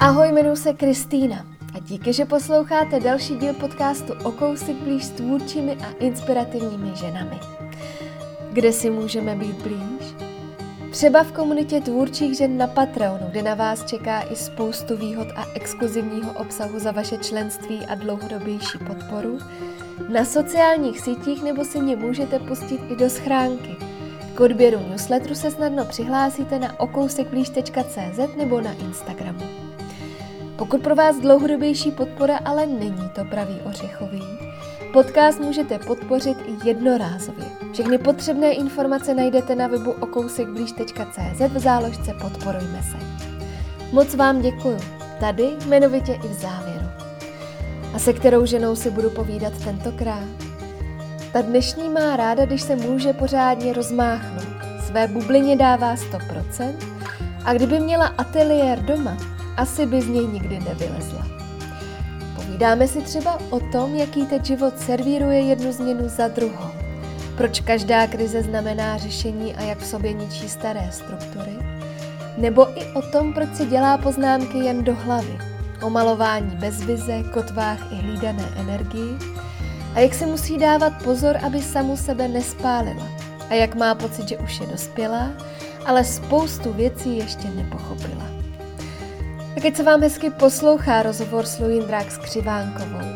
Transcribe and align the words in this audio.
Ahoj, 0.00 0.28
jmenuji 0.28 0.56
se 0.56 0.72
Kristýna 0.72 1.46
a 1.74 1.78
díky, 1.78 2.12
že 2.12 2.24
posloucháte 2.24 3.00
další 3.00 3.36
díl 3.36 3.54
podcastu 3.54 4.12
O 4.24 4.32
kousek 4.32 4.76
blíž 4.76 5.04
s 5.04 5.10
tvůrčími 5.10 5.72
a 5.72 5.90
inspirativními 5.98 6.96
ženami. 6.96 7.40
Kde 8.52 8.72
si 8.72 8.90
můžeme 8.90 9.34
být 9.34 9.62
blíž? 9.62 10.14
Třeba 10.90 11.22
v 11.22 11.32
komunitě 11.32 11.80
tvůrčích 11.80 12.36
žen 12.36 12.58
na 12.58 12.66
Patreonu, 12.66 13.26
kde 13.30 13.42
na 13.42 13.54
vás 13.54 13.84
čeká 13.84 14.20
i 14.20 14.36
spoustu 14.36 14.96
výhod 14.96 15.28
a 15.36 15.44
exkluzivního 15.54 16.32
obsahu 16.32 16.78
za 16.78 16.90
vaše 16.90 17.16
členství 17.16 17.86
a 17.86 17.94
dlouhodobější 17.94 18.78
podporu, 18.86 19.38
na 20.08 20.24
sociálních 20.24 21.00
sítích 21.00 21.42
nebo 21.42 21.64
si 21.64 21.80
mě 21.80 21.96
můžete 21.96 22.38
pustit 22.38 22.80
i 22.88 22.96
do 22.96 23.10
schránky. 23.10 23.76
K 24.34 24.40
odběru 24.40 24.78
newsletteru 24.88 25.34
se 25.34 25.50
snadno 25.50 25.84
přihlásíte 25.84 26.58
na 26.58 26.80
okousekblíž.cz 26.80 28.36
nebo 28.36 28.60
na 28.60 28.72
Instagramu. 28.72 29.67
Pokud 30.58 30.82
pro 30.82 30.94
vás 30.94 31.16
dlouhodobější 31.16 31.90
podpora 31.90 32.36
ale 32.44 32.66
není 32.66 33.08
to 33.14 33.24
pravý 33.24 33.54
ořechový, 33.64 34.22
podcast 34.92 35.40
můžete 35.40 35.78
podpořit 35.78 36.38
jednorázově. 36.64 37.44
Všechny 37.72 37.98
potřebné 37.98 38.52
informace 38.52 39.14
najdete 39.14 39.54
na 39.54 39.66
webu 39.66 39.90
okousekblíž.cz 39.90 41.40
v 41.40 41.58
záložce 41.58 42.14
Podporujme 42.20 42.82
se. 42.82 42.96
Moc 43.92 44.14
vám 44.14 44.40
děkuju, 44.40 44.78
tady 45.20 45.50
jmenovitě 45.66 46.12
i 46.12 46.28
v 46.28 46.32
závěru. 46.32 46.86
A 47.94 47.98
se 47.98 48.12
kterou 48.12 48.46
ženou 48.46 48.76
si 48.76 48.90
budu 48.90 49.10
povídat 49.10 49.64
tentokrát? 49.64 50.28
Ta 51.32 51.40
dnešní 51.40 51.88
má 51.88 52.16
ráda, 52.16 52.46
když 52.46 52.62
se 52.62 52.76
může 52.76 53.12
pořádně 53.12 53.72
rozmáchnout. 53.72 54.58
Své 54.86 55.08
bublině 55.08 55.56
dává 55.56 55.94
100% 55.94 56.74
a 57.44 57.52
kdyby 57.52 57.80
měla 57.80 58.06
ateliér 58.06 58.78
doma, 58.78 59.37
asi 59.58 59.86
by 59.86 60.02
z 60.02 60.08
něj 60.08 60.26
nikdy 60.26 60.60
nevylezla. 60.60 61.26
Povídáme 62.36 62.88
si 62.88 63.00
třeba 63.00 63.38
o 63.50 63.60
tom, 63.60 63.94
jaký 63.94 64.26
teď 64.26 64.44
život 64.44 64.78
servíruje 64.78 65.40
jednu 65.40 65.72
změnu 65.72 66.08
za 66.08 66.28
druhou. 66.28 66.70
Proč 67.36 67.60
každá 67.60 68.06
krize 68.06 68.42
znamená 68.42 68.98
řešení 68.98 69.54
a 69.54 69.62
jak 69.62 69.78
v 69.78 69.86
sobě 69.86 70.12
ničí 70.12 70.48
staré 70.48 70.88
struktury. 70.92 71.52
Nebo 72.36 72.80
i 72.80 72.92
o 72.94 73.02
tom, 73.02 73.34
proč 73.34 73.54
si 73.54 73.66
dělá 73.66 73.98
poznámky 73.98 74.58
jen 74.58 74.84
do 74.84 74.94
hlavy. 74.94 75.38
O 75.82 75.90
malování 75.90 76.56
bez 76.56 76.80
vize, 76.80 77.22
kotvách 77.22 77.92
i 77.92 77.94
hlídané 77.94 78.48
energii. 78.56 79.18
A 79.94 80.00
jak 80.00 80.14
se 80.14 80.26
musí 80.26 80.58
dávat 80.58 80.92
pozor, 81.04 81.36
aby 81.46 81.62
samu 81.62 81.96
sebe 81.96 82.28
nespálila. 82.28 83.08
A 83.50 83.54
jak 83.54 83.74
má 83.74 83.94
pocit, 83.94 84.28
že 84.28 84.38
už 84.38 84.60
je 84.60 84.66
dospělá, 84.66 85.30
ale 85.86 86.04
spoustu 86.04 86.72
věcí 86.72 87.18
ještě 87.18 87.48
nepochopila. 87.50 88.37
Tak 89.58 89.66
ať 89.66 89.76
se 89.76 89.82
vám 89.82 90.00
hezky 90.00 90.30
poslouchá 90.30 91.02
rozhovor 91.02 91.46
s 91.46 91.58
Luindrák 91.58 92.10
Skřivánkovou, 92.10 93.10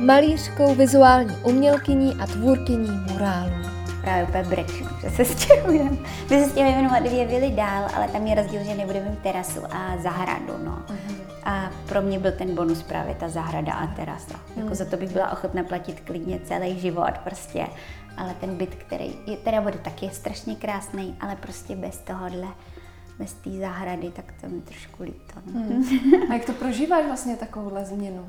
malířkou, 0.00 0.74
vizuální 0.74 1.36
umělkyní 1.36 2.14
a 2.14 2.26
tvůrkyní 2.26 2.90
murálu. 2.90 3.52
Právě 4.00 4.24
úplně 4.24 4.44
breču, 4.44 4.84
že 5.02 5.10
se 5.10 5.24
stěhujeme. 5.24 5.96
My 6.30 6.44
se 6.44 6.50
stěhujeme 6.50 7.00
dvě 7.00 7.26
vily 7.26 7.50
dál, 7.50 7.88
ale 7.94 8.08
tam 8.08 8.26
je 8.26 8.34
rozdíl, 8.34 8.64
že 8.64 8.74
nebudeme 8.74 9.10
mít 9.10 9.18
terasu 9.18 9.60
a 9.70 9.96
zahradu. 10.02 10.54
No. 10.64 10.82
Uh-huh. 10.88 11.14
A 11.44 11.70
pro 11.88 12.02
mě 12.02 12.18
byl 12.18 12.32
ten 12.32 12.54
bonus 12.54 12.82
právě 12.82 13.14
ta 13.14 13.28
zahrada 13.28 13.72
a 13.72 13.86
terasa. 13.86 14.34
Uh-huh. 14.34 14.62
Jako 14.62 14.74
za 14.74 14.84
to 14.84 14.96
bych 14.96 15.10
byla 15.10 15.32
ochotná 15.32 15.62
platit 15.62 16.00
klidně 16.00 16.40
celý 16.44 16.80
život 16.80 17.18
prostě. 17.24 17.66
Ale 18.16 18.34
ten 18.40 18.56
byt, 18.56 18.74
který 18.74 19.14
je, 19.26 19.36
teda 19.36 19.60
bude 19.60 19.78
taky 19.78 20.10
strašně 20.12 20.56
krásný, 20.56 21.16
ale 21.20 21.36
prostě 21.36 21.76
bez 21.76 21.98
tohohle 21.98 22.48
bez 23.18 23.32
té 23.32 23.50
zahrady, 23.50 24.10
tak 24.10 24.32
to 24.40 24.48
mi 24.48 24.60
trošku 24.60 25.02
líto. 25.02 25.34
No. 25.52 25.60
Hmm. 25.60 26.30
A 26.30 26.34
jak 26.34 26.44
to 26.44 26.52
prožíváš 26.52 27.06
vlastně 27.06 27.36
takovouhle 27.36 27.84
změnu? 27.84 28.28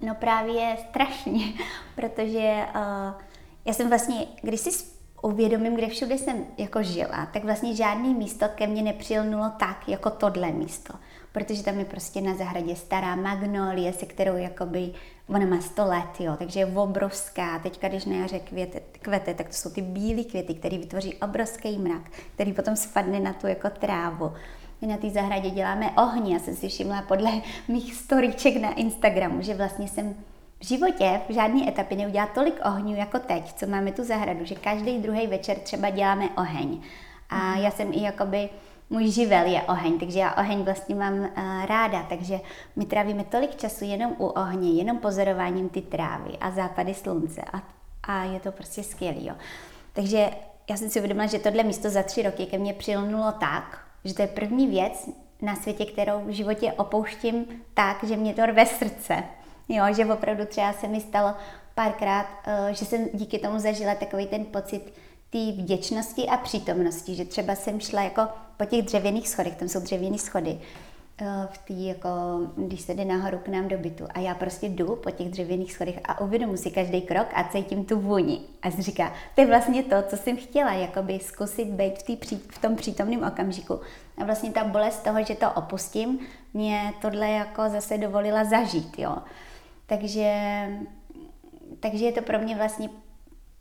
No 0.00 0.14
právě 0.14 0.76
strašně, 0.88 1.44
protože 1.94 2.66
uh, 2.74 3.22
já 3.64 3.72
jsem 3.74 3.88
vlastně, 3.88 4.26
když 4.42 4.60
si 4.60 4.84
uvědomím, 5.22 5.74
kde 5.74 5.88
všude 5.88 6.18
jsem 6.18 6.44
jako 6.58 6.82
žila, 6.82 7.26
tak 7.32 7.44
vlastně 7.44 7.74
žádný 7.76 8.14
místo 8.14 8.46
ke 8.54 8.66
mně 8.66 8.82
nepřilnulo 8.82 9.52
tak, 9.58 9.88
jako 9.88 10.10
tohle 10.10 10.52
místo 10.52 10.94
protože 11.32 11.62
tam 11.62 11.78
je 11.78 11.84
prostě 11.84 12.20
na 12.20 12.34
zahradě 12.34 12.76
stará 12.76 13.16
magnolie, 13.16 13.92
se 13.92 14.06
kterou 14.06 14.36
jakoby, 14.36 14.92
ona 15.28 15.46
má 15.46 15.60
100 15.60 15.84
let, 15.84 16.20
jo, 16.20 16.34
takže 16.38 16.60
je 16.60 16.66
obrovská. 16.66 17.58
Teďka, 17.58 17.88
když 17.88 18.04
na 18.04 18.16
jaře 18.16 18.38
květe, 18.38 18.80
kvete, 19.02 19.34
tak 19.34 19.46
to 19.46 19.54
jsou 19.54 19.70
ty 19.70 19.82
bílé 19.82 20.24
květy, 20.24 20.54
které 20.54 20.78
vytvoří 20.78 21.14
obrovský 21.14 21.78
mrak, 21.78 22.02
který 22.34 22.52
potom 22.52 22.76
spadne 22.76 23.20
na 23.20 23.32
tu 23.32 23.46
jako 23.46 23.70
trávu. 23.70 24.32
My 24.80 24.88
na 24.88 24.96
té 24.96 25.10
zahradě 25.10 25.50
děláme 25.50 25.90
ohně. 25.90 26.34
Já 26.34 26.40
jsem 26.40 26.56
si 26.56 26.68
všimla 26.68 27.02
podle 27.02 27.30
mých 27.68 27.94
storíček 27.94 28.56
na 28.56 28.72
Instagramu, 28.74 29.42
že 29.42 29.54
vlastně 29.54 29.88
jsem 29.88 30.14
v 30.60 30.66
životě 30.66 31.20
v 31.28 31.32
žádné 31.32 31.68
etapě 31.68 31.96
neudělala 31.96 32.30
tolik 32.34 32.60
ohňů 32.64 32.96
jako 32.96 33.18
teď, 33.18 33.52
co 33.52 33.66
máme 33.66 33.92
tu 33.92 34.04
zahradu, 34.04 34.44
že 34.44 34.54
každý 34.54 34.98
druhý 34.98 35.26
večer 35.26 35.58
třeba 35.58 35.90
děláme 35.90 36.28
oheň. 36.36 36.80
A 37.30 37.56
já 37.56 37.70
jsem 37.70 37.92
i 37.92 38.02
jakoby 38.02 38.48
můj 38.90 39.10
živel 39.10 39.46
je 39.46 39.62
oheň, 39.62 39.98
takže 39.98 40.18
já 40.18 40.34
oheň 40.34 40.62
vlastně 40.62 40.94
mám 40.94 41.18
uh, 41.18 41.28
ráda, 41.66 42.02
takže 42.02 42.40
my 42.76 42.84
trávíme 42.84 43.24
tolik 43.24 43.56
času 43.56 43.84
jenom 43.84 44.14
u 44.18 44.26
ohně, 44.26 44.72
jenom 44.72 44.98
pozorováním 44.98 45.68
ty 45.68 45.80
trávy 45.80 46.30
a 46.40 46.50
západy 46.50 46.94
slunce 46.94 47.40
a, 47.52 47.62
a 48.02 48.24
je 48.24 48.40
to 48.40 48.52
prostě 48.52 48.82
skvělý. 48.82 49.26
Jo. 49.26 49.34
Takže 49.92 50.30
já 50.70 50.76
jsem 50.76 50.90
si 50.90 50.98
uvědomila, 50.98 51.26
že 51.26 51.38
tohle 51.38 51.62
místo 51.62 51.90
za 51.90 52.02
tři 52.02 52.22
roky 52.22 52.46
ke 52.46 52.58
mně 52.58 52.74
přilnulo 52.74 53.32
tak, 53.32 53.80
že 54.04 54.14
to 54.14 54.22
je 54.22 54.28
první 54.28 54.66
věc 54.66 55.08
na 55.42 55.56
světě, 55.56 55.84
kterou 55.84 56.20
v 56.24 56.30
životě 56.30 56.72
opouštím 56.72 57.46
tak, 57.74 58.04
že 58.04 58.16
mě 58.16 58.34
to 58.34 58.46
rve 58.46 58.66
srdce. 58.66 59.22
Jo, 59.68 59.84
že 59.96 60.06
opravdu 60.06 60.46
třeba 60.46 60.72
se 60.72 60.88
mi 60.88 61.00
stalo 61.00 61.34
párkrát, 61.74 62.26
uh, 62.46 62.74
že 62.74 62.84
jsem 62.84 63.06
díky 63.12 63.38
tomu 63.38 63.58
zažila 63.58 63.94
takový 63.94 64.26
ten 64.26 64.44
pocit, 64.44 64.92
té 65.30 65.52
vděčnosti 65.52 66.26
a 66.26 66.36
přítomnosti, 66.36 67.14
že 67.14 67.24
třeba 67.24 67.54
jsem 67.54 67.80
šla 67.80 68.02
jako 68.02 68.22
po 68.56 68.64
těch 68.64 68.82
dřevěných 68.82 69.28
schodech, 69.28 69.54
tam 69.54 69.68
jsou 69.68 69.80
dřevěné 69.80 70.18
schody, 70.18 70.58
eh, 71.20 71.48
v 71.52 71.58
tý, 71.58 71.86
jako, 71.86 72.08
když 72.56 72.80
se 72.80 72.94
jde 72.94 73.04
nahoru 73.04 73.38
k 73.38 73.48
nám 73.48 73.68
do 73.68 73.78
bytu 73.78 74.04
a 74.14 74.20
já 74.20 74.34
prostě 74.34 74.66
jdu 74.66 74.96
po 74.96 75.10
těch 75.10 75.28
dřevěných 75.28 75.72
schodech 75.72 76.00
a 76.04 76.20
uvědomu 76.20 76.56
si 76.56 76.70
každý 76.70 77.02
krok 77.02 77.26
a 77.34 77.44
cítím 77.44 77.84
tu 77.84 78.00
vůni. 78.00 78.40
A 78.62 78.70
si 78.70 78.82
říká, 78.82 79.12
to 79.34 79.40
je 79.40 79.46
vlastně 79.46 79.82
to, 79.82 79.96
co 80.02 80.16
jsem 80.16 80.36
chtěla, 80.36 80.72
jakoby 80.72 81.18
zkusit 81.18 81.68
být 81.68 81.98
v, 81.98 82.02
tý, 82.02 82.16
v 82.48 82.58
tom 82.58 82.76
přítomném 82.76 83.24
okamžiku. 83.24 83.80
A 84.18 84.24
vlastně 84.24 84.52
ta 84.52 84.64
bolest 84.64 85.02
toho, 85.02 85.24
že 85.24 85.34
to 85.34 85.50
opustím, 85.50 86.18
mě 86.54 86.92
tohle 87.00 87.30
jako 87.30 87.68
zase 87.68 87.98
dovolila 87.98 88.44
zažít, 88.44 88.98
jo. 88.98 89.16
Takže, 89.86 90.34
takže 91.80 92.04
je 92.04 92.12
to 92.12 92.22
pro 92.22 92.38
mě 92.38 92.56
vlastně 92.56 92.88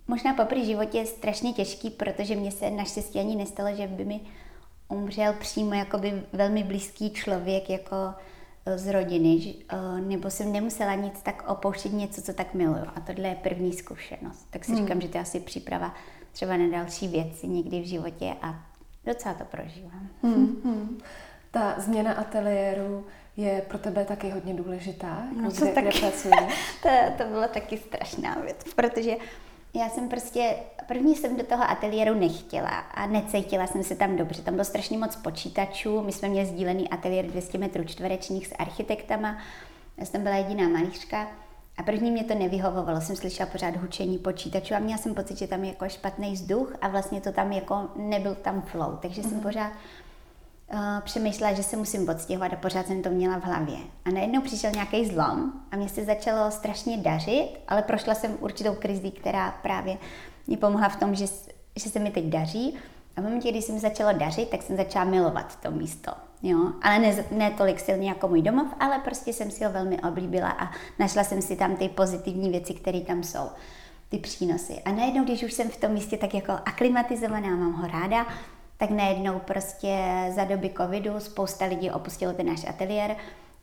možná 0.07 0.33
po 0.33 0.55
životě 0.63 0.97
je 0.97 1.05
strašně 1.05 1.53
těžký, 1.53 1.89
protože 1.89 2.35
mě 2.35 2.51
se 2.51 2.71
naštěstí 2.71 3.19
ani 3.19 3.35
nestalo, 3.35 3.75
že 3.75 3.87
by 3.87 4.05
mi 4.05 4.21
umřel 4.87 5.33
přímo 5.33 5.73
jakoby 5.73 6.23
velmi 6.33 6.63
blízký 6.63 7.09
člověk 7.09 7.69
jako 7.69 7.95
e, 8.65 8.77
z 8.77 8.91
rodiny, 8.91 9.55
e, 9.69 10.01
nebo 10.01 10.29
jsem 10.29 10.51
nemusela 10.51 10.95
nic 10.95 11.21
tak 11.23 11.49
opouštět 11.49 11.93
něco, 11.93 12.21
co 12.21 12.33
tak 12.33 12.53
miluju. 12.53 12.85
A 12.95 12.99
tohle 12.99 13.27
je 13.29 13.35
první 13.35 13.73
zkušenost. 13.73 14.47
Tak 14.49 14.65
si 14.65 14.71
hmm. 14.71 14.81
říkám, 14.81 15.01
že 15.01 15.07
to 15.07 15.17
je 15.17 15.21
asi 15.21 15.39
příprava 15.39 15.93
třeba 16.31 16.57
na 16.57 16.67
další 16.67 17.07
věci 17.07 17.47
někdy 17.47 17.81
v 17.81 17.87
životě 17.87 18.33
a 18.41 18.55
docela 19.05 19.33
to 19.33 19.43
prožívám. 19.45 20.09
Hmm. 20.23 20.61
Hmm. 20.63 20.97
Ta 21.51 21.75
změna 21.77 22.13
ateliéru 22.13 23.05
je 23.37 23.61
pro 23.67 23.77
tebe 23.77 24.05
taky 24.05 24.29
hodně 24.29 24.53
důležitá, 24.53 25.23
no, 25.41 25.49
kde, 25.49 25.71
taky, 25.71 25.87
kde 25.87 25.99
pracuješ? 25.99 26.75
to, 26.83 26.89
to 27.17 27.23
byla 27.23 27.47
taky 27.47 27.77
strašná 27.77 28.35
věc, 28.35 28.57
protože 28.75 29.15
já 29.73 29.89
jsem 29.89 30.09
prostě, 30.09 30.55
první 30.87 31.15
jsem 31.15 31.37
do 31.37 31.43
toho 31.43 31.63
ateliéru 31.69 32.19
nechtěla 32.19 32.69
a 32.69 33.07
necítila 33.07 33.67
jsem 33.67 33.83
se 33.83 33.95
tam 33.95 34.15
dobře. 34.15 34.41
Tam 34.41 34.53
bylo 34.53 34.65
strašně 34.65 34.97
moc 34.97 35.15
počítačů, 35.15 36.01
my 36.01 36.11
jsme 36.11 36.29
měli 36.29 36.47
sdílený 36.47 36.89
ateliér 36.89 37.25
200 37.25 37.57
metrů 37.57 37.83
čtverečních 37.83 38.47
s 38.47 38.55
architektama, 38.59 39.37
já 39.97 40.05
jsem 40.05 40.23
byla 40.23 40.35
jediná 40.35 40.69
malířka 40.69 41.27
a 41.77 41.83
první 41.83 42.11
mě 42.11 42.23
to 42.23 42.35
nevyhovovalo, 42.35 43.01
jsem 43.01 43.15
slyšela 43.15 43.49
pořád 43.49 43.75
hučení 43.75 44.17
počítačů 44.17 44.75
a 44.75 44.79
měla 44.79 44.97
jsem 44.97 45.15
pocit, 45.15 45.37
že 45.37 45.47
tam 45.47 45.63
je 45.63 45.69
jako 45.69 45.89
špatný 45.89 46.33
vzduch 46.33 46.75
a 46.81 46.87
vlastně 46.87 47.21
to 47.21 47.31
tam 47.31 47.51
jako 47.51 47.89
nebyl 47.95 48.35
tam 48.35 48.61
flow, 48.61 48.97
takže 49.01 49.21
mm-hmm. 49.21 49.29
jsem 49.29 49.37
mhm. 49.37 49.43
pořád 49.43 49.71
uh, 50.73 50.79
přemýšlela, 51.03 51.53
že 51.53 51.63
se 51.63 51.77
musím 51.77 52.09
odstěhovat 52.09 52.53
a 52.53 52.55
pořád 52.55 52.87
jsem 52.87 53.01
to 53.01 53.09
měla 53.09 53.39
v 53.39 53.43
hlavě. 53.43 53.77
A 54.05 54.09
najednou 54.09 54.41
přišel 54.41 54.71
nějaký 54.71 55.05
zlom 55.05 55.53
a 55.71 55.75
mě 55.75 55.89
se 55.89 56.05
začalo 56.05 56.51
strašně 56.51 56.97
dařit, 56.97 57.49
ale 57.67 57.81
prošla 57.81 58.15
jsem 58.15 58.37
určitou 58.39 58.73
krizi, 58.75 59.11
která 59.11 59.51
právě 59.51 59.97
mě 60.47 60.57
pomohla 60.57 60.89
v 60.89 60.95
tom, 60.95 61.15
že, 61.15 61.25
že 61.75 61.89
se 61.89 61.99
mi 61.99 62.11
teď 62.11 62.25
daří. 62.25 62.75
A 63.17 63.21
v 63.21 63.23
momentě, 63.23 63.51
kdy 63.51 63.61
se 63.61 63.73
mi 63.73 63.79
začalo 63.79 64.13
dařit, 64.13 64.49
tak 64.49 64.61
jsem 64.61 64.77
začala 64.77 65.05
milovat 65.05 65.59
to 65.61 65.71
místo. 65.71 66.11
Jo? 66.43 66.71
Ale 66.81 66.99
ne, 66.99 67.25
ne 67.31 67.51
tolik 67.51 67.79
silně 67.79 68.09
jako 68.09 68.27
můj 68.27 68.41
domov, 68.41 68.67
ale 68.79 68.99
prostě 68.99 69.33
jsem 69.33 69.51
si 69.51 69.63
ho 69.63 69.71
velmi 69.71 70.01
oblíbila 70.01 70.49
a 70.49 70.71
našla 70.99 71.23
jsem 71.23 71.41
si 71.41 71.55
tam 71.55 71.75
ty 71.75 71.89
pozitivní 71.89 72.49
věci, 72.49 72.73
které 72.73 73.01
tam 73.01 73.23
jsou, 73.23 73.49
ty 74.09 74.17
přínosy. 74.17 74.81
A 74.85 74.91
najednou, 74.91 75.23
když 75.23 75.43
už 75.43 75.53
jsem 75.53 75.69
v 75.69 75.77
tom 75.77 75.91
místě 75.91 76.17
tak 76.17 76.33
jako 76.33 76.51
aklimatizovaná, 76.51 77.49
mám 77.49 77.73
ho 77.73 77.87
ráda, 77.87 78.27
tak 78.77 78.89
najednou 78.89 79.39
prostě 79.39 79.97
za 80.35 80.43
doby 80.43 80.73
covidu 80.77 81.19
spousta 81.19 81.65
lidí 81.65 81.91
opustilo 81.91 82.33
ten 82.33 82.45
náš 82.45 82.65
ateliér 82.69 83.15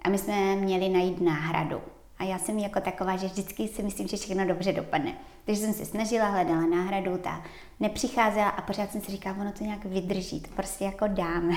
A 0.03 0.09
my 0.09 0.19
jsme 0.19 0.57
měli 0.57 0.89
najít 0.89 1.21
náhradu. 1.21 1.81
A 2.19 2.25
já 2.25 2.39
jsem 2.39 2.59
jako 2.59 2.81
taková, 2.81 3.17
že 3.17 3.27
vždycky 3.27 3.69
si 3.69 3.83
myslím, 3.83 4.09
že 4.09 4.17
všechno 4.17 4.47
dobře 4.47 4.73
dopadne. 4.73 5.15
Takže 5.45 5.61
jsem 5.61 5.73
se 5.73 5.85
snažila, 5.85 6.29
hledala 6.29 6.67
náhradu, 6.67 7.19
ta 7.19 7.43
nepřicházela 7.81 8.49
a 8.49 8.63
pořád 8.63 8.93
jsem 8.93 9.01
si 9.01 9.13
říkala, 9.13 9.37
ono 9.41 9.53
to 9.53 9.65
nějak 9.65 9.85
vydrží, 9.85 10.41
to 10.41 10.49
prostě 10.57 10.85
jako 10.85 11.07
dáme. 11.07 11.55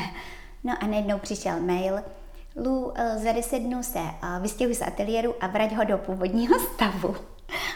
No 0.64 0.74
a 0.80 0.88
najednou 0.88 1.20
přišel 1.20 1.62
mail, 1.62 2.00
Lu, 2.58 2.94
eh, 2.96 3.18
za 3.18 3.32
deset 3.32 3.60
dnů 3.60 3.84
se 3.84 4.00
eh, 4.00 4.40
vystěhuj 4.42 4.76
z 4.76 4.82
ateliéru 4.82 5.36
a 5.40 5.48
vrať 5.48 5.76
ho 5.76 5.84
do 5.84 5.98
původního 5.98 6.60
stavu. 6.60 7.16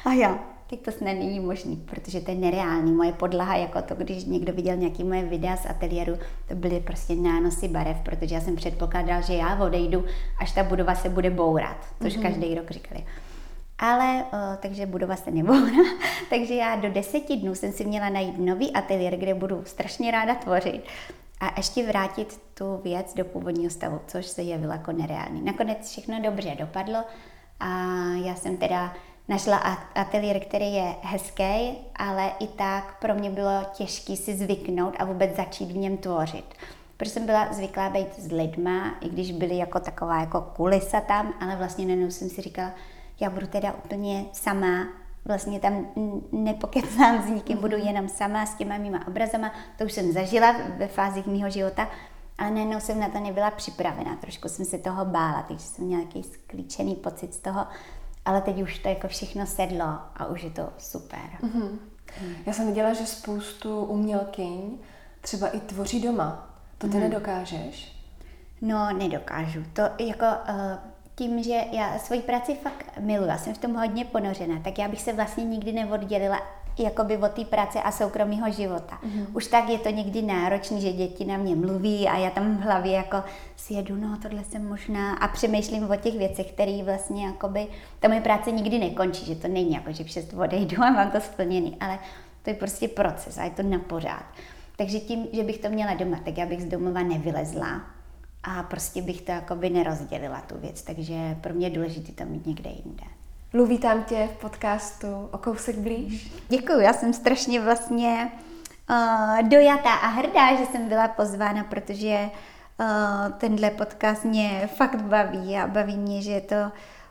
A 0.05 0.13
já, 0.13 0.39
teď 0.71 0.81
to 0.81 0.91
snad 0.91 1.13
není 1.13 1.39
možný, 1.39 1.75
protože 1.75 2.21
to 2.21 2.31
je 2.31 2.37
nereální. 2.37 2.91
Moje 2.91 3.13
podlaha, 3.13 3.55
jako 3.55 3.81
to, 3.81 3.95
když 3.95 4.25
někdo 4.25 4.53
viděl 4.53 4.75
nějaký 4.75 5.03
moje 5.03 5.23
videa 5.23 5.57
z 5.57 5.65
ateliéru, 5.65 6.17
to 6.47 6.55
byly 6.55 6.79
prostě 6.79 7.15
nánosy 7.15 7.67
barev, 7.67 7.97
protože 8.03 8.35
já 8.35 8.41
jsem 8.41 8.55
předpokládal, 8.55 9.21
že 9.21 9.33
já 9.33 9.63
odejdu, 9.63 10.05
až 10.39 10.51
ta 10.51 10.63
budova 10.63 10.95
se 10.95 11.09
bude 11.09 11.29
bourat, 11.29 11.77
což 12.01 12.17
mm-hmm. 12.17 12.21
každý 12.21 12.55
rok 12.55 12.71
říkali. 12.71 13.05
Ale, 13.79 14.23
o, 14.23 14.57
takže 14.61 14.85
budova 14.85 15.15
se 15.15 15.31
nebourá, 15.31 15.83
takže 16.29 16.53
já 16.53 16.75
do 16.75 16.89
deseti 16.89 17.35
dnů 17.35 17.55
jsem 17.55 17.71
si 17.71 17.85
měla 17.85 18.09
najít 18.09 18.39
nový 18.39 18.73
ateliér, 18.73 19.17
kde 19.17 19.33
budu 19.33 19.63
strašně 19.65 20.11
ráda 20.11 20.35
tvořit 20.35 20.83
a 21.39 21.53
ještě 21.57 21.87
vrátit 21.87 22.41
tu 22.53 22.77
věc 22.83 23.13
do 23.13 23.25
původního 23.25 23.69
stavu, 23.69 23.99
což 24.07 24.25
se 24.25 24.41
jevilo 24.41 24.73
jako 24.73 24.91
nereálný. 24.91 25.41
Nakonec 25.41 25.89
všechno 25.89 26.21
dobře 26.21 26.55
dopadlo 26.59 27.03
a 27.59 27.67
já 28.25 28.35
jsem 28.35 28.57
teda 28.57 28.93
našla 29.27 29.57
ateliér, 29.95 30.39
který 30.39 30.73
je 30.73 30.95
hezký, 31.01 31.77
ale 31.95 32.31
i 32.39 32.47
tak 32.47 32.99
pro 32.99 33.15
mě 33.15 33.29
bylo 33.29 33.65
těžké 33.73 34.15
si 34.15 34.35
zvyknout 34.35 34.93
a 34.99 35.05
vůbec 35.05 35.35
začít 35.35 35.71
v 35.71 35.77
něm 35.77 35.97
tvořit. 35.97 36.45
Protože 36.97 37.11
jsem 37.11 37.25
byla 37.25 37.53
zvyklá 37.53 37.89
být 37.89 38.19
s 38.19 38.31
lidma, 38.31 38.95
i 39.01 39.09
když 39.09 39.31
byly 39.31 39.57
jako 39.57 39.79
taková 39.79 40.19
jako 40.19 40.41
kulisa 40.41 41.01
tam, 41.01 41.33
ale 41.39 41.55
vlastně 41.55 41.85
najednou 41.85 42.11
jsem 42.11 42.29
si 42.29 42.41
říkala, 42.41 42.71
já 43.19 43.29
budu 43.29 43.47
teda 43.47 43.73
úplně 43.73 44.25
sama, 44.31 44.87
vlastně 45.25 45.59
tam 45.59 45.87
nepokecám 46.31 47.23
s 47.23 47.29
nikým, 47.29 47.57
budu 47.57 47.77
mhm. 47.77 47.87
jenom 47.87 48.09
sama 48.09 48.45
s 48.45 48.55
těma 48.55 48.77
mýma 48.77 49.07
obrazama, 49.07 49.51
to 49.77 49.83
už 49.83 49.93
jsem 49.93 50.11
zažila 50.11 50.55
ve 50.77 50.87
fázích 50.87 51.25
mého 51.25 51.49
života, 51.49 51.89
ale 52.37 52.51
najednou 52.51 52.79
jsem 52.79 52.99
na 52.99 53.09
to 53.09 53.19
nebyla 53.19 53.51
připravena, 53.51 54.15
trošku 54.15 54.49
jsem 54.49 54.65
se 54.65 54.77
toho 54.77 55.05
bála, 55.05 55.45
takže 55.47 55.65
jsem 55.65 55.85
měla 55.85 56.01
nějaký 56.01 56.23
sklíčený 56.23 56.95
pocit 56.95 57.33
z 57.33 57.39
toho, 57.39 57.65
ale 58.25 58.41
teď 58.41 58.61
už 58.61 58.79
to 58.79 58.89
jako 58.89 59.07
všechno 59.07 59.45
sedlo 59.45 59.99
a 60.15 60.25
už 60.25 60.43
je 60.43 60.49
to 60.49 60.69
super. 60.77 61.19
Mm-hmm. 61.41 61.79
Mm. 62.21 62.35
Já 62.45 62.53
jsem 62.53 62.67
viděla, 62.67 62.93
že 62.93 63.05
spoustu 63.05 63.83
umělkyň 63.83 64.77
třeba 65.21 65.47
i 65.47 65.59
tvoří 65.59 66.01
doma. 66.01 66.57
To 66.77 66.87
ty 66.87 66.97
mm. 66.97 67.03
nedokážeš? 67.03 68.01
No, 68.61 68.93
nedokážu. 68.93 69.63
To 69.73 69.81
jako 69.81 70.25
uh, 70.25 70.91
tím, 71.15 71.43
že 71.43 71.63
já 71.71 71.99
svoji 71.99 72.21
práci 72.21 72.55
fakt 72.55 72.99
miluji, 72.99 73.29
já 73.29 73.37
jsem 73.37 73.53
v 73.53 73.57
tom 73.57 73.75
hodně 73.75 74.05
ponořena, 74.05 74.59
tak 74.63 74.79
já 74.79 74.87
bych 74.87 75.01
se 75.01 75.13
vlastně 75.13 75.43
nikdy 75.43 75.71
neoddělila 75.71 76.41
jakoby 76.83 77.17
od 77.17 77.31
té 77.31 77.45
práce 77.45 77.81
a 77.81 77.91
soukromého 77.91 78.51
života. 78.51 78.99
Mm-hmm. 79.03 79.25
Už 79.33 79.47
tak 79.47 79.69
je 79.69 79.79
to 79.79 79.89
někdy 79.89 80.21
náročný, 80.21 80.81
že 80.81 80.93
děti 80.93 81.25
na 81.25 81.37
mě 81.37 81.55
mluví 81.55 82.07
a 82.07 82.17
já 82.17 82.29
tam 82.29 82.57
v 82.57 82.61
hlavě 82.61 82.91
jako 82.91 83.17
si 83.55 83.73
jedu, 83.73 83.95
no 83.95 84.17
tohle 84.21 84.43
jsem 84.43 84.69
možná 84.69 85.13
a 85.13 85.27
přemýšlím 85.27 85.91
o 85.91 85.95
těch 85.95 86.17
věcech, 86.17 86.51
které 86.51 86.83
vlastně 86.83 87.25
jakoby, 87.25 87.67
ta 87.99 88.07
moje 88.07 88.21
práce 88.21 88.51
nikdy 88.51 88.79
nekončí, 88.79 89.25
že 89.25 89.35
to 89.35 89.47
není 89.47 89.73
jako, 89.73 89.91
že 89.91 90.03
v 90.03 90.09
šest 90.09 90.33
odejdu 90.33 90.83
a 90.83 90.91
mám 90.91 91.11
to 91.11 91.21
splněný, 91.21 91.77
ale 91.79 91.99
to 92.43 92.49
je 92.49 92.53
prostě 92.53 92.87
proces 92.87 93.37
a 93.37 93.43
je 93.43 93.49
to 93.49 93.63
na 93.63 93.79
pořád. 93.79 94.25
Takže 94.77 94.99
tím, 94.99 95.27
že 95.33 95.43
bych 95.43 95.57
to 95.57 95.69
měla 95.69 95.93
doma, 95.93 96.19
tak 96.25 96.37
já 96.37 96.45
bych 96.45 96.61
z 96.61 96.65
domova 96.65 97.03
nevylezla 97.03 97.81
a 98.43 98.63
prostě 98.63 99.01
bych 99.01 99.21
to 99.21 99.31
jakoby 99.31 99.69
nerozdělila 99.69 100.41
tu 100.41 100.57
věc, 100.57 100.81
takže 100.81 101.37
pro 101.41 101.53
mě 101.53 101.67
je 101.67 101.75
důležité 101.75 102.11
to 102.11 102.31
mít 102.31 102.45
někde 102.45 102.69
jinde. 102.69 103.03
Lu, 103.53 103.65
vítám 103.65 104.03
tě 104.03 104.29
v 104.33 104.41
podcastu 104.41 105.29
O 105.31 105.37
kousek 105.37 105.77
blíž. 105.77 106.31
Děkuji, 106.49 106.79
já 106.79 106.93
jsem 106.93 107.13
strašně 107.13 107.61
vlastně 107.61 108.31
uh, 108.89 109.49
dojatá 109.49 109.93
a 109.93 110.07
hrdá, 110.07 110.55
že 110.55 110.65
jsem 110.65 110.89
byla 110.89 111.07
pozvána, 111.07 111.63
protože 111.63 112.29
uh, 112.79 113.31
tenhle 113.37 113.69
podcast 113.69 114.25
mě 114.25 114.69
fakt 114.75 115.01
baví 115.01 115.57
a 115.57 115.67
baví 115.67 115.97
mě, 115.97 116.21
že 116.21 116.31
je 116.31 116.41
to 116.41 116.55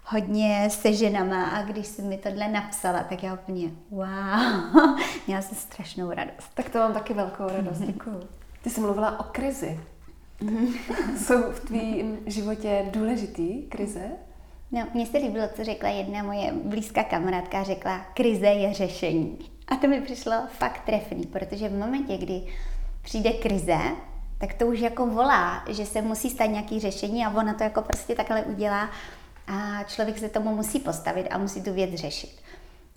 hodně 0.04 0.68
se 0.70 0.92
ženama 0.92 1.44
a 1.44 1.62
když 1.62 1.86
jsi 1.86 2.02
mi 2.02 2.18
tohle 2.18 2.48
napsala, 2.48 3.02
tak 3.02 3.22
já 3.22 3.34
úplně 3.34 3.70
wow, 3.90 4.98
měla 5.26 5.42
jsem 5.42 5.58
strašnou 5.58 6.10
radost. 6.10 6.50
Tak 6.54 6.70
to 6.70 6.78
mám 6.78 6.92
taky 6.92 7.14
velkou 7.14 7.48
radost, 7.48 7.78
děkuji. 7.78 8.20
Ty 8.62 8.70
jsi 8.70 8.80
mluvila 8.80 9.20
o 9.20 9.22
krizi. 9.22 9.80
Jsou 11.16 11.42
v 11.52 11.60
tvém 11.60 12.18
životě 12.26 12.84
důležitý 12.92 13.62
krize? 13.62 14.10
No, 14.72 14.86
mně 14.94 15.06
se 15.06 15.18
líbilo, 15.18 15.48
co 15.56 15.64
řekla 15.64 15.88
jedna 15.88 16.22
moje 16.22 16.52
blízká 16.52 17.04
kamarádka, 17.04 17.62
řekla, 17.62 17.98
krize 17.98 18.46
je 18.46 18.74
řešení. 18.74 19.38
A 19.68 19.76
to 19.76 19.88
mi 19.88 20.00
přišlo 20.00 20.32
fakt 20.48 20.80
trefný, 20.86 21.26
protože 21.26 21.68
v 21.68 21.78
momentě, 21.78 22.16
kdy 22.16 22.42
přijde 23.02 23.32
krize, 23.32 23.78
tak 24.38 24.54
to 24.54 24.66
už 24.66 24.80
jako 24.80 25.06
volá, 25.06 25.64
že 25.68 25.86
se 25.86 26.02
musí 26.02 26.30
stát 26.30 26.46
nějaký 26.46 26.80
řešení 26.80 27.24
a 27.24 27.30
ona 27.30 27.54
to 27.54 27.64
jako 27.64 27.82
prostě 27.82 28.14
takhle 28.14 28.42
udělá 28.42 28.90
a 29.46 29.82
člověk 29.82 30.18
se 30.18 30.28
tomu 30.28 30.56
musí 30.56 30.78
postavit 30.78 31.26
a 31.30 31.38
musí 31.38 31.62
tu 31.62 31.72
věc 31.72 31.94
řešit. 31.94 32.40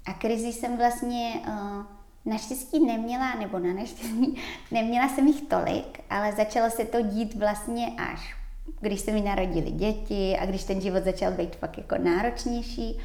A 0.05 0.13
krizi 0.13 0.53
jsem 0.53 0.77
vlastně 0.77 1.41
uh, 1.47 1.83
naštěstí 2.25 2.85
neměla, 2.85 3.35
nebo 3.35 3.59
na 3.59 3.73
naštěstí 3.73 4.41
neměla 4.71 5.09
jsem 5.09 5.27
jich 5.27 5.41
tolik, 5.41 5.99
ale 6.09 6.31
začalo 6.31 6.69
se 6.69 6.85
to 6.85 7.01
dít 7.01 7.35
vlastně 7.35 7.87
až 7.97 8.42
když 8.79 8.99
se 8.99 9.11
mi 9.11 9.21
narodili 9.21 9.71
děti 9.71 10.37
a 10.39 10.45
když 10.45 10.63
ten 10.63 10.81
život 10.81 11.03
začal 11.03 11.31
být 11.31 11.55
fakt 11.55 11.77
jako 11.77 11.95
náročnější. 11.97 12.99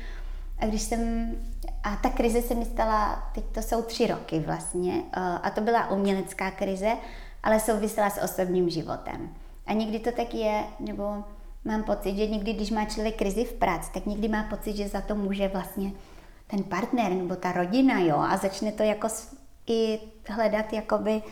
A 0.58 0.66
když 0.66 0.82
jsem, 0.82 1.32
a 1.82 1.96
ta 1.96 2.10
krize 2.10 2.42
se 2.42 2.54
mi 2.54 2.64
stala, 2.64 3.30
teď 3.34 3.44
to 3.44 3.62
jsou 3.62 3.82
tři 3.82 4.06
roky 4.06 4.40
vlastně, 4.40 5.02
eh, 5.12 5.20
a 5.20 5.50
to 5.50 5.60
byla 5.60 5.90
umělecká 5.90 6.50
krize, 6.50 6.96
ale 7.42 7.60
souvisela 7.60 8.10
s 8.10 8.22
osobním 8.22 8.70
životem. 8.70 9.34
A 9.66 9.72
někdy 9.72 9.98
to 9.98 10.12
tak 10.12 10.34
je, 10.34 10.64
nebo 10.80 11.24
mám 11.64 11.82
pocit, 11.82 12.16
že 12.16 12.26
někdy, 12.26 12.52
když 12.52 12.70
má 12.70 12.84
člověk 12.84 13.16
krizi 13.16 13.44
v 13.44 13.52
práci, 13.52 13.90
tak 13.94 14.06
někdy 14.06 14.28
má 14.28 14.42
pocit, 14.42 14.76
že 14.76 14.88
za 14.88 15.00
to 15.00 15.14
může 15.14 15.48
vlastně 15.48 15.92
ten 16.46 16.62
partner 16.62 17.12
nebo 17.12 17.36
ta 17.36 17.52
rodina, 17.52 18.00
jo, 18.00 18.16
a 18.16 18.36
začne 18.36 18.72
to 18.72 18.82
jako 18.82 19.08
i 19.66 19.98
hledat 20.28 20.72
jakoby 20.72 21.22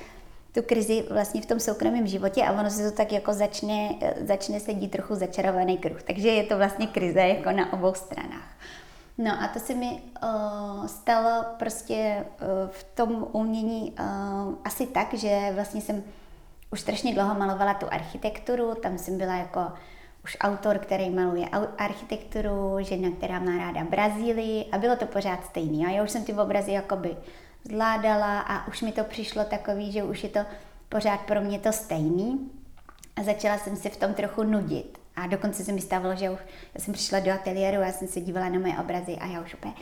tu 0.56 0.62
krizi 0.62 1.04
vlastně 1.10 1.40
v 1.40 1.46
tom 1.46 1.60
soukromém 1.60 2.06
životě 2.06 2.44
a 2.44 2.52
ono 2.52 2.70
se 2.70 2.90
to 2.90 2.96
tak 2.96 3.12
jako 3.12 3.32
začne, 3.32 3.94
začne 4.20 4.60
se 4.60 4.74
dít 4.74 4.90
trochu 4.90 5.14
začarovaný 5.14 5.78
kruh. 5.78 6.02
Takže 6.02 6.28
je 6.28 6.44
to 6.44 6.56
vlastně 6.56 6.86
krize 6.86 7.20
jako 7.20 7.50
na 7.50 7.72
obou 7.72 7.94
stranách. 7.94 8.56
No 9.18 9.30
a 9.42 9.48
to 9.48 9.58
se 9.58 9.74
mi 9.74 10.02
uh, 10.22 10.86
stalo 10.86 11.44
prostě 11.58 12.24
uh, 12.24 12.70
v 12.70 12.84
tom 12.94 13.26
umění 13.32 13.92
uh, 14.00 14.54
asi 14.64 14.86
tak, 14.86 15.14
že 15.14 15.50
vlastně 15.54 15.80
jsem 15.80 16.02
už 16.72 16.80
strašně 16.80 17.14
dlouho 17.14 17.34
malovala 17.34 17.74
tu 17.74 17.86
architekturu, 17.90 18.74
tam 18.74 18.98
jsem 18.98 19.18
byla 19.18 19.36
jako 19.36 19.60
už 20.24 20.36
autor, 20.40 20.78
který 20.78 21.10
maluje 21.10 21.48
architekturu, 21.78 22.76
žena, 22.80 23.10
která 23.10 23.38
má 23.38 23.58
ráda 23.58 23.84
Brazílii 23.84 24.64
a 24.72 24.78
bylo 24.78 24.96
to 24.96 25.06
pořád 25.06 25.44
stejný. 25.44 25.86
A 25.86 25.90
já 25.90 26.02
už 26.02 26.10
jsem 26.10 26.24
ty 26.24 26.32
obrazy 26.34 26.72
jakoby 26.72 27.16
zvládala 27.66 28.40
a 28.40 28.68
už 28.68 28.82
mi 28.82 28.92
to 28.92 29.04
přišlo 29.04 29.44
takový, 29.44 29.92
že 29.92 30.02
už 30.02 30.22
je 30.22 30.28
to 30.28 30.40
pořád 30.88 31.20
pro 31.20 31.40
mě 31.40 31.58
to 31.58 31.72
stejný. 31.72 32.50
A 33.16 33.22
začala 33.22 33.58
jsem 33.58 33.76
se 33.76 33.88
v 33.88 33.96
tom 33.96 34.14
trochu 34.14 34.42
nudit. 34.42 34.98
A 35.16 35.26
dokonce 35.26 35.64
se 35.64 35.72
mi 35.72 35.80
stávalo, 35.80 36.16
že 36.16 36.30
už 36.30 36.38
já 36.74 36.80
jsem 36.80 36.94
přišla 36.94 37.20
do 37.20 37.32
ateliéru, 37.32 37.82
já 37.82 37.92
jsem 37.92 38.08
se 38.08 38.20
dívala 38.20 38.48
na 38.48 38.58
moje 38.58 38.78
obrazy 38.78 39.16
a 39.16 39.26
já 39.26 39.40
už 39.40 39.54
úplně 39.54 39.74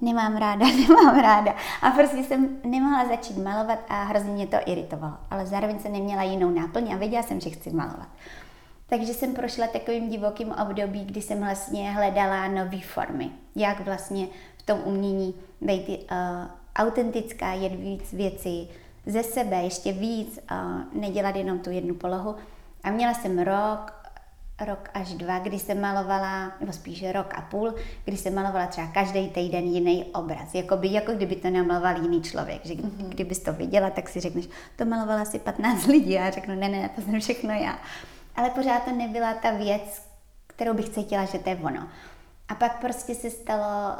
nemám 0.00 0.36
ráda, 0.36 0.66
nemám 0.88 1.20
ráda. 1.20 1.54
A 1.82 1.90
prostě 1.90 2.24
jsem 2.24 2.58
nemohla 2.64 3.08
začít 3.08 3.36
malovat 3.36 3.78
a 3.88 4.02
hrozně 4.02 4.30
mě 4.30 4.46
to 4.46 4.56
iritovalo. 4.66 5.16
Ale 5.30 5.46
zároveň 5.46 5.78
jsem 5.78 5.92
neměla 5.92 6.22
jinou 6.22 6.50
náplň 6.50 6.92
a 6.92 6.96
věděla 6.96 7.22
jsem, 7.22 7.40
že 7.40 7.50
chci 7.50 7.70
malovat. 7.70 8.08
Takže 8.86 9.14
jsem 9.14 9.34
prošla 9.34 9.66
takovým 9.66 10.08
divokým 10.08 10.52
období, 10.52 11.04
kdy 11.04 11.22
jsem 11.22 11.40
vlastně 11.40 11.90
hledala 11.90 12.48
nové 12.48 12.80
formy. 12.80 13.30
Jak 13.56 13.80
vlastně 13.80 14.26
v 14.58 14.62
tom 14.62 14.80
umění 14.84 15.34
být 15.60 15.88
uh, 15.88 16.59
autentická, 16.76 17.52
jet 17.52 17.74
víc 17.74 18.12
věcí 18.12 18.68
ze 19.06 19.22
sebe, 19.22 19.56
ještě 19.56 19.92
víc, 19.92 20.40
uh, 20.50 21.00
nedělat 21.00 21.36
jenom 21.36 21.58
tu 21.58 21.70
jednu 21.70 21.94
polohu. 21.94 22.34
A 22.84 22.90
měla 22.90 23.14
jsem 23.14 23.38
rok, 23.38 24.00
rok 24.66 24.90
až 24.94 25.14
dva, 25.14 25.38
kdy 25.38 25.58
jsem 25.58 25.80
malovala, 25.80 26.52
nebo 26.60 26.72
spíš 26.72 27.04
rok 27.12 27.34
a 27.34 27.40
půl, 27.40 27.74
kdy 28.04 28.16
jsem 28.16 28.34
malovala 28.34 28.66
třeba 28.66 28.86
každý 28.86 29.28
týden 29.28 29.64
jiný 29.64 30.04
obraz. 30.04 30.54
Jakoby, 30.54 30.92
jako 30.92 31.12
kdyby 31.12 31.36
to 31.36 31.50
namaloval 31.50 32.02
jiný 32.02 32.22
člověk. 32.22 32.66
Že 32.66 32.74
mm-hmm. 32.74 33.08
kdybys 33.08 33.38
to 33.38 33.52
viděla, 33.52 33.90
tak 33.90 34.08
si 34.08 34.20
řekneš, 34.20 34.48
to 34.76 34.84
malovala 34.84 35.22
asi 35.22 35.38
15 35.38 35.86
lidí. 35.86 36.18
A 36.18 36.24
já 36.24 36.30
řeknu, 36.30 36.54
ne, 36.54 36.68
ne, 36.68 36.90
to 36.96 37.02
jsem 37.02 37.20
všechno 37.20 37.50
já. 37.54 37.78
Ale 38.36 38.50
pořád 38.50 38.84
to 38.84 38.92
nebyla 38.92 39.34
ta 39.34 39.50
věc, 39.50 40.02
kterou 40.46 40.74
bych 40.74 40.88
cítila, 40.88 41.24
že 41.24 41.38
to 41.38 41.50
je 41.50 41.56
ono. 41.56 41.88
A 42.50 42.54
pak 42.54 42.80
prostě 42.80 43.14
se 43.14 43.30
stalo, 43.30 43.96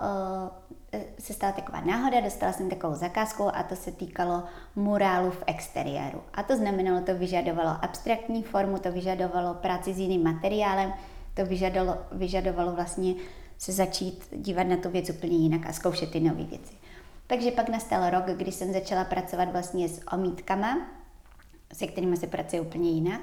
uh, 0.94 1.00
se 1.18 1.32
stala 1.32 1.52
taková 1.52 1.80
náhoda, 1.80 2.20
dostala 2.20 2.52
jsem 2.52 2.70
takovou 2.70 2.94
zakázku 2.94 3.56
a 3.56 3.62
to 3.62 3.76
se 3.76 3.92
týkalo 3.92 4.42
murálu 4.76 5.30
v 5.30 5.44
exteriéru. 5.46 6.22
A 6.34 6.42
to 6.42 6.56
znamenalo, 6.56 7.00
to 7.00 7.14
vyžadovalo 7.14 7.76
abstraktní 7.82 8.42
formu, 8.42 8.78
to 8.78 8.92
vyžadovalo 8.92 9.54
práci 9.54 9.94
s 9.94 9.98
jiným 9.98 10.24
materiálem, 10.24 10.92
to 11.34 11.46
vyžadovalo, 11.46 11.98
vyžadovalo 12.12 12.72
vlastně 12.72 13.14
se 13.58 13.72
začít 13.72 14.28
dívat 14.32 14.66
na 14.66 14.76
tu 14.76 14.90
věc 14.90 15.10
úplně 15.10 15.36
jinak 15.36 15.66
a 15.66 15.72
zkoušet 15.72 16.10
ty 16.10 16.20
nové 16.20 16.44
věci. 16.44 16.74
Takže 17.26 17.50
pak 17.50 17.68
nastal 17.68 18.10
rok, 18.10 18.24
kdy 18.24 18.52
jsem 18.52 18.72
začala 18.72 19.04
pracovat 19.04 19.52
vlastně 19.52 19.88
s 19.88 20.00
omítkama, 20.12 20.86
se 21.72 21.86
kterými 21.86 22.16
se 22.16 22.26
pracuje 22.26 22.62
úplně 22.62 22.90
jinak. 22.90 23.20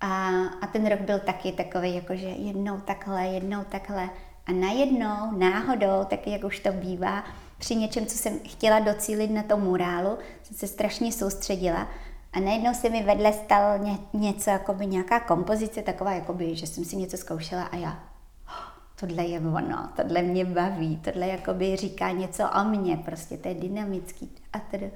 A, 0.00 0.28
a 0.60 0.66
ten 0.66 0.86
rok 0.86 1.00
byl 1.00 1.18
taky 1.18 1.52
takový, 1.52 1.94
jakože 1.94 2.26
jednou 2.26 2.80
takhle, 2.80 3.26
jednou 3.26 3.64
takhle. 3.64 4.10
A 4.48 4.52
najednou, 4.52 5.38
náhodou, 5.38 6.04
taky 6.04 6.30
jak 6.30 6.44
už 6.44 6.60
to 6.60 6.72
bývá, 6.72 7.24
při 7.58 7.74
něčem, 7.74 8.06
co 8.06 8.18
jsem 8.18 8.38
chtěla 8.38 8.78
docílit 8.78 9.30
na 9.30 9.42
tom 9.42 9.60
murálu, 9.60 10.18
jsem 10.42 10.56
se 10.56 10.66
strašně 10.66 11.12
soustředila 11.12 11.88
a 12.32 12.40
najednou 12.40 12.74
se 12.74 12.88
mi 12.88 13.02
vedle 13.02 13.32
stalo 13.32 13.84
ně, 13.84 13.98
něco, 14.12 14.50
jakoby 14.50 14.86
nějaká 14.86 15.20
kompozice, 15.20 15.82
taková, 15.82 16.12
jakoby, 16.12 16.56
že 16.56 16.66
jsem 16.66 16.84
si 16.84 16.96
něco 16.96 17.16
zkoušela 17.16 17.62
a 17.62 17.76
já, 17.76 17.98
tohle 19.00 19.24
je 19.24 19.40
ono, 19.40 19.88
tohle 19.96 20.22
mě 20.22 20.44
baví, 20.44 20.96
tohle 20.96 21.26
jakoby 21.26 21.76
říká 21.76 22.10
něco 22.10 22.44
o 22.60 22.64
mně, 22.64 22.96
prostě 22.96 23.36
to 23.36 23.48
je 23.48 23.54
dynamický 23.54 24.30
a 24.52 24.58
tedy. 24.58 24.90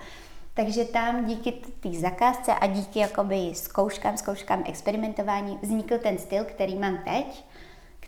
Takže 0.54 0.84
tam 0.84 1.24
díky 1.24 1.52
té 1.52 1.92
zakázce 1.92 2.54
a 2.54 2.66
díky 2.66 2.98
jakoby 2.98 3.52
zkouškám, 3.54 4.16
zkouškám, 4.16 4.62
experimentování 4.66 5.58
vznikl 5.62 5.98
ten 5.98 6.18
styl, 6.18 6.44
který 6.44 6.76
mám 6.76 6.98
teď, 7.04 7.44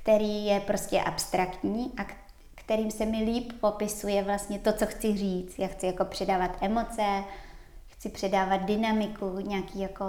který 0.04 0.46
je 0.46 0.60
prostě 0.60 1.00
abstraktní 1.00 1.92
a 1.96 2.06
kterým 2.54 2.90
se 2.90 3.06
mi 3.06 3.24
líp 3.24 3.52
popisuje 3.60 4.22
vlastně 4.22 4.58
to, 4.58 4.72
co 4.72 4.86
chci 4.86 5.16
říct. 5.16 5.58
Já 5.58 5.68
chci 5.68 5.86
jako 5.86 6.04
předávat 6.04 6.50
emoce, 6.60 7.24
chci 7.86 8.08
předávat 8.08 8.56
dynamiku, 8.56 9.38
nějaký 9.38 9.80
jako 9.80 10.04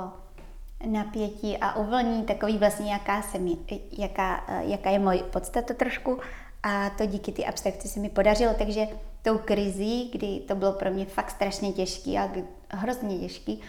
napětí 0.85 1.57
a 1.57 1.75
uvolnění, 1.75 2.23
takový 2.23 2.57
vlastně, 2.57 2.91
jaká, 2.93 3.21
jsem, 3.21 3.57
jaká, 3.97 4.43
jaká 4.61 4.89
je 4.89 4.99
moje 4.99 5.23
podstata 5.23 5.73
trošku. 5.73 6.19
A 6.63 6.89
to 6.89 7.05
díky 7.05 7.31
ty 7.31 7.45
abstrakci 7.45 7.87
se 7.87 7.99
mi 7.99 8.09
podařilo, 8.09 8.53
takže 8.53 8.87
tou 9.21 9.37
krizí, 9.37 10.09
kdy 10.11 10.39
to 10.47 10.55
bylo 10.55 10.73
pro 10.73 10.91
mě 10.91 11.05
fakt 11.05 11.31
strašně 11.31 11.71
těžký 11.71 12.17
a 12.17 12.29
hrozně 12.69 13.17
těžký, 13.19 13.61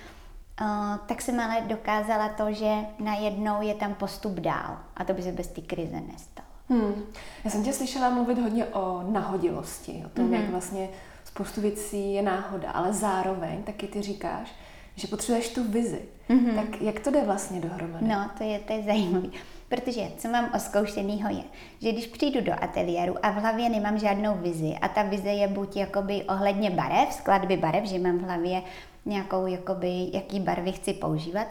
uh, 0.61 0.67
tak 1.07 1.23
jsem 1.23 1.41
ale 1.41 1.61
dokázala 1.61 2.29
to, 2.29 2.53
že 2.53 2.75
najednou 2.99 3.63
je 3.63 3.75
tam 3.75 3.95
postup 3.95 4.33
dál 4.33 4.79
a 4.97 5.05
to 5.05 5.13
by 5.13 5.23
se 5.23 5.33
bez 5.33 5.47
té 5.47 5.61
krize 5.61 6.01
nestalo. 6.13 6.47
Hmm. 6.69 7.05
Já 7.45 7.51
jsem 7.51 7.65
tě 7.65 7.73
slyšela 7.73 8.11
mluvit 8.11 8.39
hodně 8.39 8.67
o 8.67 9.03
nahodilosti, 9.11 10.03
o 10.07 10.09
tom, 10.09 10.31
mm-hmm. 10.31 10.41
jak 10.41 10.51
vlastně 10.51 10.89
spoustu 11.25 11.61
věcí 11.61 12.15
je 12.15 12.23
náhoda, 12.23 12.71
ale 12.71 12.93
zároveň 12.93 13.63
taky 13.63 13.87
ty 13.87 14.03
říkáš, 14.03 14.55
že 14.95 15.09
potřebuješ 15.09 15.49
tu 15.49 15.65
vizi. 15.65 16.03
Mm-hmm. 16.31 16.55
Tak 16.55 16.83
jak 16.83 17.01
to 17.01 17.11
jde 17.11 17.25
vlastně 17.25 17.61
dohromady? 17.61 18.07
No, 18.09 18.31
to 18.39 18.45
je, 18.45 18.59
to 18.59 18.73
je 18.73 18.83
zajímavé. 18.83 19.29
Protože 19.69 20.11
co 20.19 20.29
mám 20.29 20.51
oskoušenýho 20.55 21.29
je, 21.29 21.43
že 21.81 21.93
když 21.93 22.07
přijdu 22.07 22.41
do 22.41 22.53
ateliéru 22.63 23.15
a 23.23 23.31
v 23.31 23.35
hlavě 23.35 23.69
nemám 23.69 23.99
žádnou 23.99 24.35
vizi 24.35 24.75
a 24.81 24.89
ta 24.89 25.03
vize 25.03 25.29
je 25.29 25.49
buď 25.49 25.77
jakoby 25.77 26.25
ohledně 26.25 26.71
barev, 26.71 27.13
skladby 27.13 27.57
barev, 27.57 27.85
že 27.85 27.99
mám 27.99 28.19
v 28.19 28.23
hlavě 28.23 28.63
nějakou, 29.07 29.47
jakoby, 29.47 30.11
jaký 30.13 30.41
barvy 30.41 30.73
chci 30.73 30.93
používat, 30.93 31.47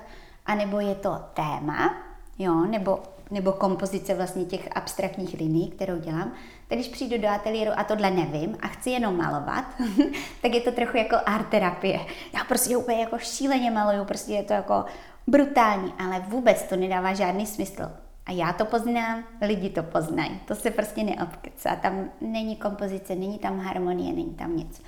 anebo 0.45 0.79
je 0.79 0.95
to 0.95 1.21
téma, 1.33 1.97
jo, 2.39 2.65
nebo, 2.65 2.99
nebo 3.31 3.51
kompozice 3.51 4.13
vlastně 4.13 4.45
těch 4.45 4.69
abstraktních 4.75 5.33
liní, 5.33 5.71
kterou 5.71 5.99
dělám, 5.99 6.31
tak 6.67 6.77
když 6.77 6.87
přijdu 6.87 7.17
do 7.17 7.27
ateliéru 7.27 7.71
a 7.75 7.83
tohle 7.83 8.11
nevím 8.11 8.57
a 8.61 8.67
chci 8.67 8.89
jenom 8.89 9.17
malovat, 9.17 9.65
tak 10.41 10.53
je 10.53 10.61
to 10.61 10.71
trochu 10.71 10.97
jako 10.97 11.15
art 11.25 11.49
terapie. 11.49 11.99
Já 12.33 12.43
prostě 12.43 12.77
úplně 12.77 13.01
jako 13.01 13.17
šíleně 13.17 13.71
maluju, 13.71 14.05
prostě 14.05 14.33
je 14.33 14.43
to 14.43 14.53
jako 14.53 14.85
brutální, 15.27 15.93
ale 15.99 16.19
vůbec 16.19 16.63
to 16.63 16.75
nedává 16.75 17.13
žádný 17.13 17.45
smysl. 17.45 17.91
A 18.25 18.31
já 18.31 18.53
to 18.53 18.65
poznám, 18.65 19.23
lidi 19.41 19.69
to 19.69 19.83
poznají. 19.83 20.39
To 20.45 20.55
se 20.55 20.71
prostě 20.71 21.03
neobkecá. 21.03 21.75
Tam 21.75 22.09
není 22.21 22.55
kompozice, 22.55 23.15
není 23.15 23.39
tam 23.39 23.59
harmonie, 23.59 24.13
není 24.13 24.33
tam 24.33 24.57
nic. 24.57 24.81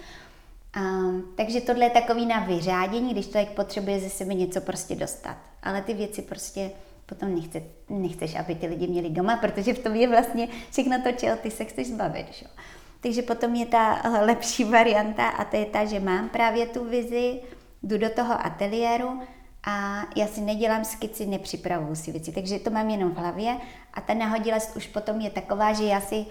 Um, 0.77 1.33
takže 1.35 1.61
tohle 1.61 1.85
je 1.85 1.89
takový 1.89 2.25
na 2.25 2.39
vyřádění, 2.39 3.11
když 3.11 3.25
člověk 3.27 3.51
potřebuje 3.51 3.99
ze 3.99 4.09
sebe 4.09 4.33
něco 4.33 4.61
prostě 4.61 4.95
dostat. 4.95 5.37
Ale 5.63 5.81
ty 5.81 5.93
věci 5.93 6.21
prostě 6.21 6.71
potom 7.05 7.35
nechce, 7.35 7.61
nechceš, 7.89 8.35
aby 8.35 8.55
ty 8.55 8.67
lidi 8.67 8.87
měli 8.87 9.09
doma, 9.09 9.37
protože 9.37 9.73
v 9.73 9.79
tom 9.79 9.95
je 9.95 10.07
vlastně 10.07 10.47
všechno 10.71 11.01
to, 11.03 11.11
čeho 11.11 11.37
ty 11.37 11.51
se 11.51 11.65
chceš 11.65 11.87
zbavit. 11.87 12.25
Že? 12.31 12.45
Takže 13.01 13.21
potom 13.21 13.55
je 13.55 13.65
ta 13.65 14.01
lepší 14.21 14.63
varianta 14.77 15.27
a 15.27 15.45
to 15.45 15.57
je 15.57 15.65
ta, 15.65 15.85
že 15.85 15.99
mám 15.99 16.29
právě 16.29 16.65
tu 16.65 16.89
vizi, 16.89 17.41
jdu 17.83 17.97
do 17.97 18.09
toho 18.09 18.45
ateliéru 18.45 19.21
a 19.63 20.03
já 20.15 20.27
si 20.27 20.41
nedělám 20.41 20.85
skici, 20.85 21.25
nepřipravuju 21.25 21.95
si 21.95 22.11
věci, 22.11 22.31
takže 22.31 22.59
to 22.59 22.69
mám 22.69 22.89
jenom 22.89 23.11
v 23.11 23.17
hlavě 23.17 23.57
a 23.93 24.01
ta 24.01 24.13
nahodilost 24.13 24.75
už 24.75 24.87
potom 24.87 25.21
je 25.21 25.29
taková, 25.29 25.73
že 25.73 25.83
já 25.83 26.01
si 26.01 26.25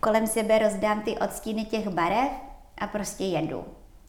kolem 0.00 0.26
sebe 0.26 0.58
rozdám 0.58 1.00
ty 1.00 1.18
odstíny 1.18 1.64
těch 1.64 1.88
barev 1.88 2.45
a 2.78 2.86
prostě 2.86 3.24
jedu 3.24 3.64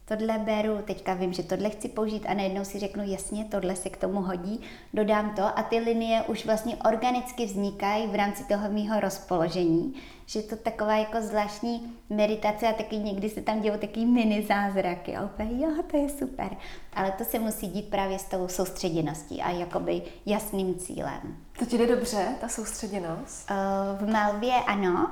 tohle 0.08 0.38
beru, 0.38 0.78
teďka 0.84 1.14
vím, 1.14 1.32
že 1.32 1.42
tohle 1.42 1.70
chci 1.70 1.88
použít 1.88 2.26
a 2.26 2.34
najednou 2.34 2.64
si 2.64 2.78
řeknu, 2.78 3.02
jasně, 3.06 3.44
tohle 3.44 3.76
se 3.76 3.90
k 3.90 3.96
tomu 3.96 4.20
hodí, 4.20 4.60
dodám 4.94 5.34
to 5.34 5.58
a 5.58 5.62
ty 5.62 5.78
linie 5.78 6.22
už 6.22 6.46
vlastně 6.46 6.76
organicky 6.76 7.46
vznikají 7.46 8.06
v 8.06 8.14
rámci 8.14 8.44
toho 8.44 8.68
mýho 8.68 9.00
rozpoložení, 9.00 9.94
že 10.26 10.42
to 10.42 10.56
taková 10.56 10.96
jako 10.96 11.20
zvláštní 11.20 11.96
meditace 12.10 12.68
a 12.68 12.72
taky 12.72 12.96
někdy 12.96 13.30
se 13.30 13.40
tam 13.40 13.60
dějí 13.60 13.78
taky 13.78 14.04
mini 14.04 14.42
zázraky 14.42 15.16
a 15.16 15.24
úplně, 15.24 15.66
jo, 15.66 15.82
to 15.90 15.96
je 15.96 16.08
super. 16.08 16.56
Ale 16.92 17.10
to 17.10 17.24
se 17.24 17.38
musí 17.38 17.66
dít 17.66 17.90
právě 17.90 18.18
s 18.18 18.24
tou 18.24 18.48
soustředěností 18.48 19.42
a 19.42 19.50
jakoby 19.50 20.02
jasným 20.26 20.74
cílem. 20.74 21.36
To 21.58 21.64
ti 21.64 21.78
jde 21.78 21.86
dobře, 21.86 22.28
ta 22.40 22.48
soustředěnost? 22.48 23.50
Uh, 23.50 24.08
v 24.08 24.12
malbě 24.12 24.54
ano, 24.54 25.10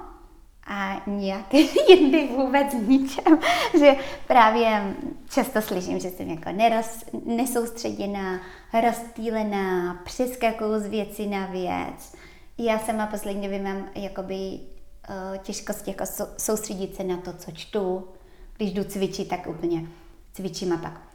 a 0.66 1.02
nějak 1.06 1.54
jindy 1.88 2.28
vůbec 2.36 2.66
ničem, 2.72 3.38
že 3.78 3.96
právě 4.26 4.94
často 5.30 5.62
slyším, 5.62 6.00
že 6.00 6.10
jsem 6.10 6.30
jako 6.30 6.52
neroz, 6.52 7.04
nesoustředěná, 7.24 8.40
rozptýlená, 8.82 9.94
přeskakuju 10.04 10.80
z 10.80 10.86
věci 10.86 11.26
na 11.26 11.46
věc. 11.46 12.14
Já 12.58 12.78
sama 12.78 13.06
poslední 13.06 13.42
době 13.42 13.62
mám 13.62 13.88
jakoby 13.94 14.34
uh, 14.34 15.36
těžkost 15.42 15.88
jako 15.88 16.04
soustředit 16.38 16.96
se 16.96 17.04
na 17.04 17.16
to, 17.16 17.32
co 17.32 17.52
čtu. 17.52 18.08
Když 18.56 18.72
jdu 18.72 18.84
cvičit, 18.84 19.28
tak 19.28 19.46
úplně 19.46 19.86
cvičím 20.32 20.72
a 20.72 20.76
pak 20.76 21.06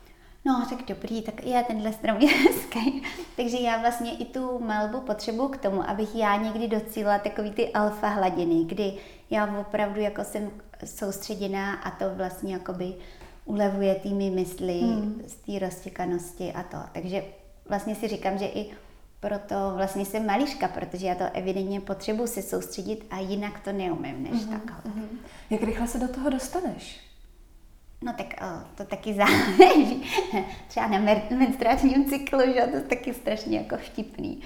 no 0.46 0.66
tak 0.70 0.88
dobrý, 0.88 1.22
tak 1.22 1.46
já 1.46 1.64
tenhle 1.64 1.94
strom 1.94 2.18
je 2.22 2.28
hezký. 2.28 3.04
Takže 3.36 3.58
já 3.58 3.78
vlastně 3.78 4.12
i 4.12 4.26
tu 4.26 4.60
malbu 4.60 5.02
potřebuji 5.02 5.48
k 5.48 5.58
tomu, 5.58 5.90
abych 5.90 6.16
já 6.16 6.36
někdy 6.36 6.68
docílila 6.68 7.20
takový 7.20 7.52
ty 7.52 7.74
alfa 7.74 8.08
hladiny, 8.08 8.64
kdy 8.66 8.94
já 9.32 9.60
opravdu 9.60 10.02
jako 10.02 10.24
jsem 10.24 10.52
soustředěná 10.86 11.74
a 11.74 11.92
to 11.92 12.16
vlastně 12.16 12.54
jakoby 12.54 12.94
ulevuje 13.46 13.96
tými 13.96 14.30
mysli 14.30 14.80
hmm. 14.80 15.22
z 15.28 15.36
té 15.36 15.66
roztěkanosti 15.66 16.54
a 16.54 16.64
to. 16.64 16.78
Takže 16.94 17.24
vlastně 17.70 17.96
si 17.96 18.08
říkám, 18.08 18.38
že 18.38 18.46
i 18.46 18.72
proto 19.20 19.74
vlastně 19.76 20.06
jsem 20.06 20.26
malíška, 20.26 20.68
protože 20.68 21.08
já 21.08 21.16
to 21.16 21.24
evidentně 21.34 21.82
potřebuji 21.82 22.28
se 22.28 22.42
soustředit 22.42 23.06
a 23.10 23.20
jinak 23.20 23.60
to 23.60 23.72
neumím 23.72 24.24
než 24.24 24.32
mm-hmm. 24.32 24.60
takhle. 24.60 24.92
Mm-hmm. 24.92 25.08
Jak 25.50 25.64
rychle 25.64 25.88
se 25.88 26.00
do 26.00 26.08
toho 26.08 26.30
dostaneš? 26.30 27.00
No 28.02 28.14
tak 28.14 28.34
o, 28.42 28.76
to 28.76 28.86
taky 28.86 29.14
záleží. 29.14 30.04
Třeba 30.68 30.88
na 30.88 31.00
menstruačním 31.30 32.06
cyklu, 32.06 32.40
že 32.40 32.68
to 32.72 32.76
je 32.76 32.82
taky 32.82 33.14
strašně 33.14 33.58
jako 33.58 33.78
vtipný. 33.78 34.42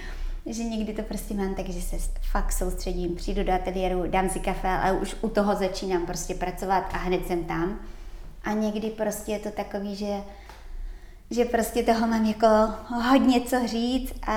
Že 0.45 0.63
někdy 0.63 0.93
to 0.93 1.01
prostě 1.01 1.33
mám 1.33 1.55
tak, 1.55 1.69
že 1.69 1.81
se 1.81 1.97
fakt 2.31 2.51
soustředím, 2.51 3.15
přijdu 3.15 3.43
do 3.43 3.53
ateliéru, 3.53 4.03
dám 4.07 4.29
si 4.29 4.39
kafe, 4.39 4.67
ale 4.67 4.91
už 4.91 5.15
u 5.21 5.29
toho 5.29 5.55
začínám 5.55 6.05
prostě 6.05 6.33
pracovat 6.33 6.83
a 6.93 6.97
hned 6.97 7.27
jsem 7.27 7.43
tam. 7.43 7.79
A 8.43 8.51
někdy 8.51 8.89
prostě 8.89 9.31
je 9.31 9.39
to 9.39 9.51
takový, 9.51 9.95
že 9.95 10.23
že 11.31 11.45
prostě 11.45 11.83
toho 11.83 12.07
mám 12.07 12.25
jako 12.25 12.47
hodně 13.09 13.41
co 13.41 13.67
říct 13.67 14.13
a 14.27 14.33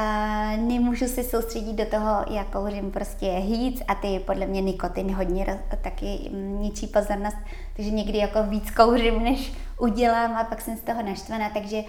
nemůžu 0.56 1.06
se 1.06 1.24
soustředit 1.24 1.72
do 1.72 1.86
toho, 1.86 2.24
jak 2.30 2.46
kouřím 2.46 2.90
prostě 2.90 3.26
hýc 3.26 3.82
a 3.88 3.94
ty 3.94 4.18
podle 4.26 4.46
mě 4.46 4.60
nikotin 4.60 5.14
hodně 5.14 5.60
taky 5.82 6.30
ničí 6.32 6.86
pozornost, 6.86 7.36
takže 7.76 7.90
někdy 7.90 8.18
jako 8.18 8.42
víc 8.42 8.70
kouřím, 8.70 9.22
než 9.22 9.52
udělám 9.78 10.36
a 10.36 10.44
pak 10.44 10.60
jsem 10.60 10.76
z 10.76 10.80
toho 10.80 11.02
naštvaná, 11.02 11.50
takže 11.50 11.82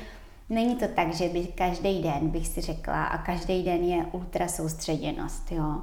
není 0.49 0.75
to 0.75 0.87
tak, 0.87 1.13
že 1.13 1.29
by 1.29 1.47
každý 1.47 2.01
den 2.01 2.29
bych 2.29 2.47
si 2.47 2.61
řekla 2.61 3.03
a 3.03 3.17
každý 3.17 3.63
den 3.63 3.83
je 3.83 4.05
ultra 4.11 4.47
soustředěnost, 4.47 5.51
jo. 5.51 5.81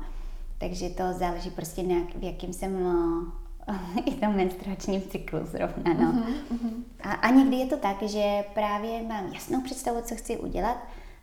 Takže 0.58 0.90
to 0.90 1.02
záleží 1.12 1.50
prostě 1.50 1.82
na, 1.82 1.96
v 2.18 2.22
jakým 2.22 2.52
jsem 2.52 2.76
i 4.06 4.10
tom 4.10 4.36
menstruačním 4.36 5.02
cyklu 5.02 5.38
zrovna, 5.46 5.94
no. 5.94 6.12
Uh-huh, 6.12 6.82
A, 7.00 7.12
a 7.12 7.30
někdy 7.30 7.56
je 7.56 7.66
to 7.66 7.76
tak, 7.76 8.02
že 8.02 8.44
právě 8.54 9.02
mám 9.02 9.32
jasnou 9.32 9.60
představu, 9.60 10.00
co 10.02 10.16
chci 10.16 10.36
udělat, 10.36 10.78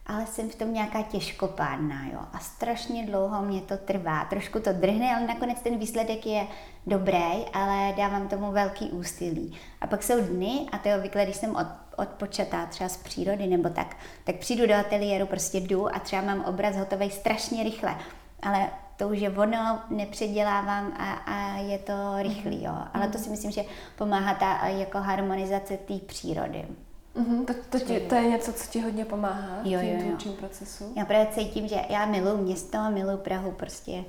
ale 0.06 0.26
jsem 0.26 0.50
v 0.50 0.56
tom 0.56 0.74
nějaká 0.74 1.02
těžkopádná, 1.02 2.06
jo. 2.14 2.20
A 2.34 2.40
strašně 2.40 3.06
dlouho 3.06 3.42
mě 3.42 3.62
to 3.62 3.78
trvá. 3.78 4.26
Trošku 4.26 4.60
to 4.60 4.74
drhne, 4.74 5.16
ale 5.16 5.28
nakonec 5.28 5.62
ten 5.62 5.78
výsledek 5.78 6.26
je 6.26 6.48
dobrý, 6.88 7.46
ale 7.54 7.94
dávám 7.98 8.28
tomu 8.28 8.52
velký 8.52 8.92
úsilí. 8.92 9.58
A 9.82 9.88
pak 9.88 10.04
jsou 10.04 10.22
dny, 10.22 10.68
a 10.72 10.78
to 10.78 10.88
je 10.90 10.96
obvykle, 10.96 11.24
když 11.24 11.36
jsem 11.36 11.56
od, 11.56 11.68
odpočatá 11.98 12.66
třeba 12.66 12.90
z 12.90 12.98
přírody 12.98 13.48
nebo 13.48 13.70
tak, 13.70 13.98
tak 14.24 14.36
přijdu 14.36 14.68
do 14.68 14.76
ateliéru, 14.76 15.26
prostě 15.26 15.58
jdu 15.58 15.96
a 15.96 16.00
třeba 16.00 16.22
mám 16.22 16.46
obraz 16.46 16.76
hotový 16.76 17.10
strašně 17.12 17.64
rychle. 17.64 17.96
Ale 18.42 18.70
to 18.98 19.10
už 19.10 19.20
je 19.20 19.30
ono, 19.30 19.82
nepředělávám 19.90 20.94
a, 20.98 21.14
a 21.14 21.58
je 21.58 21.78
to 21.78 21.94
rychlý, 22.18 22.64
jo. 22.64 22.76
Ale 22.94 23.08
to 23.08 23.18
si 23.18 23.30
myslím, 23.30 23.52
že 23.52 23.64
pomáhá 23.98 24.34
ta 24.34 24.68
jako 24.68 24.98
harmonizace 24.98 25.78
té 25.78 25.94
přírody. 25.94 26.68
Mm-hmm, 27.16 27.46
to, 27.46 27.54
to, 27.70 27.80
ti, 27.80 28.00
to 28.00 28.16
je 28.16 28.30
něco, 28.30 28.54
co 28.54 28.72
ti 28.72 28.80
hodně 28.82 29.06
pomáhá 29.06 29.58
jo, 29.64 29.80
v 29.80 30.18
tím 30.18 30.32
jo. 30.32 30.38
procesu? 30.40 30.94
Já 30.96 31.06
právě 31.06 31.28
cítím, 31.34 31.68
že 31.68 31.76
já 31.90 32.06
miluji 32.06 32.38
město, 32.38 32.78
miluji 32.92 33.18
Prahu, 33.18 33.52
prostě 33.52 34.04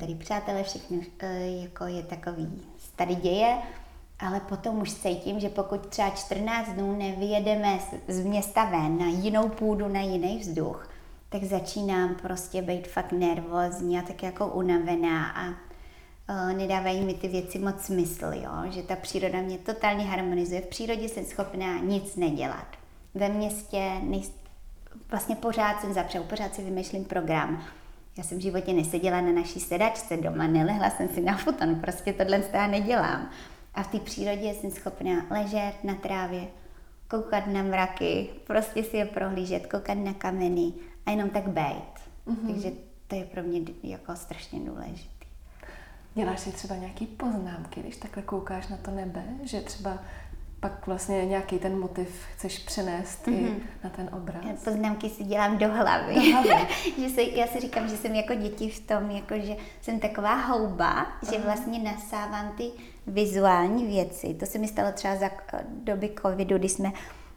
tady 0.00 0.14
přátelé, 0.14 0.62
všechno 0.62 0.98
eh, 1.20 1.46
jako 1.46 1.84
je 1.84 2.02
takový, 2.02 2.62
tady 2.96 3.14
děje, 3.14 3.58
ale 4.18 4.40
potom 4.40 4.80
už 4.80 4.94
cítím, 4.94 5.40
že 5.40 5.48
pokud 5.48 5.86
třeba 5.86 6.10
14 6.10 6.68
dnů 6.68 6.98
nevyjedeme 6.98 7.78
z 8.08 8.20
města 8.20 8.64
ven 8.64 8.98
na 8.98 9.06
jinou 9.06 9.48
půdu, 9.48 9.88
na 9.88 10.00
jiný 10.00 10.38
vzduch, 10.38 10.90
tak 11.28 11.44
začínám 11.44 12.14
prostě 12.14 12.62
být 12.62 12.88
fakt 12.88 13.12
nervózní 13.12 13.98
a 13.98 14.02
tak 14.02 14.22
jako 14.22 14.46
unavená 14.46 15.30
a 15.30 15.69
nedávají 16.56 17.00
mi 17.00 17.14
ty 17.14 17.28
věci 17.28 17.58
moc 17.58 17.80
smysl, 17.80 18.26
jo? 18.32 18.50
že 18.70 18.82
ta 18.82 18.96
příroda 18.96 19.40
mě 19.40 19.58
totálně 19.58 20.04
harmonizuje. 20.04 20.60
V 20.60 20.66
přírodě 20.66 21.08
jsem 21.08 21.24
schopná 21.24 21.78
nic 21.78 22.16
nedělat. 22.16 22.66
Ve 23.14 23.28
městě 23.28 23.90
nejs... 24.02 24.32
vlastně 25.10 25.36
pořád 25.36 25.80
jsem 25.80 25.92
zapřel, 25.92 26.22
pořád 26.22 26.54
si 26.54 26.62
vymýšlím 26.62 27.04
program. 27.04 27.64
Já 28.18 28.24
jsem 28.24 28.38
v 28.38 28.42
životě 28.42 28.72
neseděla 28.72 29.20
na 29.20 29.32
naší 29.32 29.60
sedačce 29.60 30.16
doma, 30.16 30.46
nelehla 30.46 30.90
jsem 30.90 31.08
si 31.08 31.20
na 31.20 31.36
futon, 31.36 31.74
prostě 31.74 32.12
tohle 32.12 32.42
já 32.52 32.66
nedělám. 32.66 33.30
A 33.74 33.82
v 33.82 33.86
té 33.86 33.98
přírodě 33.98 34.54
jsem 34.54 34.70
schopná 34.70 35.26
ležet 35.30 35.72
na 35.84 35.94
trávě, 35.94 36.46
koukat 37.08 37.46
na 37.46 37.62
mraky, 37.62 38.28
prostě 38.46 38.82
si 38.82 38.96
je 38.96 39.06
prohlížet, 39.06 39.66
koukat 39.66 39.98
na 39.98 40.14
kameny 40.14 40.72
a 41.06 41.10
jenom 41.10 41.30
tak 41.30 41.48
být. 41.48 41.94
Mm-hmm. 42.26 42.52
Takže 42.52 42.70
to 43.06 43.14
je 43.14 43.24
pro 43.24 43.42
mě 43.42 43.60
jako 43.82 44.16
strašně 44.16 44.60
důležité. 44.60 45.09
Děláš 46.14 46.40
si 46.40 46.52
třeba 46.52 46.76
nějaký 46.76 47.06
poznámky, 47.06 47.80
když 47.80 47.96
takhle 47.96 48.22
koukáš 48.22 48.68
na 48.68 48.76
to 48.76 48.90
nebe, 48.90 49.24
že 49.42 49.60
třeba 49.60 49.98
pak 50.60 50.86
vlastně 50.86 51.26
nějaký 51.26 51.58
ten 51.58 51.78
motiv 51.78 52.24
chceš 52.34 52.58
přenést 52.58 53.26
mm-hmm. 53.26 53.38
i 53.38 53.42
mhm. 53.42 53.60
na 53.84 53.90
ten 53.90 54.10
obraz? 54.12 54.44
Já 54.48 54.54
poznámky 54.64 55.10
si 55.10 55.24
dělám 55.24 55.58
do 55.58 55.68
hlavy. 55.68 56.14
Do 56.14 56.20
hlavy. 56.20 56.66
že 56.98 57.08
se, 57.08 57.22
já 57.22 57.46
si 57.46 57.60
říkám, 57.60 57.88
že 57.88 57.96
jsem 57.96 58.14
jako 58.14 58.34
děti 58.34 58.70
v 58.70 58.80
tom, 58.80 59.10
jako 59.10 59.34
že 59.38 59.56
jsem 59.80 60.00
taková 60.00 60.34
houba, 60.34 60.90
Aha. 60.90 61.18
že 61.30 61.38
vlastně 61.38 61.78
nasávám 61.78 62.52
ty 62.56 62.70
vizuální 63.06 63.86
věci. 63.86 64.34
To 64.34 64.46
se 64.46 64.58
mi 64.58 64.68
stalo 64.68 64.92
třeba 64.92 65.16
za 65.16 65.30
doby 65.84 66.14
covidu, 66.22 66.58
kdy 66.58 66.68
jsme 66.68 66.92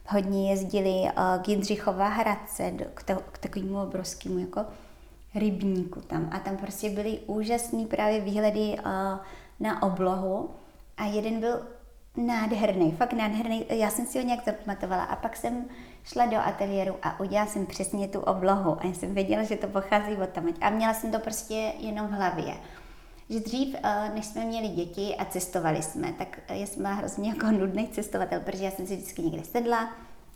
hodně 0.07 0.49
jezdili 0.49 1.09
k 1.41 1.47
Jindřichova 1.47 2.07
Hradce, 2.07 2.71
k, 2.93 3.03
to, 3.03 3.15
k 3.31 3.37
takovému 3.37 3.81
obrovskému 3.81 4.39
jako 4.39 4.65
rybníku 5.35 6.01
tam. 6.01 6.29
A 6.31 6.39
tam 6.39 6.57
prostě 6.57 6.89
byly 6.89 7.19
úžasné 7.25 7.85
právě 7.85 8.21
výhledy 8.21 8.77
na 9.59 9.83
oblohu. 9.83 10.49
A 10.97 11.05
jeden 11.05 11.39
byl 11.39 11.61
nádherný, 12.17 12.91
fakt 12.91 13.13
nádherný. 13.13 13.65
Já 13.69 13.89
jsem 13.89 14.05
si 14.05 14.19
ho 14.19 14.25
nějak 14.25 14.45
zapamatovala 14.45 15.03
a 15.03 15.15
pak 15.15 15.37
jsem 15.37 15.65
šla 16.03 16.25
do 16.25 16.37
ateliéru 16.37 16.95
a 17.01 17.19
udělala 17.19 17.47
jsem 17.47 17.65
přesně 17.65 18.07
tu 18.07 18.19
oblohu 18.19 18.77
a 18.79 18.87
já 18.87 18.93
jsem 18.93 19.13
věděla, 19.13 19.43
že 19.43 19.55
to 19.55 19.67
pochází 19.67 20.17
od 20.17 20.29
tam. 20.29 20.53
A 20.61 20.69
měla 20.69 20.93
jsem 20.93 21.11
to 21.11 21.19
prostě 21.19 21.73
jenom 21.79 22.07
v 22.07 22.11
hlavě. 22.11 22.53
Že 23.29 23.39
dřív, 23.39 23.75
eh, 23.83 24.11
než 24.15 24.25
jsme 24.25 24.45
měli 24.45 24.67
děti 24.67 25.15
a 25.15 25.25
cestovali 25.25 25.83
jsme, 25.83 26.13
tak 26.13 26.39
já 26.49 26.65
jsem 26.65 26.81
byla 26.83 26.93
hrozně 26.93 27.29
jako 27.29 27.51
nudný 27.51 27.87
cestovatel, 27.87 28.39
protože 28.39 28.63
já 28.63 28.71
jsem 28.71 28.87
si 28.87 28.95
vždycky 28.95 29.21
někde 29.21 29.43
sedla 29.43 29.93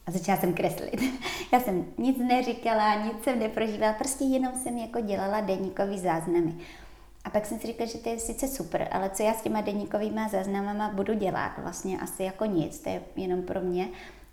a 0.08 0.12
začala 0.12 0.38
jsem 0.38 0.54
kreslit. 0.54 1.02
já 1.54 1.60
jsem 1.60 1.86
nic 1.98 2.18
neříkala, 2.18 2.96
nic 3.06 3.24
jsem 3.24 3.40
neprožívala, 3.40 3.94
prostě 3.94 4.24
jenom 4.24 4.54
jsem 4.56 4.78
jako 4.78 5.02
dělala 5.02 5.42
deníkový 5.42 6.00
záznamy. 6.00 6.56
A 7.26 7.30
pak 7.30 7.46
jsem 7.46 7.60
si 7.60 7.68
říkala, 7.68 7.90
že 7.90 7.98
to 7.98 8.10
je 8.10 8.20
sice 8.20 8.48
super, 8.48 8.88
ale 8.92 9.10
co 9.10 9.24
já 9.24 9.34
s 9.34 9.42
těma 9.42 9.62
deníkovými 9.62 10.22
záznamama 10.32 10.90
budu 10.90 11.14
dělat? 11.14 11.52
Vlastně 11.58 12.00
asi 12.00 12.24
jako 12.24 12.46
nic, 12.46 12.80
to 12.80 12.90
je 12.90 13.02
jenom 13.16 13.42
pro 13.42 13.62
mě. 13.62 13.88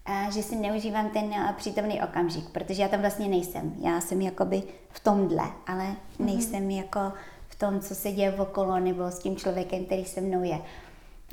A 0.07 0.31
že 0.31 0.43
si 0.43 0.57
neužívám 0.57 1.11
ten 1.11 1.33
eh, 1.33 1.55
přítomný 1.57 2.03
okamžik, 2.03 2.49
protože 2.49 2.83
já 2.83 2.89
tam 2.89 3.01
vlastně 3.01 3.29
nejsem. 3.29 3.75
Já 3.81 4.01
jsem 4.01 4.21
jakoby 4.21 4.63
v 4.91 5.01
tomhle, 5.01 5.51
ale 5.67 5.85
mhm. 5.85 5.97
nejsem 6.19 6.69
mm-hmm. 6.69 6.77
jako 6.77 7.01
v 7.49 7.55
tom, 7.55 7.81
co 7.81 7.95
se 7.95 8.13
děje 8.13 8.33
okolo 8.33 8.81
nebo 8.81 9.11
s 9.11 9.19
tím 9.19 9.37
člověkem, 9.37 9.85
který 9.85 10.05
se 10.05 10.21
mnou 10.21 10.43
je. 10.43 10.59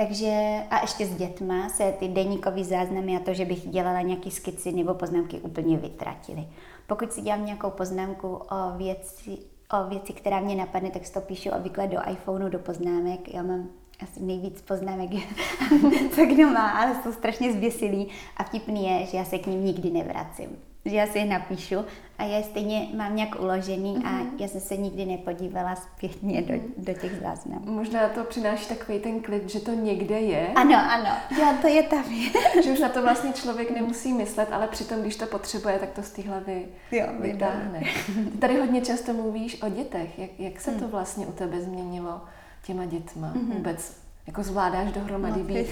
Takže 0.01 0.63
a 0.69 0.81
ještě 0.81 1.05
s 1.05 1.15
dětma 1.15 1.69
se 1.69 1.93
ty 1.99 2.07
deníkové 2.07 2.63
záznamy 2.63 3.17
a 3.17 3.19
to, 3.19 3.33
že 3.33 3.45
bych 3.45 3.67
dělala 3.67 4.01
nějaké 4.01 4.31
skici 4.31 4.71
nebo 4.71 4.93
poznámky 4.93 5.39
úplně 5.39 5.77
vytratily. 5.77 6.47
Pokud 6.87 7.13
si 7.13 7.21
dělám 7.21 7.45
nějakou 7.45 7.69
poznámku 7.69 8.27
o 8.27 8.77
věci, 8.77 9.37
o 9.73 9.89
věci, 9.89 10.13
která 10.13 10.39
mě 10.39 10.55
napadne, 10.55 10.91
tak 10.91 11.05
si 11.05 11.13
to 11.13 11.21
píšu 11.21 11.49
obvykle 11.49 11.87
do 11.87 11.97
iPhoneu, 12.11 12.49
do 12.49 12.59
poznámek. 12.59 13.33
Já 13.33 13.43
mám 13.43 13.69
asi 14.03 14.23
nejvíc 14.23 14.61
poznámek, 14.61 15.09
co 16.15 16.25
kdo 16.25 16.47
má, 16.47 16.69
ale 16.69 16.95
jsou 17.03 17.11
strašně 17.11 17.53
zběsilí 17.53 18.07
a 18.37 18.43
vtipný 18.43 18.85
je, 18.87 19.05
že 19.05 19.17
já 19.17 19.25
se 19.25 19.39
k 19.39 19.47
ním 19.47 19.65
nikdy 19.65 19.89
nevracím 19.89 20.70
že 20.85 20.95
já 20.95 21.07
si 21.07 21.19
je 21.19 21.25
napíšu 21.25 21.75
a 22.17 22.23
já 22.23 22.37
je 22.37 22.43
stejně 22.43 22.87
mám 22.93 23.15
nějak 23.15 23.39
uložený 23.39 23.95
mm-hmm. 23.95 24.07
a 24.07 24.11
mhm. 24.11 24.35
já 24.39 24.47
jsem 24.47 24.61
se 24.61 24.77
nikdy 24.77 25.05
nepodívala 25.05 25.75
zpětně 25.75 26.41
do, 26.41 26.53
mhm. 26.53 26.73
do 26.77 26.93
těch 26.93 27.19
záznamů. 27.21 27.71
Možná 27.71 28.09
to 28.09 28.23
přináší 28.23 28.65
takový 28.65 28.99
ten 28.99 29.19
klid, 29.19 29.49
že 29.49 29.59
to 29.59 29.71
někde 29.71 30.19
je. 30.19 30.47
Ano, 30.55 30.77
ano, 30.91 31.09
já 31.41 31.53
to 31.61 31.67
je 31.67 31.83
tam. 31.83 32.03
že 32.63 32.71
už 32.71 32.79
na 32.79 32.89
to 32.89 33.01
vlastně 33.01 33.33
člověk 33.33 33.71
nemusí 33.71 34.13
myslet, 34.13 34.49
ale 34.51 34.67
přitom, 34.67 35.01
když 35.01 35.15
to 35.15 35.25
potřebuje, 35.25 35.79
tak 35.79 35.89
to 35.89 36.03
z 36.03 36.09
té 36.09 36.21
hlavy 36.21 36.65
jo, 36.91 37.07
vytáhne. 37.19 37.83
Tady 38.39 38.59
hodně 38.59 38.81
často 38.81 39.13
mluvíš 39.13 39.61
o 39.61 39.69
dětech. 39.69 40.19
Jak, 40.19 40.39
jak 40.39 40.61
se 40.61 40.71
to 40.71 40.81
mhm. 40.81 40.91
vlastně 40.91 41.27
u 41.27 41.31
tebe 41.31 41.61
změnilo 41.61 42.21
těma 42.65 42.85
dětma? 42.85 43.33
Mm-hmm. 43.35 43.53
Vůbec 43.53 44.01
jako 44.27 44.43
zvládáš 44.43 44.91
dohromady 44.91 45.39
no, 45.39 45.45
být 45.45 45.67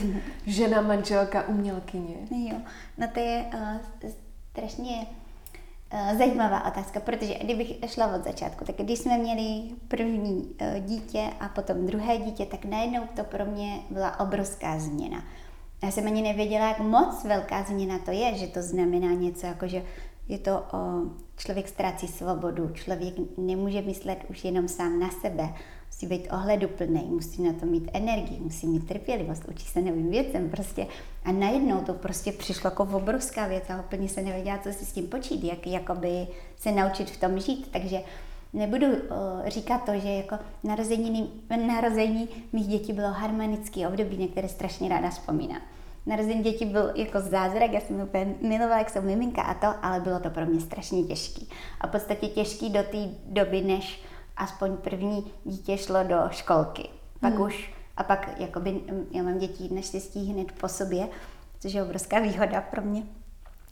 žena, 0.45 0.81
manželka, 0.81 1.47
umělkyně? 1.47 2.15
Jo, 2.31 2.57
no 2.97 3.07
to 3.13 3.19
je 3.19 3.45
uh, 3.53 4.11
strašně 4.59 5.07
uh, 5.93 6.17
zajímavá 6.17 6.65
otázka, 6.67 6.99
protože 6.99 7.33
kdybych 7.33 7.73
šla 7.87 8.15
od 8.15 8.23
začátku, 8.23 8.65
tak 8.65 8.75
když 8.75 8.99
jsme 8.99 9.17
měli 9.17 9.75
první 9.87 10.33
uh, 10.33 10.85
dítě 10.85 11.29
a 11.39 11.49
potom 11.49 11.85
druhé 11.85 12.17
dítě, 12.17 12.45
tak 12.45 12.65
najednou 12.65 13.01
to 13.15 13.23
pro 13.23 13.45
mě 13.45 13.79
byla 13.89 14.19
obrovská 14.19 14.79
změna. 14.79 15.23
Já 15.83 15.91
jsem 15.91 16.07
ani 16.07 16.21
nevěděla, 16.21 16.67
jak 16.67 16.79
moc 16.79 17.23
velká 17.23 17.63
změna 17.63 17.99
to 17.99 18.11
je, 18.11 18.37
že 18.37 18.47
to 18.47 18.61
znamená 18.61 19.13
něco 19.13 19.45
jako, 19.45 19.67
že 19.67 19.83
je 20.27 20.37
to 20.37 20.57
o, 20.57 20.77
člověk 21.39 21.67
ztrácí 21.67 22.07
svobodu, 22.07 22.69
člověk 22.73 23.13
nemůže 23.37 23.81
myslet 23.81 24.19
už 24.29 24.45
jenom 24.45 24.67
sám 24.67 24.99
na 24.99 25.09
sebe, 25.21 25.49
musí 25.87 26.07
být 26.07 26.27
ohleduplný, 26.31 27.05
musí 27.05 27.43
na 27.43 27.53
to 27.53 27.65
mít 27.65 27.89
energii, 27.93 28.39
musí 28.39 28.67
mít 28.67 28.87
trpělivost, 28.87 29.43
učí 29.49 29.65
se 29.65 29.81
novým 29.81 30.09
věcem 30.09 30.49
prostě. 30.49 30.87
A 31.25 31.31
najednou 31.31 31.81
to 31.81 31.93
prostě 31.93 32.31
přišlo 32.31 32.67
jako 32.67 32.83
obrovská 32.83 33.47
věc 33.47 33.69
a 33.69 33.79
úplně 33.79 34.09
se 34.09 34.21
nevěděla, 34.21 34.57
co 34.57 34.73
si 34.73 34.85
s 34.85 34.93
tím 34.93 35.07
počít, 35.07 35.43
jak 35.43 35.67
jakoby 35.67 36.27
se 36.57 36.71
naučit 36.71 37.09
v 37.09 37.19
tom 37.19 37.39
žít. 37.39 37.69
Takže 37.71 38.01
nebudu 38.53 38.87
uh, 38.87 38.95
říkat 39.47 39.85
to, 39.85 39.99
že 39.99 40.09
jako 40.09 40.35
narození, 40.63 41.41
narození 41.67 42.29
mých 42.53 42.67
dětí 42.67 42.93
bylo 42.93 43.07
harmonický 43.07 43.87
období, 43.87 44.17
na 44.17 44.27
které 44.27 44.49
strašně 44.49 44.89
ráda 44.89 45.09
vzpomínám. 45.09 45.61
Narození 46.09 46.43
dětí 46.43 46.65
byl 46.65 46.91
jako 46.95 47.19
zázrak, 47.19 47.71
já 47.71 47.79
jsem 47.79 48.01
úplně 48.01 48.35
milovala, 48.41 48.77
jak 48.77 48.89
jsou 48.89 49.01
miminka 49.01 49.41
a 49.41 49.53
to, 49.53 49.85
ale 49.85 49.99
bylo 49.99 50.19
to 50.19 50.29
pro 50.29 50.45
mě 50.45 50.61
strašně 50.61 51.03
těžký. 51.03 51.49
A 51.81 51.87
v 51.87 51.91
podstatě 51.91 52.27
těžký 52.27 52.69
do 52.69 52.83
té 52.83 52.97
doby, 53.25 53.61
než 53.61 54.03
aspoň 54.37 54.77
první 54.77 55.31
dítě 55.45 55.77
šlo 55.77 56.03
do 56.03 56.17
školky. 56.29 56.89
Pak 57.19 57.33
hmm. 57.33 57.41
už, 57.41 57.73
a 57.97 58.03
pak 58.03 58.39
jakoby, 58.39 58.81
já 59.11 59.23
mám 59.23 59.37
děti 59.37 59.73
naštěstí 59.73 60.33
hned 60.33 60.51
po 60.51 60.67
sobě, 60.67 61.07
což 61.59 61.73
je 61.73 61.83
obrovská 61.83 62.19
výhoda 62.19 62.61
pro 62.61 62.81
mě, 62.81 63.03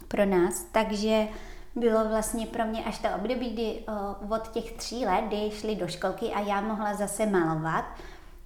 pro 0.07 0.25
nás. 0.25 0.63
Takže 0.71 1.27
bylo 1.75 2.09
vlastně 2.09 2.45
pro 2.45 2.65
mě 2.65 2.83
až 2.83 2.99
to 2.99 3.07
období, 3.15 3.49
kdy 3.49 3.79
o, 3.87 4.35
od 4.35 4.47
těch 4.47 4.71
tří 4.71 5.05
let, 5.05 5.23
kdy 5.27 5.51
šli 5.51 5.75
do 5.75 5.87
školky 5.87 6.25
a 6.25 6.39
já 6.39 6.61
mohla 6.61 6.93
zase 6.93 7.25
malovat, 7.25 7.85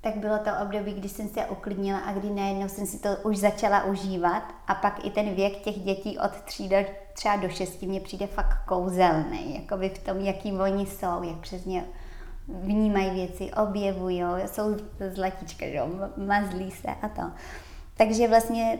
tak 0.02 0.18
bylo 0.18 0.38
to 0.38 0.50
období, 0.64 0.94
kdy 0.94 1.10
jsem 1.10 1.30
se 1.30 1.46
uklidnila 1.46 2.00
a 2.00 2.14
kdy 2.14 2.30
najednou 2.30 2.70
jsem 2.70 2.86
si 2.86 3.00
to 3.00 3.10
už 3.24 3.38
začala 3.38 3.84
užívat 3.84 4.44
a 4.68 4.76
pak 4.76 5.06
i 5.06 5.10
ten 5.10 5.36
věk 5.36 5.58
těch 5.58 5.80
dětí 5.80 6.20
od 6.20 6.32
tří 6.42 6.70
do 6.70 6.78
třeba 7.14 7.36
do 7.36 7.50
šesti 7.50 7.88
mě 7.88 8.00
přijde 8.00 8.28
fakt 8.28 8.66
kouzelný, 8.66 9.56
jakoby 9.56 9.90
v 9.90 10.00
tom, 10.00 10.20
jaký 10.20 10.54
oni 10.54 10.86
jsou, 10.86 11.24
jak 11.24 11.38
přesně 11.38 11.86
vnímají 12.48 13.10
věci, 13.10 13.52
objevují, 13.54 14.24
jsou 14.46 14.78
zlatička, 15.10 15.66
že 15.66 15.82
mazlí 16.18 16.72
se 16.72 16.88
a 17.02 17.10
to. 17.10 17.22
Takže 17.98 18.28
vlastně 18.28 18.80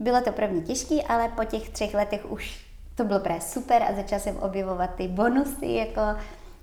bylo 0.00 0.20
to 0.20 0.32
pro 0.32 0.48
mě 0.48 0.60
těžké, 0.60 1.02
ale 1.02 1.28
po 1.28 1.44
těch 1.44 1.70
třech 1.70 1.94
letech 1.94 2.30
už 2.30 2.66
to 2.94 3.04
bylo 3.04 3.20
právě 3.20 3.40
super 3.40 3.82
a 3.82 3.94
začala 3.94 4.20
jsem 4.20 4.36
objevovat 4.36 4.94
ty 4.94 5.08
bonusy, 5.08 5.66
jako 5.66 6.00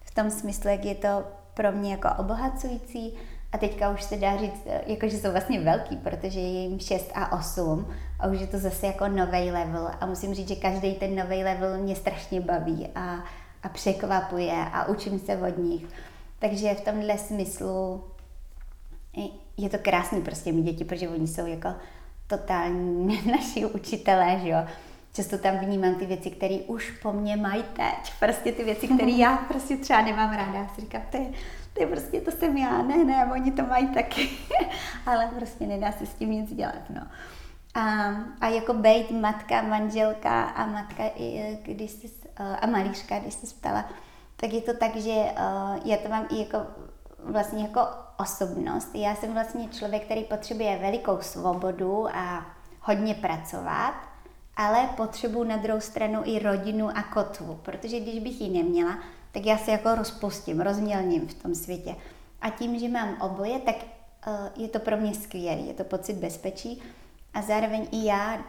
v 0.01 0.15
tom 0.15 0.31
smyslu, 0.31 0.69
jak 0.69 0.85
je 0.85 0.95
to 0.95 1.23
pro 1.53 1.71
mě 1.71 1.91
jako 1.91 2.09
obohacující. 2.17 3.13
A 3.51 3.57
teďka 3.57 3.89
už 3.89 4.03
se 4.03 4.17
dá 4.17 4.37
říct, 4.37 4.67
jako, 4.85 5.09
že 5.09 5.17
jsou 5.17 5.31
vlastně 5.31 5.59
velký, 5.59 5.95
protože 5.95 6.39
je 6.39 6.61
jim 6.61 6.79
6 6.79 7.11
a 7.13 7.37
8 7.39 7.87
a 8.19 8.27
už 8.27 8.39
je 8.39 8.47
to 8.47 8.57
zase 8.57 8.87
jako 8.87 9.07
nový 9.07 9.51
level. 9.51 9.89
A 9.99 10.05
musím 10.05 10.33
říct, 10.33 10.47
že 10.47 10.55
každý 10.55 10.93
ten 10.93 11.15
nový 11.15 11.43
level 11.43 11.77
mě 11.77 11.95
strašně 11.95 12.41
baví 12.41 12.87
a, 12.95 13.23
a 13.63 13.69
překvapuje 13.69 14.53
a 14.73 14.87
učím 14.87 15.19
se 15.19 15.37
od 15.37 15.57
nich. 15.57 15.85
Takže 16.39 16.73
v 16.73 16.81
tomhle 16.81 17.17
smyslu 17.17 18.03
je 19.57 19.69
to 19.69 19.77
krásný 19.77 20.21
prostě 20.21 20.51
mít 20.51 20.63
děti, 20.63 20.85
protože 20.85 21.09
oni 21.09 21.27
jsou 21.27 21.45
jako 21.45 21.69
totální 22.27 23.21
naši 23.31 23.65
učitelé, 23.65 24.39
že 24.43 24.49
jo. 24.49 24.57
Často 25.13 25.37
tam 25.37 25.57
vnímám 25.57 25.95
ty 25.95 26.05
věci, 26.05 26.29
které 26.29 26.55
už 26.55 26.91
po 26.91 27.13
mně 27.13 27.37
mají 27.37 27.63
teď. 27.63 28.13
Prostě 28.19 28.51
ty 28.51 28.63
věci, 28.63 28.87
které 28.87 29.11
já 29.11 29.37
prostě 29.37 29.77
třeba 29.77 30.01
nemám 30.01 30.35
ráda. 30.35 30.59
Já 30.59 30.67
si 30.67 30.81
říkám, 30.81 31.01
to 31.11 31.17
je, 31.17 31.27
je 31.79 31.87
prostě, 31.87 32.21
to 32.21 32.31
jsem 32.31 32.57
já, 32.57 32.81
ne, 32.81 33.05
ne, 33.05 33.29
oni 33.33 33.51
to 33.51 33.63
mají 33.63 33.87
taky. 33.87 34.29
Ale 35.05 35.31
prostě 35.35 35.67
nedá 35.67 35.91
se 35.91 36.05
s 36.05 36.13
tím 36.13 36.31
nic 36.31 36.53
dělat, 36.53 36.89
no. 36.89 37.01
A, 37.73 38.15
a 38.41 38.47
jako 38.47 38.73
být 38.73 39.11
matka, 39.11 39.61
manželka 39.61 40.43
a 40.43 40.65
matka, 40.65 41.03
když 41.61 41.91
jsi, 41.91 42.09
a 42.61 42.67
malířka, 42.67 43.19
když 43.19 43.33
jsi 43.33 43.55
ptala, 43.55 43.85
tak 44.35 44.53
je 44.53 44.61
to 44.61 44.73
tak, 44.73 44.95
že 44.95 45.11
já 45.85 45.97
to 46.03 46.09
mám 46.09 46.25
i 46.29 46.39
jako 46.39 46.57
vlastně 47.23 47.63
jako 47.63 47.81
osobnost. 48.17 48.95
Já 48.95 49.15
jsem 49.15 49.33
vlastně 49.33 49.67
člověk, 49.67 50.05
který 50.05 50.23
potřebuje 50.23 50.77
velikou 50.77 51.17
svobodu 51.21 52.07
a 52.15 52.45
hodně 52.81 53.13
pracovat, 53.13 53.93
ale 54.55 54.89
potřebuji 54.97 55.43
na 55.43 55.57
druhou 55.57 55.79
stranu 55.79 56.21
i 56.23 56.39
rodinu 56.39 56.89
a 56.89 57.03
kotvu, 57.03 57.59
protože 57.63 57.99
když 57.99 58.19
bych 58.19 58.41
ji 58.41 58.63
neměla, 58.63 58.97
tak 59.37 59.45
já 59.45 59.57
se 59.57 59.71
jako 59.71 59.95
rozpustím, 59.95 60.61
rozmělním 60.61 61.27
v 61.27 61.33
tom 61.33 61.55
světě. 61.55 61.95
A 62.41 62.49
tím, 62.49 62.79
že 62.79 62.89
mám 62.89 63.21
oboje, 63.21 63.59
tak 63.59 63.75
uh, 63.75 64.33
je 64.63 64.67
to 64.67 64.79
pro 64.79 64.97
mě 64.97 65.13
skvělý, 65.13 65.67
je 65.67 65.73
to 65.73 65.83
pocit 65.83 66.13
bezpečí 66.13 66.81
a 67.33 67.41
zároveň 67.41 67.87
i 67.91 68.05
já 68.05 68.45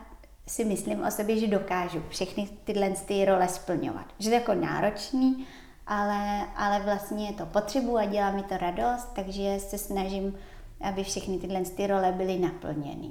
si 0.47 0.65
myslím 0.65 1.05
o 1.05 1.11
sobě, 1.11 1.39
že 1.39 1.47
dokážu 1.47 2.03
všechny 2.09 2.49
tyhle 2.65 2.91
ty 2.91 3.25
role 3.25 3.49
splňovat. 3.49 4.07
Že 4.19 4.29
to 4.29 4.35
je 4.35 4.41
jako 4.41 4.55
náročný, 4.55 5.47
ale, 5.87 6.47
ale 6.57 6.81
vlastně 6.81 7.33
to 7.33 7.47
potřebuji 7.47 7.97
a 7.97 8.05
dělá 8.05 8.31
mi 8.31 8.43
to 8.43 8.57
radost, 8.57 9.09
takže 9.15 9.59
se 9.59 9.79
snažím, 9.79 10.35
aby 10.81 11.05
všechny 11.05 11.39
tyhle 11.39 11.61
ty 11.61 11.87
role 11.87 12.13
byly 12.13 12.39
naplněny. 12.39 13.11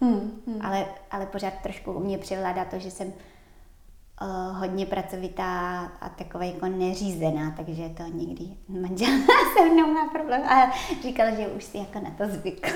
Hmm, 0.00 0.42
hmm. 0.46 0.58
Ale, 0.62 0.86
ale 1.10 1.26
pořád 1.26 1.54
trošku 1.62 1.92
u 1.92 2.00
mě 2.00 2.18
převládá 2.18 2.64
to, 2.64 2.78
že 2.78 2.90
jsem 2.90 3.12
uh, 4.22 4.58
hodně 4.58 4.86
pracovitá 4.86 5.80
a 6.00 6.08
taková 6.08 6.44
jako 6.44 6.66
neřízená, 6.66 7.50
takže 7.56 7.88
to 7.88 8.02
někdy 8.02 8.44
manžel 8.68 9.08
se 9.58 9.64
mnou 9.64 9.92
má 9.92 10.08
problém, 10.08 10.42
ale 10.48 10.72
říkal, 11.02 11.36
že 11.36 11.48
už 11.48 11.64
si 11.64 11.78
jako 11.78 12.00
na 12.00 12.10
to 12.10 12.28
zvykl. 12.28 12.70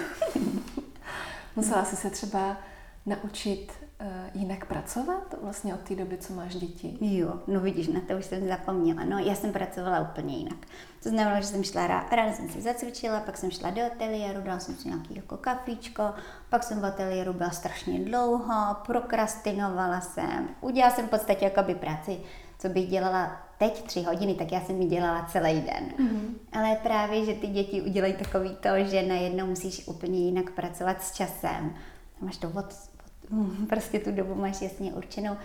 Musela 1.57 1.85
jsi 1.85 1.97
se 1.97 2.11
třeba 2.11 2.57
naučit 3.07 3.88
jinak 4.35 4.67
pracovat 4.67 5.35
vlastně 5.43 5.75
od 5.75 5.81
té 5.81 5.95
doby, 5.95 6.19
co 6.19 6.33
máš 6.33 6.55
děti? 6.55 6.99
Jo, 7.01 7.35
no 7.47 7.61
vidíš, 7.61 7.89
na 7.89 8.01
to 8.01 8.15
už 8.15 8.25
jsem 8.25 8.49
zapomněla. 8.49 9.05
No, 9.05 9.19
já 9.19 9.35
jsem 9.35 9.53
pracovala 9.53 10.01
úplně 10.01 10.37
jinak. 10.37 10.67
To 11.03 11.09
znamenalo, 11.09 11.41
že 11.41 11.47
jsem 11.47 11.65
šla, 11.65 11.87
ráno 11.87 12.33
jsem 12.37 12.49
si 12.49 12.63
zacvičila, 12.63 13.21
pak 13.21 13.37
jsem 13.37 13.51
šla 13.51 13.71
do 13.71 13.83
ateliéru, 13.87 14.43
dala 14.43 14.59
jsem 14.59 14.75
si 14.75 14.89
nějaký 14.89 15.17
jako 15.17 15.37
kafíčko, 15.37 16.03
pak 16.49 16.63
jsem 16.63 16.81
v 16.81 16.87
ateliéru 16.87 17.33
byla 17.33 17.51
strašně 17.51 17.99
dlouho, 18.05 18.77
prokrastinovala 18.87 20.01
jsem, 20.01 20.49
udělala 20.61 20.95
jsem 20.95 21.07
v 21.07 21.11
podstatě 21.11 21.45
jakoby 21.45 21.75
práci, 21.75 22.21
co 22.59 22.69
bych 22.69 22.89
dělala 22.89 23.41
teď 23.59 23.83
tři 23.83 24.03
hodiny, 24.03 24.35
tak 24.35 24.53
já 24.53 24.61
jsem 24.61 24.81
ji 24.83 24.89
dělala 24.89 25.27
celý 25.33 25.61
den. 25.61 25.93
Mm-hmm. 25.99 26.35
Ale 26.53 26.77
právě, 26.83 27.25
že 27.25 27.35
ty 27.35 27.47
děti 27.47 27.83
udělají 27.83 28.13
takový 28.13 28.57
to, 28.61 28.69
že 28.85 29.03
najednou 29.03 29.47
musíš 29.47 29.89
úplně 29.89 30.19
jinak 30.19 30.51
pracovat 30.51 31.03
s 31.03 31.13
časem. 31.13 31.75
Máš 32.21 32.37
to 32.37 32.49
od, 32.49 32.75
prostě 33.69 33.99
tu 33.99 34.13
dobu 34.13 34.35
máš 34.35 34.63
jasně 34.63 34.93
určenou. 34.93 35.37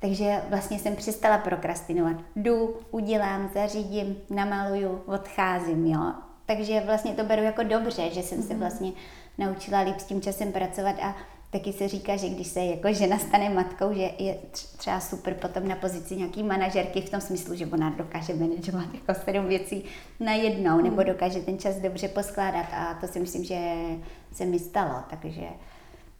Takže 0.00 0.42
vlastně 0.48 0.78
jsem 0.78 0.96
přestala 0.96 1.38
prokrastinovat. 1.38 2.16
Jdu, 2.36 2.76
udělám, 2.90 3.50
zařídím, 3.54 4.16
namaluju, 4.30 5.02
odcházím, 5.06 5.86
jo. 5.86 6.12
Takže 6.46 6.82
vlastně 6.86 7.12
to 7.12 7.24
beru 7.24 7.42
jako 7.42 7.62
dobře, 7.62 8.10
že 8.10 8.22
jsem 8.22 8.42
se 8.42 8.52
mhm. 8.52 8.60
vlastně 8.60 8.92
naučila 9.38 9.80
líp 9.80 9.98
s 9.98 10.04
tím 10.04 10.20
časem 10.20 10.52
pracovat 10.52 10.96
a 11.02 11.16
taky 11.50 11.72
se 11.72 11.88
říká, 11.88 12.16
že 12.16 12.28
když 12.28 12.46
se 12.46 12.60
jako 12.60 12.92
žena 12.92 13.18
stane 13.18 13.50
matkou, 13.50 13.94
že 13.94 14.10
je 14.18 14.36
třeba 14.76 15.00
super 15.00 15.34
potom 15.34 15.68
na 15.68 15.76
pozici 15.76 16.16
nějaký 16.16 16.42
manažerky 16.42 17.00
v 17.00 17.10
tom 17.10 17.20
smyslu, 17.20 17.54
že 17.54 17.66
ona 17.66 17.90
dokáže 17.90 18.34
manažovat 18.34 18.94
jako 18.94 19.20
sedm 19.24 19.46
věcí 19.46 19.84
na 20.20 20.32
jednou, 20.32 20.76
nebo 20.80 20.96
mhm. 20.96 21.06
dokáže 21.06 21.40
ten 21.40 21.58
čas 21.58 21.76
dobře 21.76 22.08
poskládat 22.08 22.66
a 22.72 22.94
to 22.94 23.06
si 23.06 23.20
myslím, 23.20 23.44
že 23.44 23.60
se 24.32 24.44
mi 24.44 24.58
stalo, 24.58 25.02
takže 25.10 25.42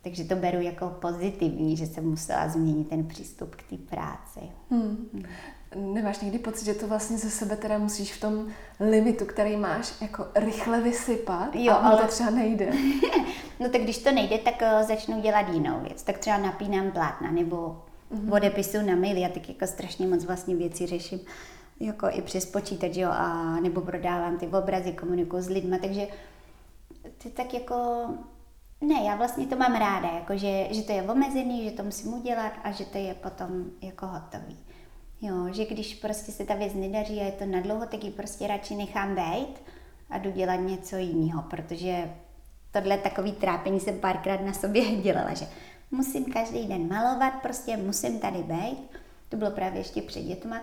takže 0.02 0.24
to 0.24 0.36
beru 0.36 0.60
jako 0.60 0.88
pozitivní, 0.88 1.76
že 1.76 1.86
jsem 1.86 2.04
musela 2.04 2.48
změnit 2.48 2.88
ten 2.88 3.06
přístup 3.06 3.54
k 3.54 3.62
té 3.62 3.76
práci. 3.76 4.40
Hmm. 4.70 5.08
Hmm. 5.12 5.94
Nemáš 5.94 6.20
někdy 6.20 6.38
pocit, 6.38 6.64
že 6.64 6.74
to 6.74 6.88
vlastně 6.88 7.18
ze 7.18 7.30
sebe 7.30 7.56
teda 7.56 7.78
musíš 7.78 8.12
v 8.12 8.20
tom 8.20 8.46
limitu, 8.80 9.24
který 9.24 9.56
máš, 9.56 10.00
jako 10.00 10.26
rychle 10.34 10.80
vysypat 10.80 11.54
jo, 11.54 11.72
a 11.72 11.76
ale 11.76 12.02
to 12.02 12.08
třeba 12.08 12.30
nejde? 12.30 12.72
no 13.60 13.68
tak 13.68 13.80
když 13.80 13.98
to 13.98 14.12
nejde, 14.12 14.38
tak 14.38 14.62
uh, 14.62 14.86
začnu 14.86 15.20
dělat 15.20 15.48
jinou 15.48 15.80
věc. 15.80 16.02
Tak 16.02 16.18
třeba 16.18 16.38
napínám 16.38 16.90
plátna 16.90 17.30
nebo 17.30 17.82
mm-hmm. 18.12 18.32
odepisu 18.32 18.82
na 18.86 18.96
mail. 18.96 19.16
Já 19.16 19.28
tak 19.28 19.48
jako 19.48 19.66
strašně 19.66 20.06
moc 20.06 20.24
vlastně 20.24 20.56
věci 20.56 20.86
řeším 20.86 21.20
jako 21.80 22.06
i 22.10 22.22
přes 22.22 22.46
počítač, 22.46 22.96
jo, 22.96 23.10
a 23.12 23.56
nebo 23.60 23.80
prodávám 23.80 24.38
ty 24.38 24.46
obrazy, 24.46 24.92
komunikuju 24.92 25.42
s 25.42 25.48
lidmi, 25.48 25.78
takže 25.78 26.06
ty 27.18 27.30
tak 27.30 27.54
jako 27.54 28.06
ne, 28.80 29.04
já 29.04 29.16
vlastně 29.16 29.46
to 29.46 29.56
mám 29.56 29.74
ráda, 29.74 30.08
jako 30.08 30.36
že, 30.36 30.68
že 30.70 30.82
to 30.82 30.92
je 30.92 31.02
omezený, 31.02 31.64
že 31.64 31.70
to 31.70 31.82
musím 31.82 32.14
udělat 32.14 32.52
a 32.64 32.70
že 32.70 32.84
to 32.84 32.98
je 32.98 33.14
potom 33.14 33.64
jako 33.82 34.06
hotový. 34.06 34.56
Jo, 35.20 35.52
že 35.52 35.64
když 35.64 35.94
prostě 35.94 36.32
se 36.32 36.44
ta 36.44 36.54
věc 36.54 36.74
nedaří 36.74 37.20
a 37.20 37.24
je 37.24 37.32
to 37.32 37.46
nadlouho, 37.46 37.86
tak 37.86 38.04
ji 38.04 38.10
prostě 38.10 38.46
radši 38.46 38.74
nechám 38.74 39.14
být 39.14 39.62
a 40.10 40.18
jdu 40.18 40.30
dělat 40.30 40.56
něco 40.56 40.96
jiného, 40.96 41.42
protože 41.42 42.10
tohle 42.72 42.98
takový 42.98 43.32
trápení 43.32 43.80
jsem 43.80 43.98
párkrát 43.98 44.40
na 44.40 44.52
sobě 44.52 44.96
dělala, 45.02 45.34
že 45.34 45.46
musím 45.90 46.24
každý 46.24 46.66
den 46.66 46.88
malovat, 46.88 47.34
prostě 47.42 47.76
musím 47.76 48.20
tady 48.20 48.42
být. 48.42 48.90
To 49.28 49.36
bylo 49.36 49.50
právě 49.50 49.80
ještě 49.80 50.02
před 50.02 50.20
dětma. 50.20 50.60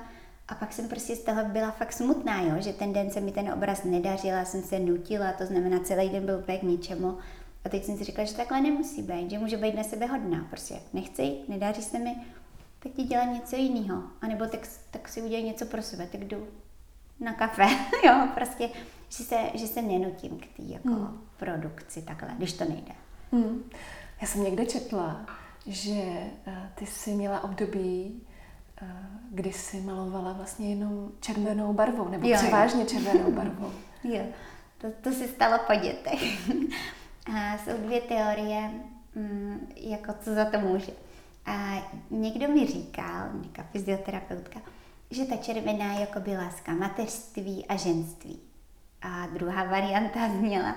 A 0.47 0.55
pak 0.55 0.73
jsem 0.73 0.87
prostě 0.87 1.15
z 1.15 1.23
toho 1.23 1.45
byla 1.45 1.71
fakt 1.71 1.93
smutná, 1.93 2.41
jo, 2.41 2.55
že 2.59 2.73
ten 2.73 2.93
den 2.93 3.09
se 3.09 3.21
mi 3.21 3.31
ten 3.31 3.53
obraz 3.53 3.83
nedařila, 3.83 4.45
jsem 4.45 4.61
se 4.61 4.79
nutila, 4.79 5.33
to 5.33 5.45
znamená 5.45 5.79
celý 5.79 6.09
den 6.09 6.25
byl 6.25 6.39
úplně 6.39 6.57
k 6.57 6.63
ničemu. 6.63 7.17
A 7.67 7.69
teď 7.69 7.83
jsem 7.83 7.97
si 7.97 8.03
říkala, 8.03 8.25
že 8.25 8.33
takhle 8.33 8.61
nemusí 8.61 9.01
být, 9.01 9.31
že 9.31 9.39
může 9.39 9.57
být 9.57 9.75
na 9.75 9.83
sebe 9.83 10.05
hodná. 10.05 10.47
Prostě 10.49 10.79
nechci, 10.93 11.37
nedáří 11.47 11.81
se 11.81 11.99
mi, 11.99 12.15
tak 12.79 12.91
ti 12.91 13.03
dělá 13.03 13.23
něco 13.23 13.55
jiného. 13.55 14.03
A 14.21 14.27
nebo 14.27 14.45
tak, 14.45 14.59
tak 14.91 15.09
si 15.09 15.21
udělej 15.21 15.43
něco 15.43 15.65
pro 15.65 15.81
sebe, 15.81 16.07
tak 16.11 16.23
jdu 16.23 16.47
na 17.19 17.33
kafe. 17.33 17.63
jo, 18.05 18.27
prostě, 18.33 18.69
že 19.09 19.23
se, 19.23 19.37
že 19.53 19.67
se 19.67 19.81
nenutím 19.81 20.39
k 20.39 20.57
té 20.57 20.63
jako 20.63 20.89
hmm. 20.89 21.21
produkci 21.37 22.01
takhle, 22.01 22.29
když 22.37 22.53
to 22.53 22.65
nejde. 22.65 22.93
Hmm. 23.31 23.63
Já 24.21 24.27
jsem 24.27 24.43
někde 24.43 24.65
četla, 24.65 25.25
že 25.65 25.93
uh, 26.47 26.53
ty 26.75 26.85
jsi 26.85 27.11
měla 27.11 27.43
období, 27.43 28.21
uh, 28.81 28.87
kdy 29.31 29.53
jsi 29.53 29.81
malovala 29.81 30.33
vlastně 30.33 30.69
jenom 30.69 31.11
červenou 31.19 31.73
barvou, 31.73 32.09
nebo 32.09 32.27
jo, 32.27 32.37
převážně 32.37 32.85
červenou 32.85 33.31
barvou. 33.31 33.71
jo, 34.03 34.23
to, 34.77 34.87
to 35.01 35.11
se 35.11 35.27
stalo 35.27 35.59
po 35.67 35.75
dětech. 35.75 36.49
A 37.35 37.57
jsou 37.57 37.77
dvě 37.77 38.01
teorie, 38.01 38.71
mm, 39.15 39.71
jako 39.75 40.13
co 40.23 40.33
za 40.33 40.45
to 40.45 40.59
může. 40.59 40.91
A 41.45 41.87
někdo 42.09 42.47
mi 42.47 42.67
říkal, 42.67 43.29
nějaká 43.33 43.63
fyzioterapeutka, 43.71 44.59
že 45.11 45.25
ta 45.25 45.35
červená 45.35 45.93
je 45.93 45.99
jako 45.99 46.19
by 46.19 46.37
láska 46.37 46.73
mateřství 46.73 47.65
a 47.65 47.75
ženství. 47.75 48.39
A 49.01 49.27
druhá 49.27 49.63
varianta 49.63 50.29
zněla, 50.39 50.75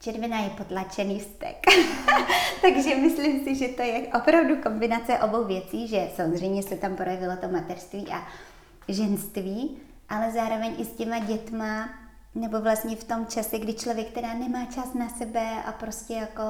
červená 0.00 0.40
je 0.40 0.50
potlačený 0.50 1.20
vztek. 1.20 1.66
Takže 2.62 2.96
myslím 2.96 3.44
si, 3.44 3.54
že 3.54 3.68
to 3.68 3.82
je 3.82 4.08
opravdu 4.08 4.56
kombinace 4.56 5.18
obou 5.18 5.44
věcí, 5.44 5.88
že 5.88 6.08
samozřejmě 6.16 6.62
se 6.62 6.76
tam 6.76 6.96
projevilo 6.96 7.36
to 7.36 7.48
mateřství 7.48 8.06
a 8.12 8.26
ženství, 8.88 9.76
ale 10.08 10.32
zároveň 10.32 10.74
i 10.78 10.84
s 10.84 10.92
těma 10.92 11.18
dětma 11.18 11.88
nebo 12.36 12.60
vlastně 12.60 12.96
v 12.96 13.04
tom 13.04 13.26
čase, 13.26 13.58
kdy 13.58 13.74
člověk 13.74 14.10
teda 14.10 14.34
nemá 14.34 14.64
čas 14.64 14.94
na 14.94 15.08
sebe 15.08 15.62
a 15.66 15.72
prostě 15.72 16.14
jako 16.14 16.42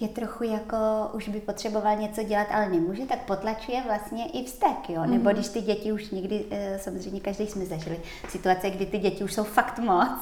je 0.00 0.08
trochu 0.08 0.44
jako, 0.44 0.76
už 1.12 1.28
by 1.28 1.40
potřeboval 1.40 1.96
něco 1.96 2.22
dělat, 2.22 2.46
ale 2.50 2.68
nemůže, 2.68 3.06
tak 3.06 3.18
potlačuje 3.18 3.82
vlastně 3.82 4.26
i 4.26 4.44
vztek, 4.44 4.90
jo. 4.90 5.02
Mm-hmm. 5.02 5.10
Nebo 5.10 5.30
když 5.30 5.48
ty 5.48 5.60
děti 5.60 5.92
už 5.92 6.10
někdy, 6.10 6.44
eh, 6.50 6.78
samozřejmě 6.78 7.20
každý 7.20 7.46
jsme 7.46 7.64
zažili 7.64 8.00
situace, 8.28 8.70
kdy 8.70 8.86
ty 8.86 8.98
děti 8.98 9.24
už 9.24 9.34
jsou 9.34 9.44
fakt 9.44 9.78
moc 9.78 10.18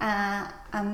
a, 0.00 0.42
a 0.72 0.84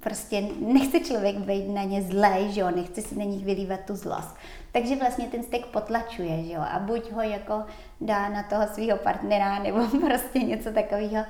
prostě 0.00 0.48
nechce 0.60 1.00
člověk 1.00 1.36
být 1.36 1.68
na 1.68 1.82
ně 1.82 2.02
zlej, 2.02 2.52
že 2.52 2.60
jo, 2.60 2.70
nechce 2.76 3.02
si 3.02 3.18
na 3.18 3.24
nich 3.24 3.44
vylívat 3.44 3.80
tu 3.80 3.96
zlost. 3.96 4.36
Takže 4.72 4.96
vlastně 4.96 5.26
ten 5.26 5.42
vztek 5.42 5.66
potlačuje, 5.66 6.44
že 6.44 6.52
jo, 6.52 6.60
a 6.60 6.78
buď 6.78 7.12
ho 7.12 7.22
jako 7.22 7.62
dá 8.00 8.28
na 8.28 8.42
toho 8.42 8.66
svého 8.66 8.98
partnera, 8.98 9.58
nebo 9.58 9.86
prostě 10.06 10.38
něco 10.38 10.72
takového, 10.72 11.24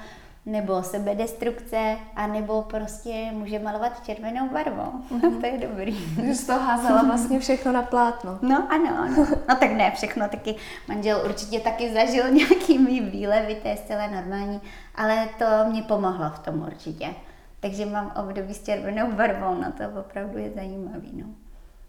nebo 0.46 0.82
sebedestrukce, 0.82 1.96
anebo 2.16 2.62
prostě 2.62 3.30
může 3.32 3.58
malovat 3.58 4.04
červenou 4.06 4.48
barvou. 4.48 4.92
No, 5.22 5.40
to 5.40 5.46
je 5.46 5.58
dobrý. 5.58 5.98
Že 6.24 6.34
jsi 6.34 6.46
to 6.46 6.52
házela 6.52 7.02
vlastně 7.02 7.40
všechno 7.40 7.72
na 7.72 7.82
plátno. 7.82 8.38
No 8.42 8.66
ano, 8.70 8.98
ano. 8.98 9.26
No 9.48 9.56
tak 9.56 9.72
ne 9.72 9.90
všechno, 9.90 10.28
taky 10.28 10.54
manžel 10.88 11.22
určitě 11.24 11.60
taky 11.60 11.94
zažil 11.94 12.30
nějaký 12.30 12.78
mý 12.78 13.00
výlevy, 13.00 13.54
to 13.54 13.68
je 13.68 13.76
zcela 13.76 14.06
normální, 14.06 14.60
ale 14.94 15.28
to 15.38 15.70
mě 15.70 15.82
pomohlo 15.82 16.30
v 16.30 16.38
tom 16.38 16.62
určitě. 16.62 17.14
Takže 17.60 17.86
mám 17.86 18.12
období 18.16 18.54
s 18.54 18.64
červenou 18.64 19.12
barvou, 19.12 19.54
no 19.54 19.72
to 19.72 20.00
opravdu 20.00 20.38
je 20.38 20.50
zajímavý. 20.50 21.10
No. 21.12 21.26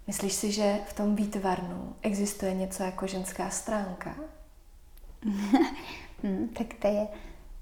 Myslíš 0.08 0.34
si, 0.34 0.52
že 0.52 0.80
v 0.88 0.94
tom 0.94 1.16
výtvarnu 1.16 1.96
existuje 2.02 2.54
něco 2.54 2.84
jako 2.84 3.08
ženská 3.08 3.50
stránka? 3.50 4.16
hmm, 6.24 6.50
tak 6.58 6.68
to 6.80 6.88
je, 6.88 7.08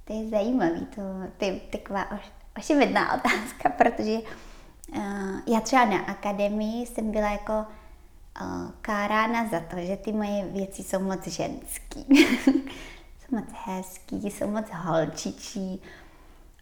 to 0.06 0.14
je 0.14 0.30
zajímavý, 0.30 0.86
to, 0.86 1.02
to 1.38 1.46
je 1.46 1.60
taková 1.60 2.12
oš, 2.12 2.32
ošividná 2.58 3.14
otázka, 3.14 3.70
protože 3.70 4.20
uh, 4.96 5.40
já 5.48 5.60
třeba 5.60 5.86
na 5.86 5.98
akademii 5.98 6.86
jsem 6.86 7.12
byla 7.12 7.32
jako 7.32 7.54
uh, 8.42 8.72
kárána 8.82 9.48
za 9.48 9.60
to, 9.60 9.78
že 9.78 9.98
ty 9.98 10.12
moje 10.12 10.46
věci 10.46 10.84
jsou 10.84 11.00
moc 11.00 11.28
ženský. 11.28 12.06
jsou 13.20 13.36
moc 13.36 13.46
hezký, 13.66 14.32
jsou 14.32 14.48
moc 14.48 14.66
holčičí. 14.72 15.82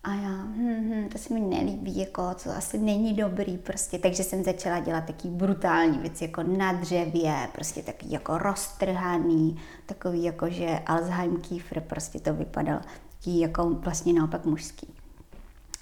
A 0.04 0.13
já, 0.13 0.30
hm, 0.30 0.91
hm, 0.91 1.10
to 1.10 1.17
se 1.17 1.34
mi 1.34 1.39
nelíbí, 1.39 1.99
jako, 1.99 2.34
co 2.36 2.51
asi 2.51 2.77
není 2.77 3.13
dobrý 3.13 3.58
prostě, 3.58 3.99
takže 3.99 4.23
jsem 4.23 4.43
začala 4.43 4.80
dělat 4.80 5.06
taky 5.06 5.27
brutální 5.27 5.97
věci, 5.97 6.23
jako 6.23 6.43
na 6.43 6.73
dřevě, 6.73 7.49
prostě 7.54 7.84
taky 7.84 8.06
jako 8.10 8.38
roztrhaný, 8.38 9.60
takový 9.86 10.23
jako, 10.23 10.49
že 10.49 10.80
Alzheimer 10.86 11.41
Kiefer, 11.41 11.82
prostě 11.82 12.19
to 12.19 12.34
vypadalo 12.34 12.82
taký 13.22 13.40
jako 13.40 13.70
vlastně 13.70 14.14
naopak 14.14 14.46
mužský. 14.46 14.88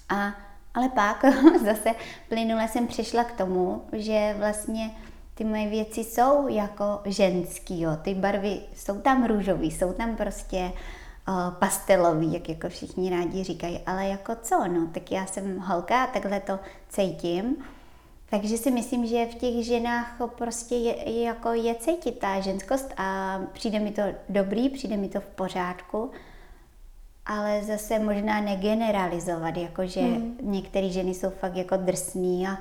A, 0.08 0.34
ale 0.74 0.88
pak 0.88 1.24
zase 1.64 1.94
plynule 2.28 2.68
jsem 2.68 2.86
přišla 2.86 3.24
k 3.24 3.32
tomu, 3.32 3.82
že 3.92 4.34
vlastně 4.38 4.90
ty 5.34 5.44
moje 5.44 5.68
věci 5.68 6.04
jsou 6.04 6.48
jako 6.48 6.84
ženský, 7.04 7.80
jo. 7.80 7.90
ty 8.02 8.14
barvy 8.14 8.60
jsou 8.76 9.00
tam 9.00 9.26
růžový, 9.26 9.70
jsou 9.70 9.92
tam 9.92 10.16
prostě 10.16 10.72
pastelový, 11.58 12.32
jak 12.32 12.48
jako 12.48 12.68
všichni 12.68 13.10
rádi 13.10 13.44
říkají, 13.44 13.80
ale 13.86 14.06
jako 14.06 14.36
co, 14.42 14.68
no, 14.68 14.88
tak 14.92 15.12
já 15.12 15.26
jsem 15.26 15.58
holka 15.58 16.04
a 16.04 16.06
takhle 16.06 16.40
to 16.40 16.58
cítím. 16.88 17.56
Takže 18.30 18.56
si 18.56 18.70
myslím, 18.70 19.06
že 19.06 19.26
v 19.26 19.34
těch 19.34 19.64
ženách 19.64 20.16
prostě 20.38 20.74
je, 20.74 21.22
jako 21.22 21.52
je 21.52 21.74
cítit 21.74 22.18
ta 22.18 22.40
ženskost 22.40 22.94
a 22.96 23.40
přijde 23.52 23.78
mi 23.78 23.90
to 23.90 24.02
dobrý, 24.28 24.68
přijde 24.68 24.96
mi 24.96 25.08
to 25.08 25.20
v 25.20 25.26
pořádku, 25.26 26.10
ale 27.30 27.64
zase 27.64 27.98
možná 27.98 28.40
negeneralizovat, 28.40 29.56
jakože 29.56 30.00
hmm. 30.00 30.38
některé 30.42 30.88
ženy 30.88 31.14
jsou 31.14 31.30
fakt 31.30 31.56
jako 31.56 31.76
drsný 31.76 32.46
a, 32.46 32.58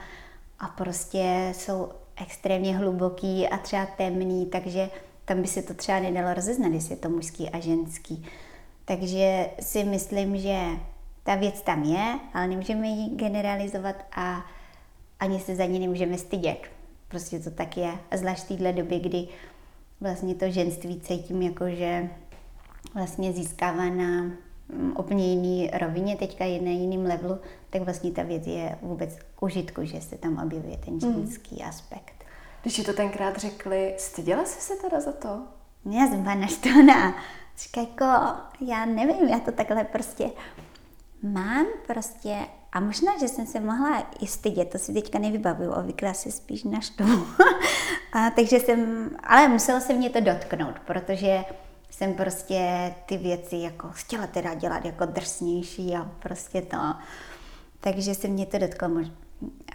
a 0.59 0.67
prostě 0.67 1.51
jsou 1.55 1.89
extrémně 2.21 2.77
hluboký 2.77 3.47
a 3.47 3.57
třeba 3.57 3.85
temný, 3.85 4.45
takže 4.45 4.89
tam 5.25 5.41
by 5.41 5.47
se 5.47 5.61
to 5.61 5.73
třeba 5.73 5.99
nedalo 5.99 6.33
rozeznat, 6.33 6.71
jestli 6.73 6.93
je 6.93 6.97
to 6.97 7.09
mužský 7.09 7.49
a 7.49 7.59
ženský. 7.59 8.25
Takže 8.85 9.49
si 9.59 9.83
myslím, 9.83 10.37
že 10.37 10.59
ta 11.23 11.35
věc 11.35 11.61
tam 11.61 11.83
je, 11.83 12.19
ale 12.33 12.47
nemůžeme 12.47 12.87
ji 12.87 13.15
generalizovat 13.15 13.95
a 14.11 14.45
ani 15.19 15.39
se 15.39 15.55
za 15.55 15.65
ní 15.65 15.79
nemůžeme 15.79 16.17
stydět. 16.17 16.67
Prostě 17.07 17.39
to 17.39 17.51
tak 17.51 17.77
je. 17.77 17.91
A 18.11 18.17
zvlášť 18.17 18.43
v 18.43 18.47
téhle 18.47 18.73
době, 18.73 18.99
kdy 18.99 19.27
vlastně 20.01 20.35
to 20.35 20.49
ženství 20.49 20.99
cítím 20.99 21.41
jako, 21.41 21.69
že 21.69 22.09
vlastně 22.93 23.33
získává 23.33 23.85
na 23.89 24.21
mm, 24.21 24.48
úplně 24.97 25.29
jiný 25.29 25.69
rovině, 25.73 26.15
teďka 26.15 26.45
je 26.45 26.61
na 26.61 26.71
jiným 26.71 27.05
levelu, 27.05 27.39
tak 27.69 27.81
vlastně 27.81 28.11
ta 28.11 28.23
věc 28.23 28.47
je 28.47 28.77
vůbec 28.81 29.15
k 29.35 29.43
užitku, 29.43 29.85
že 29.85 30.01
se 30.01 30.17
tam 30.17 30.37
objevuje 30.45 30.77
ten 30.77 30.99
hmm. 30.99 31.13
ženský 31.13 31.55
mm. 31.55 31.69
aspekt. 31.69 32.13
Když 32.61 32.73
ti 32.73 32.83
to 32.83 32.93
tenkrát 32.93 33.37
řekli, 33.37 33.95
styděla 33.97 34.45
jsi 34.45 34.61
se 34.61 34.73
teda 34.75 34.99
za 34.99 35.11
to? 35.11 35.41
Já 35.85 36.07
jsem 36.07 36.23
byla 36.23 36.35
naštvaná. 36.35 37.15
Říká 37.57 37.81
jako, 37.81 38.35
já 38.65 38.85
nevím, 38.85 39.27
já 39.27 39.39
to 39.39 39.51
takhle 39.51 39.83
prostě 39.83 40.29
mám 41.23 41.65
prostě 41.87 42.35
a 42.71 42.79
možná, 42.79 43.17
že 43.19 43.27
jsem 43.27 43.45
se 43.45 43.59
mohla 43.59 44.07
i 44.19 44.27
stydět, 44.27 44.69
to 44.69 44.77
si 44.77 44.93
teďka 44.93 45.19
nevybavuju, 45.19 45.71
obvykle 45.71 46.13
se 46.13 46.31
spíš 46.31 46.63
naštvu. 46.63 47.05
a, 48.13 48.29
takže 48.29 48.59
jsem, 48.59 49.09
ale 49.23 49.47
musela 49.47 49.79
se 49.79 49.93
mě 49.93 50.09
to 50.09 50.19
dotknout, 50.19 50.79
protože 50.79 51.45
jsem 51.89 52.13
prostě 52.13 52.93
ty 53.05 53.17
věci 53.17 53.55
jako 53.55 53.89
chtěla 53.91 54.27
teda 54.27 54.53
dělat 54.53 54.85
jako 54.85 55.05
drsnější 55.05 55.95
a 55.95 56.11
prostě 56.19 56.61
to. 56.61 56.77
Takže 57.79 58.15
se 58.15 58.27
mě 58.27 58.45
to 58.45 58.57
dotklo, 58.57 58.89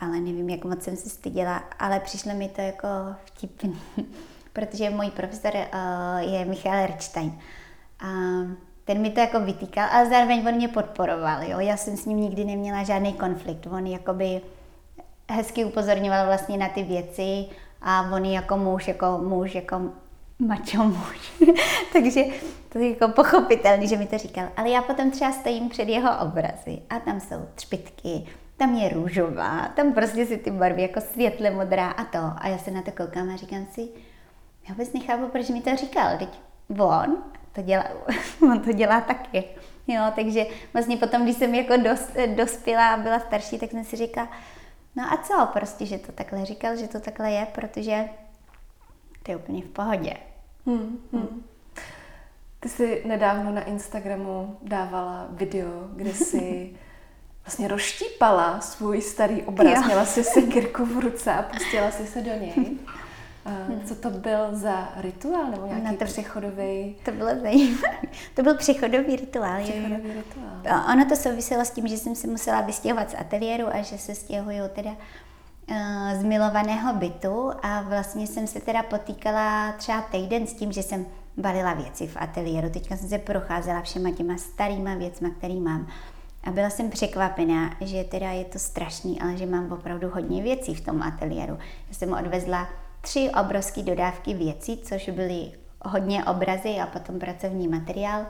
ale 0.01 0.21
nevím, 0.21 0.51
jak 0.51 0.65
moc 0.65 0.83
jsem 0.83 0.97
se 0.97 1.09
styděla, 1.09 1.63
ale 1.79 2.01
přišlo 2.01 2.35
mi 2.35 2.49
to 2.49 2.61
jako 2.61 2.89
vtipný, 3.25 3.81
protože 4.53 4.91
můj 4.91 5.11
profesor 5.11 5.53
uh, 5.55 6.33
je 6.33 6.45
Michal 6.45 6.87
Rčtajn. 6.87 7.39
A 8.01 8.07
ten 8.85 9.01
mi 9.01 9.11
to 9.11 9.21
jako 9.21 9.41
vytýkal, 9.41 9.89
ale 9.93 10.09
zároveň 10.09 10.49
on 10.49 10.55
mě 10.55 10.69
podporoval, 10.69 11.43
jo. 11.43 11.59
Já 11.61 11.77
jsem 11.77 11.97
s 11.97 12.07
ním 12.07 12.21
nikdy 12.21 12.45
neměla 12.45 12.85
žádný 12.85 13.13
konflikt. 13.13 13.67
On 13.67 13.87
jakoby 13.87 14.41
hezky 15.31 15.65
upozorňoval 15.65 16.27
vlastně 16.27 16.59
na 16.59 16.69
ty 16.69 16.83
věci 16.83 17.47
a 17.83 18.11
on 18.13 18.25
jako 18.25 18.57
muž, 18.57 18.89
jako 18.89 19.19
muž, 19.23 19.55
jako 19.55 19.81
mačo 20.39 20.85
muž. 20.85 21.33
Takže 21.93 22.25
to 22.69 22.79
je 22.79 22.91
jako 22.91 23.09
pochopitelný, 23.09 23.89
že 23.89 23.97
mi 23.97 24.07
to 24.07 24.19
říkal. 24.19 24.49
Ale 24.57 24.71
já 24.71 24.83
potom 24.83 25.11
třeba 25.11 25.33
stojím 25.33 25.69
před 25.69 25.89
jeho 25.89 26.11
obrazy 26.19 26.79
a 26.91 26.99
tam 26.99 27.21
jsou 27.21 27.37
třpitky, 27.55 28.27
tam 28.57 28.75
je 28.75 28.89
růžová, 28.89 29.69
tam 29.77 29.93
prostě 29.93 30.27
si 30.27 30.37
ty 30.37 30.51
barvy 30.51 30.83
jako 30.83 31.01
světle 31.01 31.51
modrá 31.51 31.91
a 31.91 32.05
to. 32.05 32.19
A 32.37 32.49
já 32.49 32.59
se 32.59 32.71
na 32.71 32.83
to 32.83 32.93
koukám 32.93 33.31
a 33.31 33.37
říkám 33.37 33.67
si, 33.73 33.89
já 34.69 34.75
vůbec 34.75 34.93
nechápu, 34.93 35.29
proč 35.29 35.49
mi 35.49 35.61
to 35.61 35.77
říkal. 35.77 36.19
Teď 36.19 36.29
on 36.79 37.17
to 37.53 37.63
dělá, 37.63 37.85
on 38.43 38.61
to 38.61 38.73
dělá 38.73 39.01
taky. 39.01 39.45
Jo, 39.87 40.03
takže 40.15 40.47
vlastně 40.73 40.97
potom, 40.97 41.23
když 41.23 41.37
jsem 41.37 41.55
jako 41.55 41.77
dos, 41.77 42.09
dospěla 42.35 42.95
a 42.95 42.97
byla 42.97 43.21
starší, 43.21 43.59
tak 43.59 43.71
jsem 43.71 43.85
si 43.85 43.97
říkala, 43.97 44.29
no 44.97 45.05
a 45.13 45.17
co, 45.17 45.49
prostě, 45.53 45.87
že 45.87 45.99
to 45.99 46.13
takhle 46.13 46.45
říkal, 46.45 46.77
že 46.77 46.89
to 46.89 47.01
takhle 47.01 47.31
je, 47.31 47.47
protože 47.55 48.05
to 49.25 49.31
je 49.31 49.37
úplně 49.37 49.63
v 49.63 49.69
pohodě. 49.69 50.17
Hmm, 50.67 50.99
hmm. 51.13 51.45
Ty 52.61 52.69
jsi 52.69 53.03
nedávno 53.07 53.53
na 53.53 53.65
Instagramu 53.65 54.57
dávala 54.63 55.27
video, 55.31 55.89
kde 55.93 56.15
jsi 56.15 56.71
vlastně 57.45 57.69
rozštípala 57.69 58.61
svůj 58.61 59.01
starý 59.03 59.43
obraz, 59.43 59.75
jo. 59.75 59.83
měla 59.87 60.05
si 60.05 60.25
sekirku 60.25 60.85
v 60.87 60.99
ruce 60.99 61.33
a 61.33 61.43
pustila 61.43 61.91
si 61.91 62.07
se 62.07 62.21
do 62.21 62.31
něj. 62.31 62.79
Hmm. 63.47 63.81
Co 63.85 63.95
to 63.95 64.11
byl 64.11 64.49
za 64.53 64.93
rituál 64.97 65.51
nebo 65.51 65.67
nějaký 65.67 65.87
no 65.87 65.97
to, 65.97 66.05
přechodový? 66.05 66.97
To 67.05 67.13
bylo 67.13 67.31
zajímavé. 67.43 67.99
To 68.35 68.43
byl 68.43 68.57
přechodový 68.57 69.17
rituál. 69.17 69.63
Přechodový 69.63 70.13
rituál. 70.13 70.85
Ono 70.93 71.05
to 71.09 71.17
souviselo 71.17 71.65
s 71.65 71.71
tím, 71.71 71.89
že 71.89 71.97
jsem 71.97 72.15
se 72.15 72.27
musela 72.27 72.61
vystěhovat 72.61 73.11
z 73.11 73.15
ateliéru 73.15 73.67
a 73.67 73.83
že 73.83 73.99
se 73.99 74.15
stěhuju 74.15 74.69
teda 74.75 74.91
z 76.15 76.23
milovaného 76.23 76.95
bytu 76.95 77.51
a 77.63 77.83
vlastně 77.83 78.27
jsem 78.27 78.47
se 78.47 78.61
teda 78.61 78.83
potýkala 78.83 79.73
třeba 79.73 80.01
týden 80.03 80.47
s 80.47 80.55
tím, 80.55 80.73
že 80.73 80.83
jsem 80.83 81.07
balila 81.37 81.75
věci 81.75 82.07
v 82.07 82.17
ateliéru. 82.17 82.71
Teďka 82.71 82.97
jsem 82.97 83.09
se 83.09 83.19
procházela 83.19 83.83
všema 83.83 84.11
těma 84.11 84.37
starýma 84.37 84.95
věcma, 84.95 85.31
který 85.31 85.61
mám. 85.61 85.87
A 86.45 86.51
byla 86.51 86.71
jsem 86.71 86.91
překvapená, 86.91 87.77
že 87.81 88.05
teda 88.05 88.31
je 88.31 88.45
to 88.45 88.59
strašný, 88.59 89.21
ale 89.21 89.37
že 89.37 89.47
mám 89.47 89.73
opravdu 89.73 90.11
hodně 90.11 90.43
věcí 90.43 90.75
v 90.75 90.81
tom 90.81 91.03
ateliéru. 91.03 91.59
Já 91.89 91.95
jsem 91.95 92.13
odvezla 92.13 92.69
tři 93.01 93.31
obrovské 93.41 93.83
dodávky 93.83 94.35
věcí, 94.35 94.81
což 94.85 95.09
byly 95.09 95.53
hodně 95.85 96.25
obrazy 96.25 96.77
a 96.83 96.87
potom 96.87 97.19
pracovní 97.19 97.69
materiál. 97.69 98.27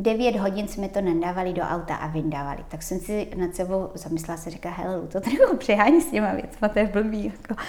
Devět 0.00 0.36
hodin 0.36 0.68
jsme 0.68 0.88
to 0.88 1.00
nadávali 1.00 1.52
do 1.52 1.62
auta 1.62 1.94
a 1.94 2.06
vyndávali. 2.06 2.64
Tak 2.68 2.82
jsem 2.82 2.98
si 2.98 3.28
nad 3.36 3.54
sebou 3.54 3.90
zamyslela, 3.94 4.38
se 4.38 4.50
říká, 4.50 4.70
hele, 4.70 5.06
to 5.06 5.20
trochu 5.20 5.56
přehání 5.56 6.00
s 6.00 6.10
těma 6.10 6.32
věcma, 6.32 6.68
to 6.68 6.78
je 6.78 6.86
blbý, 6.86 7.24
jako, 7.24 7.62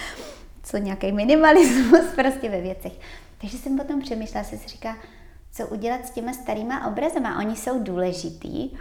co 0.64 0.78
nějaký 0.78 1.12
minimalismus 1.12 2.06
prostě 2.16 2.50
ve 2.50 2.62
věcech. 2.62 2.94
Takže 3.42 3.58
jsem 3.58 3.78
potom 3.78 4.02
přemýšlela, 4.02 4.44
se 4.44 4.58
si 4.58 4.68
říká, 4.68 4.98
co 5.52 5.68
udělat 5.68 6.06
s 6.06 6.12
těma 6.12 6.34
starýma 6.34 6.88
obrazama. 6.88 7.40
Oni 7.40 7.56
jsou 7.56 7.84
důležitý, 7.84 8.72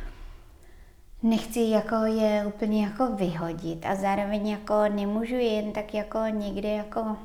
nechci 1.23 1.61
jako 1.61 1.95
je 1.95 2.45
úplně 2.47 2.85
jako 2.85 3.07
vyhodit 3.07 3.87
a 3.87 3.95
zároveň 3.95 4.49
jako 4.49 4.75
nemůžu 4.89 5.35
jen 5.35 5.73
tak 5.73 5.95
jako 5.95 6.19
někde 6.31 6.69
jako 6.69 7.17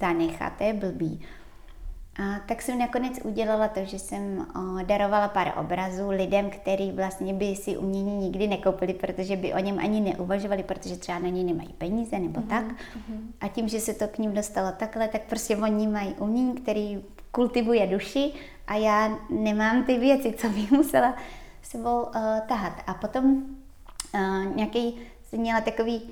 zanechat, 0.00 0.52
to 0.58 0.64
je 0.64 0.72
blbý. 0.72 1.26
A 2.18 2.40
tak 2.46 2.62
jsem 2.62 2.78
nakonec 2.78 3.20
udělala 3.24 3.68
to, 3.68 3.84
že 3.84 3.98
jsem 3.98 4.46
o, 4.56 4.84
darovala 4.84 5.28
pár 5.28 5.52
obrazů 5.60 6.10
lidem, 6.10 6.50
který 6.50 6.92
vlastně 6.92 7.34
by 7.34 7.56
si 7.56 7.76
umění 7.76 8.16
nikdy 8.16 8.46
nekoupili, 8.46 8.94
protože 8.94 9.36
by 9.36 9.54
o 9.54 9.58
něm 9.58 9.78
ani 9.78 10.00
neuvažovali, 10.00 10.62
protože 10.62 10.96
třeba 10.96 11.18
na 11.18 11.28
něj 11.28 11.44
nemají 11.44 11.68
peníze 11.78 12.18
nebo 12.18 12.40
mm-hmm. 12.40 12.48
tak. 12.48 12.64
Mm-hmm. 12.64 13.18
A 13.40 13.48
tím, 13.48 13.68
že 13.68 13.80
se 13.80 13.94
to 13.94 14.08
k 14.08 14.18
ním 14.18 14.34
dostalo 14.34 14.72
takhle, 14.72 15.08
tak 15.08 15.22
prostě 15.22 15.56
oni 15.56 15.88
mají 15.88 16.14
umění, 16.18 16.54
který 16.54 17.04
kultivuje 17.30 17.86
duši 17.86 18.32
a 18.66 18.74
já 18.74 19.18
nemám 19.30 19.84
ty 19.84 19.98
věci, 19.98 20.32
co 20.32 20.48
bych 20.48 20.72
musela 20.72 21.16
sebou 21.62 22.02
uh, 22.02 22.12
tahat. 22.48 22.72
A 22.86 22.94
potom 22.94 23.42
uh, 24.14 24.56
nějaký, 24.56 24.96
jsem 25.22 25.40
měla 25.40 25.60
takový, 25.60 26.02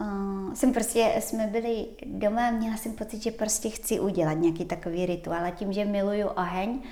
uh, 0.00 0.54
jsem 0.54 0.72
prostě, 0.72 1.14
jsme 1.20 1.46
byli 1.46 1.86
doma 2.06 2.48
a 2.48 2.50
měla 2.50 2.76
jsem 2.76 2.92
pocit, 2.92 3.22
že 3.22 3.30
prostě 3.30 3.70
chci 3.70 4.00
udělat 4.00 4.32
nějaký 4.32 4.64
takový 4.64 5.06
rituál. 5.06 5.44
A 5.44 5.50
tím, 5.50 5.72
že 5.72 5.84
miluju 5.84 6.28
oheň, 6.28 6.82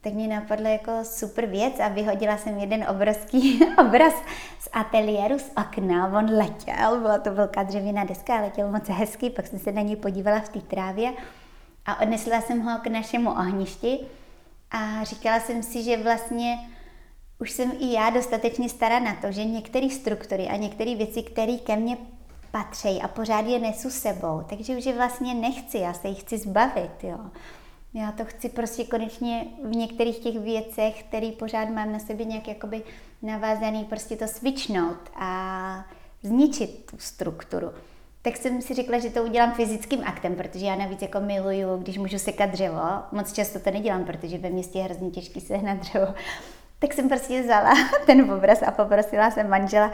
tak 0.00 0.12
mě 0.12 0.28
napadla 0.28 0.68
jako 0.68 0.92
super 1.02 1.46
věc 1.46 1.80
a 1.80 1.88
vyhodila 1.88 2.36
jsem 2.36 2.58
jeden 2.58 2.86
obrovský 2.90 3.60
obraz 3.78 4.14
z 4.58 4.68
ateliéru 4.72 5.38
z 5.38 5.50
okna. 5.56 6.18
On 6.18 6.30
letěl, 6.30 7.00
byla 7.00 7.18
to 7.18 7.34
velká 7.34 7.62
dřevěná 7.62 8.04
deska, 8.04 8.40
letěl 8.40 8.70
moc 8.70 8.88
hezky, 8.88 9.30
pak 9.30 9.46
jsem 9.46 9.58
se 9.58 9.72
na 9.72 9.82
něj 9.82 9.96
podívala 9.96 10.40
v 10.40 10.48
té 10.48 10.60
trávě 10.60 11.12
a 11.86 12.00
odnesla 12.00 12.40
jsem 12.40 12.60
ho 12.60 12.78
k 12.78 12.86
našemu 12.86 13.30
ohništi 13.30 13.98
a 14.70 15.04
říkala 15.04 15.40
jsem 15.40 15.62
si, 15.62 15.82
že 15.82 16.02
vlastně 16.02 16.58
už 17.38 17.50
jsem 17.50 17.72
i 17.78 17.92
já 17.92 18.10
dostatečně 18.10 18.68
stará 18.68 18.98
na 18.98 19.14
to, 19.14 19.32
že 19.32 19.44
některé 19.44 19.90
struktury 19.90 20.48
a 20.48 20.56
některé 20.56 20.94
věci, 20.94 21.22
které 21.22 21.56
ke 21.56 21.76
mně 21.76 21.96
patří 22.52 23.02
a 23.02 23.08
pořád 23.08 23.46
je 23.46 23.58
nesu 23.58 23.90
sebou, 23.90 24.42
takže 24.48 24.76
už 24.76 24.86
je 24.86 24.94
vlastně 24.94 25.34
nechci, 25.34 25.78
já 25.78 25.94
se 25.94 26.08
jich 26.08 26.20
chci 26.20 26.38
zbavit, 26.38 27.04
jo. 27.04 27.18
Já 27.94 28.12
to 28.12 28.24
chci 28.24 28.48
prostě 28.48 28.84
konečně 28.84 29.46
v 29.64 29.76
některých 29.76 30.18
těch 30.18 30.38
věcech, 30.38 31.02
které 31.02 31.32
pořád 31.38 31.68
mám 31.68 31.92
na 31.92 31.98
sobě 31.98 32.26
nějak 32.26 32.48
jakoby 32.48 32.82
navázaný, 33.22 33.84
prostě 33.84 34.16
to 34.16 34.28
svičnout 34.28 34.98
a 35.14 35.84
zničit 36.22 36.90
tu 36.90 36.96
strukturu. 36.98 37.70
Tak 38.22 38.36
jsem 38.36 38.62
si 38.62 38.74
řekla, 38.74 38.98
že 38.98 39.10
to 39.10 39.22
udělám 39.22 39.52
fyzickým 39.52 40.00
aktem, 40.04 40.34
protože 40.34 40.66
já 40.66 40.76
navíc 40.76 41.02
jako 41.02 41.20
miluju, 41.20 41.76
když 41.76 41.98
můžu 41.98 42.18
sekat 42.18 42.50
dřevo. 42.50 42.80
Moc 43.12 43.32
často 43.32 43.60
to 43.60 43.70
nedělám, 43.70 44.04
protože 44.04 44.38
ve 44.38 44.50
městě 44.50 44.78
je 44.78 44.84
hrozně 44.84 45.10
těžký 45.10 45.40
sehnat 45.40 45.78
dřevo. 45.78 46.14
Tak 46.82 46.92
jsem 46.92 47.08
prostě 47.08 47.42
vzala 47.42 47.72
ten 48.06 48.32
obraz 48.32 48.62
a 48.62 48.70
poprosila 48.70 49.30
jsem 49.30 49.48
manžela, 49.48 49.92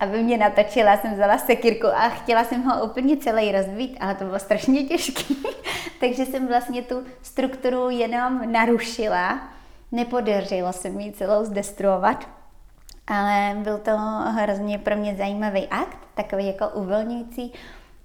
aby 0.00 0.22
mě 0.22 0.38
natočila. 0.38 0.96
Jsem 0.96 1.14
vzala 1.14 1.38
sekírku 1.38 1.86
a 1.86 2.08
chtěla 2.08 2.44
jsem 2.44 2.62
ho 2.62 2.84
úplně 2.84 3.16
celý 3.16 3.52
rozbít, 3.52 3.96
ale 4.00 4.14
to 4.14 4.24
bylo 4.24 4.38
strašně 4.38 4.82
těžké. 4.82 5.34
Takže 6.00 6.26
jsem 6.26 6.48
vlastně 6.48 6.82
tu 6.82 7.04
strukturu 7.22 7.90
jenom 7.90 8.52
narušila. 8.52 9.40
Nepodařilo 9.92 10.72
se 10.72 10.90
mi 10.90 11.12
celou 11.12 11.44
zdestruovat, 11.44 12.28
ale 13.06 13.56
byl 13.62 13.78
to 13.78 13.96
hrozně 14.30 14.78
pro 14.78 14.96
mě 14.96 15.16
zajímavý 15.16 15.68
akt, 15.68 15.98
takový 16.14 16.46
jako 16.46 16.68
uvolňující. 16.68 17.52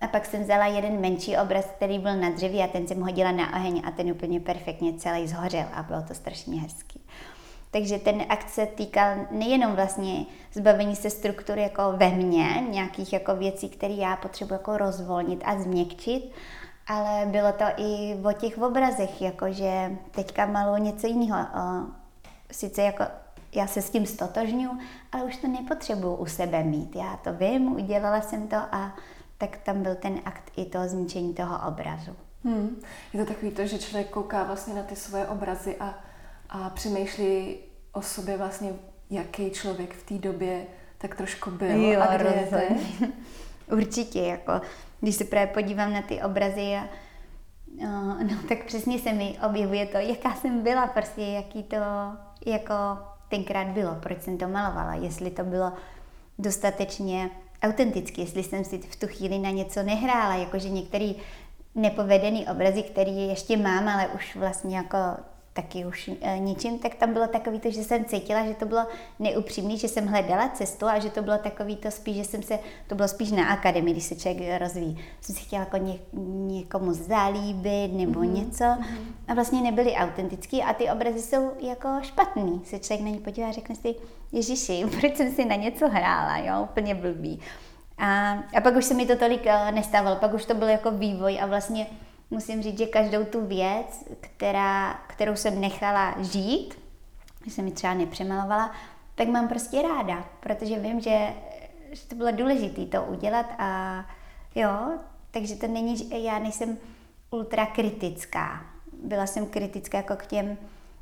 A 0.01 0.07
pak 0.07 0.25
jsem 0.25 0.43
vzala 0.43 0.65
jeden 0.65 1.01
menší 1.01 1.37
obraz, 1.37 1.65
který 1.65 1.99
byl 1.99 2.15
na 2.15 2.29
dřevě 2.29 2.63
a 2.63 2.67
ten 2.67 2.87
jsem 2.87 3.01
hodila 3.01 3.31
na 3.31 3.53
oheň 3.55 3.81
a 3.85 3.91
ten 3.91 4.11
úplně 4.11 4.39
perfektně 4.39 4.93
celý 4.93 5.27
zhořel 5.27 5.65
a 5.73 5.83
bylo 5.83 6.01
to 6.01 6.13
strašně 6.13 6.61
hezký. 6.61 7.04
Takže 7.75 7.99
ten 7.99 8.23
akt 8.29 8.49
se 8.49 8.65
týkal 8.65 9.15
nejenom 9.31 9.75
vlastně 9.75 10.25
zbavení 10.53 10.95
se 10.95 11.09
struktury 11.09 11.61
jako 11.61 11.81
ve 11.95 12.09
mně, 12.09 12.63
nějakých 12.69 13.13
jako 13.13 13.35
věcí, 13.35 13.69
které 13.69 13.93
já 13.93 14.15
potřebuji 14.15 14.53
jako 14.53 14.77
rozvolnit 14.77 15.41
a 15.45 15.59
změkčit, 15.59 16.31
ale 16.87 17.25
bylo 17.25 17.51
to 17.51 17.65
i 17.77 18.17
o 18.23 18.33
těch 18.33 18.57
obrazech, 18.57 19.21
jakože 19.21 19.91
teďka 20.11 20.45
malu 20.45 20.77
něco 20.77 21.07
jiného. 21.07 21.37
Sice 22.51 22.81
jako 22.81 23.03
já 23.55 23.67
se 23.67 23.81
s 23.81 23.89
tím 23.89 24.05
stotožňu, 24.05 24.79
ale 25.11 25.23
už 25.23 25.37
to 25.37 25.47
nepotřebuju 25.47 26.15
u 26.15 26.25
sebe 26.25 26.63
mít. 26.63 26.95
Já 26.95 27.19
to 27.23 27.33
vím, 27.33 27.75
udělala 27.75 28.21
jsem 28.21 28.47
to 28.47 28.55
a 28.55 28.95
tak 29.37 29.57
tam 29.57 29.83
byl 29.83 29.95
ten 29.95 30.19
akt 30.25 30.51
i 30.57 30.65
toho 30.65 30.87
zničení 30.87 31.33
toho 31.33 31.67
obrazu. 31.67 32.11
Hmm. 32.43 32.81
Je 33.13 33.25
to 33.25 33.33
takový 33.33 33.51
to, 33.51 33.65
že 33.65 33.79
člověk 33.79 34.09
kouká 34.09 34.43
vlastně 34.43 34.73
na 34.73 34.83
ty 34.83 34.95
svoje 34.95 35.27
obrazy 35.27 35.75
a, 35.79 36.04
a 36.55 36.69
přemýšlí 36.69 37.57
o 37.91 38.01
sobě 38.01 38.37
vlastně, 38.37 38.73
jaký 39.09 39.51
člověk 39.51 39.93
v 39.93 40.03
té 40.03 40.13
době 40.13 40.65
tak 40.97 41.15
trošku 41.15 41.51
byl 41.51 41.81
jo, 41.81 42.01
a 42.01 42.17
kde 42.17 42.29
je. 42.29 42.77
Určitě, 43.77 44.21
jako 44.21 44.61
když 45.01 45.15
se 45.15 45.23
právě 45.23 45.53
podívám 45.53 45.93
na 45.93 46.01
ty 46.01 46.21
obrazy 46.21 46.75
a 46.75 46.87
no, 47.83 48.17
no, 48.23 48.37
tak 48.49 48.65
přesně 48.65 48.99
se 48.99 49.13
mi 49.13 49.37
objevuje 49.45 49.85
to, 49.85 49.97
jaká 49.97 50.35
jsem 50.35 50.63
byla, 50.63 50.87
prostě 50.87 51.21
jaký 51.21 51.63
to 51.63 51.75
jako 52.45 52.73
tenkrát 53.29 53.67
bylo, 53.67 53.95
proč 53.95 54.21
jsem 54.21 54.37
to 54.37 54.47
malovala, 54.47 54.95
jestli 54.95 55.31
to 55.31 55.43
bylo 55.43 55.71
dostatečně 56.39 57.29
autenticky, 57.63 58.21
jestli 58.21 58.43
jsem 58.43 58.65
si 58.65 58.77
v 58.77 58.95
tu 58.95 59.07
chvíli 59.07 59.39
na 59.39 59.49
něco 59.49 59.83
nehrála, 59.83 60.35
jakože 60.35 60.69
některý 60.69 61.15
nepovedený 61.75 62.47
obrazy, 62.47 62.83
který 62.83 63.27
ještě 63.27 63.57
mám, 63.57 63.87
ale 63.87 64.07
už 64.07 64.35
vlastně 64.35 64.77
jako 64.77 64.97
taky 65.55 65.85
už 65.85 66.09
e, 66.21 66.39
ničím, 66.39 66.79
tak 66.79 66.95
tam 66.95 67.13
bylo 67.13 67.27
takový 67.27 67.59
to, 67.59 67.71
že 67.71 67.83
jsem 67.83 68.05
cítila, 68.05 68.45
že 68.45 68.53
to 68.53 68.65
bylo 68.65 68.85
neupřímný, 69.19 69.77
že 69.77 69.87
jsem 69.87 70.07
hledala 70.07 70.49
cestu 70.49 70.85
a 70.85 70.99
že 70.99 71.09
to 71.09 71.21
bylo 71.21 71.37
takový 71.37 71.75
to 71.75 71.91
spíš, 71.91 72.15
že 72.15 72.23
jsem 72.23 72.43
se, 72.43 72.59
to 72.87 72.95
bylo 72.95 73.07
spíš 73.07 73.31
na 73.31 73.47
akademii, 73.47 73.93
když 73.93 74.03
se 74.03 74.15
člověk 74.15 74.61
rozvíjí. 74.61 74.99
Jsem 75.21 75.35
si 75.35 75.41
chtěla 75.41 75.59
jako 75.59 75.77
ně, 75.77 75.99
někomu 76.47 76.93
zalíbit 76.93 77.93
nebo 77.93 78.19
mm-hmm. 78.19 78.33
něco 78.33 78.65
a 79.27 79.33
vlastně 79.33 79.61
nebyly 79.61 79.93
autentický 79.93 80.63
a 80.63 80.73
ty 80.73 80.89
obrazy 80.89 81.21
jsou 81.21 81.51
jako 81.59 81.89
špatný. 82.01 82.61
Se 82.65 82.79
člověk 82.79 83.05
na 83.05 83.11
ně 83.11 83.19
podívá 83.19 83.47
a 83.47 83.51
řekne 83.51 83.75
si, 83.75 83.95
Ježiši, 84.31 84.85
proč 84.99 85.15
jsem 85.15 85.31
si 85.31 85.45
na 85.45 85.55
něco 85.55 85.87
hrála, 85.89 86.37
jo, 86.37 86.63
úplně 86.63 86.95
blbý. 86.95 87.39
A, 87.97 88.31
a 88.31 88.61
pak 88.61 88.75
už 88.75 88.85
se 88.85 88.93
mi 88.93 89.05
to 89.05 89.15
tolik 89.15 89.45
uh, 89.45 89.71
nestávalo, 89.75 90.15
pak 90.15 90.33
už 90.33 90.45
to 90.45 90.53
byl 90.53 90.67
jako 90.67 90.91
vývoj 90.91 91.39
a 91.41 91.45
vlastně 91.45 91.87
musím 92.29 92.63
říct, 92.63 92.77
že 92.77 92.85
každou 92.85 93.25
tu 93.25 93.45
věc, 93.45 94.05
která, 94.21 94.93
kterou 95.07 95.35
jsem 95.35 95.61
nechala 95.61 96.15
žít, 96.21 96.73
že 97.45 97.51
jsem 97.51 97.65
ji 97.65 97.71
třeba 97.71 97.93
nepřemalovala, 97.93 98.71
tak 99.15 99.27
mám 99.27 99.47
prostě 99.47 99.81
ráda, 99.81 100.25
protože 100.39 100.79
vím, 100.79 101.01
že, 101.01 101.33
že 101.91 102.05
to 102.07 102.15
bylo 102.15 102.31
důležité 102.31 102.85
to 102.85 103.03
udělat 103.03 103.45
a 103.57 103.99
jo, 104.55 104.99
takže 105.31 105.55
to 105.55 105.67
není, 105.67 105.97
že 105.97 106.17
já 106.17 106.39
nejsem 106.39 106.77
ultra 107.31 107.65
kritická. 107.65 108.65
Byla 109.03 109.27
jsem 109.27 109.45
kritická 109.45 109.97
jako 109.97 110.15
k 110.15 110.25
těm 110.25 110.57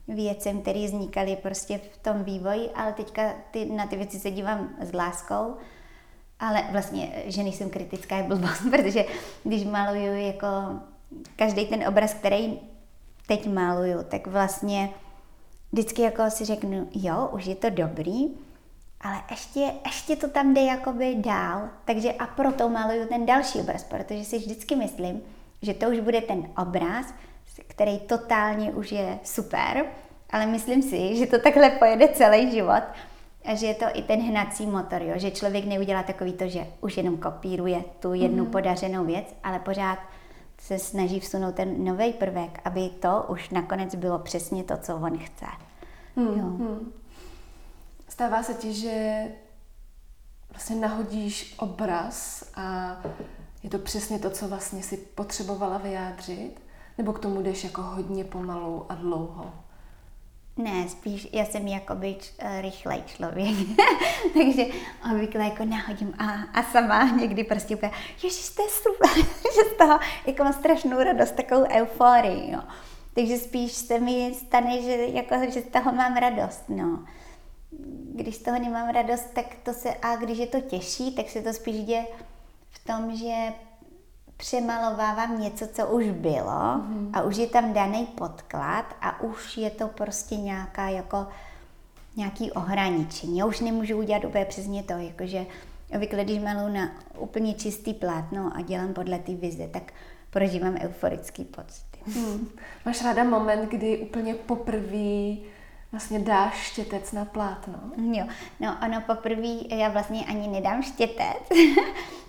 věcem, 0.08 0.62
které 0.62 0.86
vznikaly 0.86 1.36
prostě 1.36 1.78
v 1.78 1.98
tom 1.98 2.24
vývoji, 2.24 2.70
ale 2.76 2.94
teďka 2.94 3.34
ty, 3.52 3.66
na 3.66 3.88
ty 3.88 3.96
věci 3.96 4.20
se 4.20 4.32
dívám 4.32 4.70
s 4.80 4.94
láskou, 4.94 5.56
ale 6.40 6.64
vlastně, 6.72 7.24
že 7.26 7.44
nejsem 7.44 7.70
kritická 7.70 8.18
je 8.18 8.24
blbost, 8.24 8.62
protože 8.72 9.06
když 9.44 9.64
maluju 9.64 10.14
jako 10.14 10.48
každý 11.36 11.66
ten 11.66 11.88
obraz, 11.88 12.14
který 12.14 12.60
teď 13.28 13.48
maluju, 13.48 14.04
tak 14.04 14.28
vlastně 14.28 14.90
vždycky 15.72 16.02
jako 16.02 16.30
si 16.30 16.46
řeknu, 16.46 16.90
jo, 16.96 17.30
už 17.32 17.46
je 17.46 17.56
to 17.56 17.70
dobrý, 17.70 18.28
ale 19.02 19.22
ještě, 19.32 19.72
ještě 19.86 20.16
to 20.16 20.28
tam 20.28 20.54
jde 20.54 20.62
jakoby 20.62 21.16
dál, 21.16 21.70
takže 21.86 22.12
a 22.12 22.28
proto 22.28 22.70
maluju 22.70 23.08
ten 23.08 23.26
další 23.26 23.60
obraz, 23.60 23.84
protože 23.84 24.24
si 24.24 24.38
vždycky 24.38 24.76
myslím, 24.76 25.22
že 25.62 25.74
to 25.74 25.90
už 25.90 26.00
bude 26.00 26.22
ten 26.22 26.50
obraz, 26.58 27.14
který 27.68 28.00
totálně 28.00 28.72
už 28.72 28.92
je 28.92 29.20
super, 29.24 29.86
ale 30.30 30.46
myslím 30.46 30.82
si, 30.82 31.16
že 31.16 31.26
to 31.26 31.40
takhle 31.40 31.70
pojede 31.70 32.08
celý 32.08 32.52
život 32.52 32.84
a 33.46 33.56
že 33.56 33.66
je 33.66 33.74
to 33.74 33.86
i 33.94 34.02
ten 34.02 34.22
hnací 34.22 34.66
motor, 34.66 35.02
jo? 35.02 35.14
že 35.16 35.32
člověk 35.32 35.66
neudělá 35.66 36.04
takový 36.04 36.34
to, 36.34 36.48
že 36.48 36.68
už 36.82 36.98
jenom 36.98 37.18
kopíruje 37.18 37.84
tu 38.00 38.14
jednu 38.14 38.46
mm-hmm. 38.46 38.52
podařenou 38.52 39.06
věc, 39.06 39.36
ale 39.44 39.60
pořád 39.60 40.00
se 40.64 40.80
snaží 40.80 41.20
vsunout 41.20 41.56
ten 41.56 41.86
nový 41.86 42.14
prvek, 42.14 42.62
aby 42.66 42.90
to 42.90 43.26
už 43.28 43.50
nakonec 43.50 43.96
bylo 43.96 44.20
přesně 44.20 44.64
to, 44.64 44.78
co 44.78 44.96
on 44.96 45.18
chce. 45.18 45.46
Hmm, 46.16 46.28
jo. 46.28 46.46
Hmm. 46.46 46.92
Stává 48.10 48.44
se 48.44 48.54
ti, 48.54 48.74
že 48.74 49.24
vlastně 50.50 50.76
nahodíš 50.76 51.56
obraz 51.60 52.44
a 52.56 52.98
je 53.64 53.70
to 53.70 53.80
přesně 53.80 54.20
to, 54.20 54.30
co 54.30 54.48
vlastně 54.48 54.84
si 54.84 54.98
potřebovala 54.98 55.78
vyjádřit? 55.78 56.62
Nebo 56.98 57.14
k 57.14 57.20
tomu 57.20 57.42
jdeš 57.42 57.64
jako 57.64 57.82
hodně 57.82 58.24
pomalu 58.24 58.86
a 58.90 58.96
dlouho? 58.96 59.54
Ne, 60.58 60.90
spíš 60.90 61.28
já 61.32 61.46
jsem 61.46 61.68
jakoby 61.68 62.16
uh, 62.16 62.62
rychlej 62.62 63.04
člověk, 63.06 63.56
takže 64.34 64.66
obvykle 65.12 65.44
jako 65.44 65.66
nahodím 65.66 66.14
a, 66.18 66.60
a 66.60 66.64
sama 66.64 67.04
někdy 67.04 67.44
prostě 67.44 67.76
úplně, 67.76 67.92
ježiš, 68.24 68.50
to 68.50 68.62
je 68.62 68.70
super, 68.70 69.24
že 69.56 69.70
z 69.76 69.78
toho 69.78 70.00
jako 70.28 70.44
mám 70.44 70.54
strašnou 70.54 71.04
radost, 71.04 71.32
takovou 71.32 71.66
euforii, 71.70 72.52
jo. 72.52 72.60
Takže 73.14 73.38
spíš 73.38 73.72
se 73.72 74.00
mi 74.00 74.34
stane, 74.34 74.82
že, 74.82 74.92
jako, 74.92 75.36
že 75.50 75.62
z 75.62 75.68
toho 75.68 75.94
mám 75.94 76.18
radost, 76.18 76.64
no. 76.70 77.06
Když 78.16 78.36
z 78.36 78.44
toho 78.44 78.60
nemám 78.60 78.90
radost, 78.90 79.34
tak 79.34 79.46
to 79.64 79.74
se, 79.74 79.94
a 80.02 80.16
když 80.16 80.38
je 80.38 80.48
to 80.48 80.62
těžší, 80.62 81.16
tak 81.16 81.30
se 81.30 81.42
to 81.42 81.54
spíš 81.54 81.84
děje 81.84 82.06
v 82.70 82.86
tom, 82.86 83.16
že 83.16 83.54
přemalovávám 84.44 85.42
něco, 85.42 85.68
co 85.68 85.88
už 85.88 86.06
bylo 86.06 86.52
mm-hmm. 86.52 87.10
a 87.14 87.22
už 87.22 87.38
je 87.38 87.48
tam 87.48 87.74
daný 87.74 88.06
podklad 88.06 88.86
a 89.02 89.22
už 89.22 89.58
je 89.58 89.70
to 89.70 89.88
prostě 89.88 90.36
nějaká 90.36 90.90
jako 90.90 91.28
nějaký 92.16 92.52
ohraničení. 92.52 93.38
Já 93.38 93.46
už 93.46 93.60
nemůžu 93.60 93.98
udělat 93.98 94.26
úplně 94.26 94.46
přesně 94.46 94.84
to, 94.84 94.94
jakože 94.94 95.46
obvykle, 95.96 96.24
když 96.24 96.40
maluji 96.40 96.74
na 96.74 96.92
úplně 97.18 97.54
čistý 97.54 97.94
plátno 97.94 98.52
a 98.56 98.62
dělám 98.62 98.94
podle 98.94 99.20
té 99.20 99.36
vize, 99.36 99.68
tak 99.68 99.94
prožívám 100.30 100.76
euforický 100.82 101.44
pocit. 101.44 101.86
Hmm. 102.06 102.50
Máš 102.86 103.04
ráda 103.04 103.24
moment, 103.24 103.70
kdy 103.70 103.98
úplně 103.98 104.36
poprvé 104.36 105.36
vlastně 105.92 106.20
dáš 106.20 106.54
štětec 106.54 107.12
na 107.12 107.26
plátno. 107.26 107.80
Jo, 107.98 108.28
no 108.60 108.78
ono 108.86 109.02
poprvé, 109.02 109.76
já 109.76 109.90
vlastně 109.90 110.26
ani 110.26 110.48
nedám 110.48 110.82
štětec, 110.84 111.50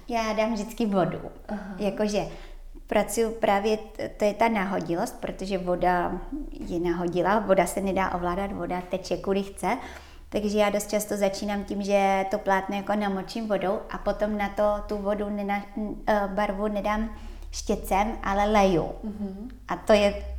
já 0.09 0.33
dám 0.33 0.55
vždycky 0.55 0.87
vodu. 0.87 1.21
Aha. 1.49 1.75
Jakože 1.79 2.27
pracuji 2.87 3.31
právě, 3.31 3.79
to 4.17 4.25
je 4.25 4.35
ta 4.35 4.49
náhodilost, 4.49 5.21
protože 5.21 5.59
voda 5.59 6.21
je 6.69 6.81
nahodila, 6.81 7.39
voda 7.39 7.67
se 7.67 7.81
nedá 7.81 8.15
ovládat, 8.15 8.53
voda 8.53 8.81
teče 8.81 9.17
kudy 9.17 9.43
chce, 9.43 9.79
takže 10.29 10.59
já 10.59 10.71
dost 10.71 10.91
často 10.91 11.17
začínám 11.17 11.65
tím, 11.65 11.83
že 11.83 12.27
to 12.31 12.39
plátno 12.39 12.77
jako 12.77 12.95
namočím 12.95 13.49
vodou 13.49 13.79
a 13.91 13.99
potom 13.99 14.39
na 14.39 14.49
to 14.49 14.75
tu 14.87 15.03
vodu, 15.03 15.31
nena, 15.31 15.63
eh, 16.07 16.23
barvu 16.27 16.69
nedám 16.69 17.11
štěcem, 17.51 18.19
ale 18.23 18.45
leju. 18.45 18.83
Mm-hmm. 18.83 19.51
A 19.69 19.77
to 19.77 19.93
je 19.93 20.34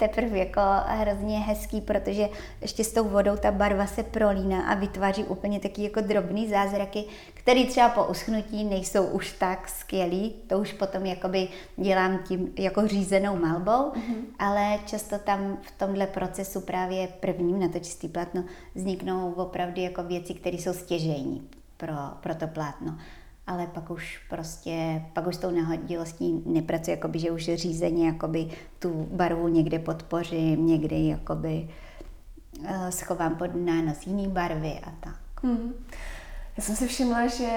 teprve 0.00 0.38
jako 0.38 0.60
hrozně 0.86 1.38
hezký, 1.38 1.80
protože 1.80 2.28
ještě 2.62 2.84
s 2.84 2.92
tou 2.92 3.08
vodou 3.08 3.36
ta 3.36 3.50
barva 3.50 3.86
se 3.86 4.02
prolíná 4.02 4.62
a 4.62 4.74
vytváří 4.74 5.24
úplně 5.24 5.60
taky 5.60 5.82
jako 5.82 6.00
drobný 6.00 6.48
zázraky, 6.48 7.04
který 7.34 7.66
třeba 7.66 7.88
po 7.88 8.04
uschnutí 8.04 8.64
nejsou 8.64 9.04
už 9.04 9.32
tak 9.32 9.68
skvělý, 9.68 10.34
to 10.46 10.58
už 10.58 10.72
potom 10.72 11.06
jakoby 11.06 11.48
dělám 11.76 12.18
tím 12.18 12.52
jako 12.58 12.86
řízenou 12.86 13.36
malbou, 13.36 13.92
mm-hmm. 13.92 14.22
ale 14.38 14.78
často 14.86 15.18
tam 15.18 15.58
v 15.62 15.70
tomhle 15.78 16.06
procesu 16.06 16.60
právě 16.60 17.08
prvním 17.08 17.60
na 17.60 17.68
to 17.68 17.78
čistý 17.78 18.08
plátno 18.08 18.44
vzniknou 18.74 19.32
opravdu 19.32 19.80
jako 19.80 20.02
věci, 20.02 20.34
které 20.34 20.56
jsou 20.56 20.72
stěžejní 20.72 21.48
pro, 21.76 21.94
pro 22.20 22.34
to 22.34 22.46
plátno 22.46 22.98
ale 23.50 23.66
pak 23.66 23.90
už 23.90 24.20
prostě, 24.28 25.02
pak 25.12 25.26
už 25.26 25.34
s 25.34 25.38
tou 25.38 25.50
nahodilostí 25.50 26.42
nepracuji, 26.46 26.90
jakoby, 26.90 27.18
že 27.18 27.30
už 27.30 27.50
řízeně 27.54 28.06
jakoby 28.06 28.48
tu 28.78 29.08
barvu 29.12 29.48
někde 29.48 29.78
podpořím, 29.78 30.66
někdy 30.66 31.06
jakoby 31.06 31.68
uh, 32.58 32.88
schovám 32.88 33.36
pod 33.36 33.50
nános 33.54 34.06
jiný 34.06 34.28
barvy 34.28 34.80
a 34.84 34.92
tak. 35.00 35.20
Hmm. 35.42 35.72
Já 36.56 36.62
jsem 36.62 36.76
si 36.76 36.86
všimla, 36.86 37.26
že 37.26 37.48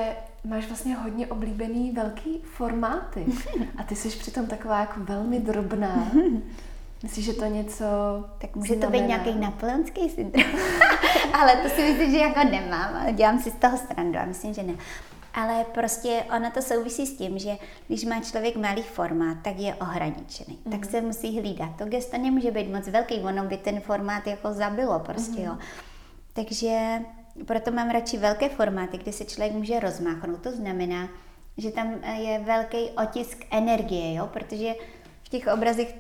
máš 0.44 0.68
vlastně 0.68 0.96
hodně 0.96 1.28
oblíbený 1.28 1.92
velký 1.92 2.42
formáty 2.44 3.26
a 3.78 3.84
ty 3.84 3.96
jsi 3.96 4.10
přitom 4.10 4.48
taková 4.48 4.80
jako 4.80 5.00
velmi 5.00 5.40
drobná. 5.40 6.12
Myslíš, 7.04 7.26
že 7.26 7.34
to 7.34 7.46
něco 7.46 7.86
Tak 8.38 8.56
může 8.56 8.76
znamená? 8.76 8.92
to 8.92 9.02
být 9.02 9.08
nějaký 9.08 9.40
napoleonský 9.40 10.10
syndrom. 10.10 10.46
ale 11.34 11.56
to 11.56 11.70
si 11.70 11.82
myslím, 11.82 12.12
že 12.12 12.18
jako 12.18 12.44
nemám. 12.44 13.16
Dělám 13.16 13.40
si 13.40 13.52
z 13.52 13.56
toho 13.56 13.78
strandu 13.78 14.20
a 14.20 14.26
myslím, 14.26 14.54
že 14.54 14.64
ne. 14.64 14.74
Ale 15.34 15.66
prostě 15.74 16.24
ono 16.36 16.52
to 16.52 16.62
souvisí 16.62 17.06
s 17.06 17.18
tím, 17.18 17.40
že 17.40 17.58
když 17.88 18.06
má 18.06 18.22
člověk 18.22 18.56
malý 18.56 18.82
formát, 18.82 19.38
tak 19.42 19.60
je 19.60 19.76
ohraničený. 19.76 20.58
Mm-hmm. 20.58 20.72
Tak 20.72 20.82
mhm. 20.82 20.90
se 20.92 21.02
musí 21.02 21.40
hlídat. 21.40 21.70
To 21.78 21.86
gesto 21.86 22.18
nemůže 22.18 22.52
být 22.52 22.72
moc 22.72 22.88
velký, 22.88 23.20
ono 23.20 23.44
by 23.44 23.58
ten 23.58 23.82
formát 23.82 24.28
jako 24.28 24.54
zabilo 24.54 25.00
prostě, 25.00 25.42
mm-hmm. 25.42 25.46
jo. 25.46 25.58
Takže 26.34 27.02
proto 27.46 27.72
mám 27.72 27.90
radši 27.90 28.18
velké 28.18 28.50
formáty, 28.50 28.98
kde 28.98 29.12
se 29.12 29.26
člověk 29.26 29.54
může 29.54 29.80
rozmáchnout. 29.80 30.42
To 30.42 30.52
znamená, 30.52 31.10
že 31.58 31.72
tam 31.72 32.04
je 32.04 32.40
velký 32.40 32.78
otisk 32.78 33.46
energie, 33.52 34.14
jo, 34.14 34.30
protože 34.34 34.76
v 35.24 35.30
těch 35.30 35.48
obrazech, 35.48 35.96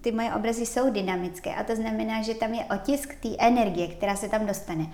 ty 0.00 0.12
moje 0.12 0.34
obrazy 0.34 0.66
jsou 0.66 0.90
dynamické 0.90 1.54
a 1.54 1.64
to 1.64 1.76
znamená, 1.76 2.22
že 2.22 2.34
tam 2.34 2.54
je 2.54 2.64
otisk 2.64 3.14
té 3.14 3.28
energie, 3.38 3.88
která 3.88 4.16
se 4.16 4.28
tam 4.28 4.46
dostane. 4.46 4.86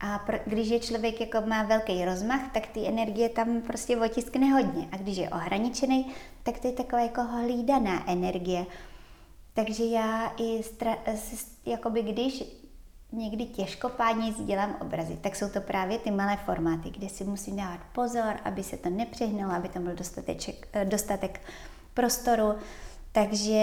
A 0.00 0.18
pr- 0.26 0.40
když 0.46 0.68
je 0.68 0.80
člověk 0.80 1.20
jako 1.20 1.40
má 1.46 1.62
velký 1.62 2.04
rozmach, 2.04 2.52
tak 2.52 2.66
ty 2.66 2.86
energie 2.86 3.28
tam 3.28 3.60
prostě 3.60 3.96
otiskne 3.96 4.50
hodně. 4.50 4.88
A 4.92 4.96
když 4.96 5.16
je 5.16 5.30
ohraničený, 5.30 6.12
tak 6.42 6.58
to 6.58 6.66
je 6.66 6.72
taková 6.72 7.02
jako 7.02 7.22
hlídaná 7.22 8.10
energie. 8.10 8.66
Takže 9.54 9.84
já 9.84 10.32
i 10.36 10.60
stra- 10.60 10.98
jakoby 11.66 12.02
když 12.02 12.44
někdy 13.12 13.44
těžkopádně 13.44 14.32
dělám 14.32 14.76
obrazy, 14.80 15.18
tak 15.20 15.36
jsou 15.36 15.48
to 15.48 15.60
právě 15.60 15.98
ty 15.98 16.10
malé 16.10 16.36
formáty, 16.36 16.90
kde 16.90 17.08
si 17.08 17.24
musím 17.24 17.56
dávat 17.56 17.80
pozor, 17.92 18.34
aby 18.44 18.62
se 18.62 18.76
to 18.76 18.90
nepřehnalo, 18.90 19.54
aby 19.54 19.68
tam 19.68 19.84
byl 19.84 19.94
dostatek, 19.94 20.38
dostatek 20.84 21.40
prostoru, 21.94 22.54
takže 23.18 23.60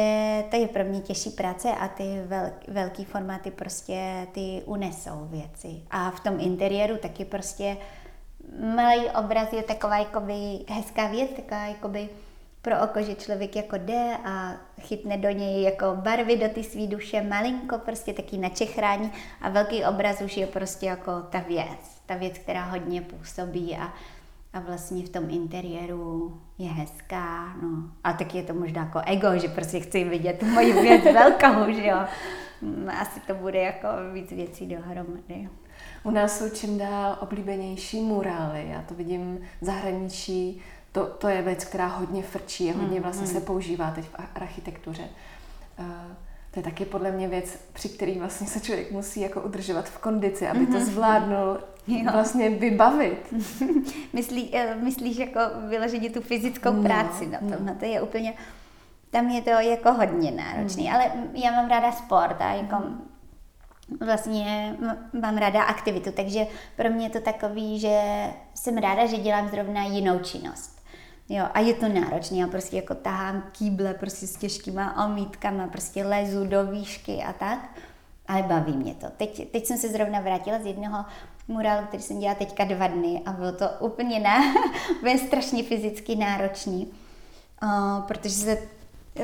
to 0.50 0.56
je 0.56 0.68
pro 0.68 0.84
mě 0.84 1.00
těžší 1.00 1.30
práce 1.30 1.70
a 1.72 1.88
ty 1.88 2.22
velk, 2.26 2.54
velký 2.68 3.06
formáty 3.06 3.52
prostě 3.52 4.28
ty 4.32 4.62
unesou 4.66 5.28
věci. 5.32 5.82
A 5.92 6.12
v 6.12 6.20
tom 6.20 6.40
interiéru 6.40 6.98
taky 6.98 7.26
prostě 7.26 7.78
malý 8.76 9.10
obraz 9.10 9.54
je 9.54 9.64
taková 9.64 9.98
jakoby 9.98 10.60
hezká 10.70 11.08
věc, 11.08 11.30
taková 11.36 11.66
jakoby 11.66 12.10
pro 12.62 12.82
oko, 12.84 13.02
že 13.02 13.16
člověk 13.16 13.56
jako 13.56 13.78
jde 13.78 14.18
a 14.26 14.54
chytne 14.82 15.18
do 15.18 15.30
něj 15.30 15.64
jako 15.64 15.86
barvy 15.96 16.38
do 16.38 16.50
ty 16.50 16.64
svý 16.64 16.88
duše, 16.88 17.22
malinko 17.22 17.78
prostě 17.78 18.14
taky 18.14 18.38
načechrání 18.38 19.12
a 19.42 19.50
velký 19.50 19.86
obraz 19.86 20.22
už 20.22 20.38
je 20.38 20.48
prostě 20.48 20.86
jako 20.86 21.12
ta 21.22 21.40
věc, 21.40 22.02
ta 22.06 22.16
věc, 22.16 22.38
která 22.38 22.64
hodně 22.64 23.02
působí 23.02 23.78
a 23.78 23.94
a 24.56 24.60
vlastně 24.60 25.06
v 25.06 25.10
tom 25.10 25.30
interiéru 25.30 26.38
je 26.58 26.70
hezká, 26.70 27.56
no. 27.62 27.90
A 28.04 28.14
tak 28.14 28.36
je 28.36 28.44
to 28.44 28.54
možná 28.54 28.82
jako 28.82 29.02
ego, 29.06 29.40
že 29.40 29.48
prostě 29.48 29.80
chci 29.80 30.04
vidět 30.04 30.40
tu 30.40 30.46
moji 30.46 30.74
věc 30.74 31.04
velkou, 31.14 31.74
že 31.74 31.88
jo. 31.88 31.98
Mm, 32.62 32.90
asi 32.90 33.20
to 33.20 33.36
bude 33.36 33.60
jako 33.60 33.88
víc 34.14 34.32
věcí 34.32 34.66
dohromady. 34.66 35.50
U 36.04 36.12
nás 36.12 36.40
jsou 36.40 36.50
čím 36.50 36.78
dál 36.78 37.18
oblíbenější 37.22 38.02
murály. 38.02 38.66
Já 38.70 38.82
to 38.82 38.94
vidím 38.94 39.40
v 39.62 39.66
zahraničí. 39.66 40.62
To, 40.92 41.06
to 41.06 41.28
je 41.28 41.42
věc, 41.42 41.66
která 41.66 41.88
hodně 41.88 42.24
frčí 42.24 42.72
a 42.72 42.78
hodně 42.78 42.98
mm, 42.98 43.04
vlastně 43.04 43.28
mm. 43.28 43.34
se 43.34 43.42
používá 43.42 43.92
teď 43.92 44.06
v 44.06 44.16
architektuře. 44.36 45.04
To 46.56 46.60
je 46.60 46.64
taky 46.64 46.86
podle 46.86 47.12
mě 47.12 47.28
věc, 47.28 47.60
při 47.74 47.90
který 47.90 48.20
vlastně 48.20 48.48
se 48.48 48.60
člověk 48.60 48.92
musí 48.92 49.22
jako 49.22 49.42
udržovat 49.42 49.90
v 49.90 49.98
kondici, 49.98 50.48
aby 50.48 50.60
mm-hmm. 50.60 50.72
to 50.72 50.78
mhm. 50.78 50.86
zvládnul 50.86 51.60
jo. 51.88 52.12
vlastně 52.12 52.50
vybavit. 52.50 53.34
Myslí, 54.14 54.56
eh, 54.56 54.76
myslíš 54.76 55.18
jako 55.18 55.40
vyloženě 55.70 56.10
tu 56.10 56.22
fyzickou 56.22 56.74
no, 56.74 56.84
práci 56.84 57.26
na 57.26 57.40
tom, 57.40 57.50
no. 57.50 57.58
no 57.60 57.76
to 57.76 57.86
je 57.86 58.02
úplně, 58.02 58.34
tam 59.12 59.30
je 59.30 59.42
to 59.42 59.50
jako 59.50 59.94
hodně 59.94 60.32
náročný, 60.32 60.84
mm. 60.84 60.94
ale 60.94 61.12
já 61.34 61.52
mám 61.52 61.70
ráda 61.70 61.92
sport 61.92 62.36
a 62.40 62.54
jako 62.54 62.76
mm. 62.76 63.08
vlastně 64.06 64.76
mám 65.22 65.38
ráda 65.38 65.64
aktivitu, 65.64 66.12
takže 66.12 66.48
pro 66.76 66.90
mě 66.90 67.06
je 67.06 67.10
to 67.10 67.20
takový, 67.20 67.80
že 67.80 68.02
jsem 68.54 68.78
ráda, 68.78 69.06
že 69.06 69.18
dělám 69.18 69.50
zrovna 69.50 69.84
jinou 69.84 70.20
činnost. 70.20 70.75
Jo, 71.30 71.46
a 71.54 71.60
je 71.60 71.74
to 71.74 71.88
náročné, 71.88 72.38
já 72.38 72.48
prostě 72.48 72.76
jako 72.76 72.96
tahám 72.96 73.44
kýble 73.52 73.94
prostě 73.94 74.28
s 74.28 74.36
těžkýma 74.36 75.06
omítkama, 75.06 75.68
prostě 75.68 76.06
lezu 76.06 76.46
do 76.46 76.66
výšky 76.66 77.24
a 77.24 77.34
tak, 77.34 77.70
ale 78.28 78.44
baví 78.44 78.74
mě 78.74 78.94
to. 78.94 79.08
Teď, 79.18 79.52
teď 79.52 79.66
jsem 79.66 79.78
se 79.78 79.90
zrovna 79.90 80.20
vrátila 80.20 80.60
z 80.60 80.66
jednoho 80.66 81.06
murálu, 81.48 81.88
který 81.88 82.04
jsem 82.04 82.20
dělala 82.20 82.40
teďka 82.40 82.64
dva 82.64 82.88
dny 82.88 83.22
a 83.26 83.32
bylo 83.32 83.52
to 83.52 83.70
úplně, 83.80 84.20
na, 84.20 84.38
úplně 85.00 85.18
strašně 85.18 85.64
fyzicky 85.64 86.16
náročný, 86.16 86.88
uh, 87.64 88.02
protože 88.08 88.34
se 88.36 88.58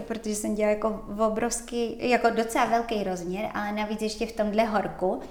protože 0.08 0.36
jsem 0.36 0.56
dělala 0.56 0.76
jako 0.76 1.02
obrovský, 1.28 2.10
jako 2.10 2.30
docela 2.30 2.66
velký 2.66 3.04
rozměr, 3.04 3.50
ale 3.54 3.72
navíc 3.72 4.02
ještě 4.02 4.26
v 4.26 4.32
tomhle 4.32 4.64
horku, 4.64 5.22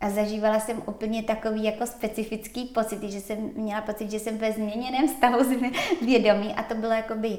a 0.00 0.10
zažívala 0.10 0.60
jsem 0.60 0.82
úplně 0.86 1.22
takový 1.22 1.64
jako 1.64 1.86
specifický 1.86 2.64
pocit, 2.64 3.02
že 3.02 3.20
jsem 3.20 3.50
měla 3.54 3.80
pocit, 3.80 4.10
že 4.10 4.18
jsem 4.18 4.38
ve 4.38 4.52
změněném 4.52 5.08
stavu 5.08 5.38
vědomí 6.02 6.54
a 6.54 6.62
to 6.62 6.74
bylo 6.74 6.92
jakoby 6.92 7.38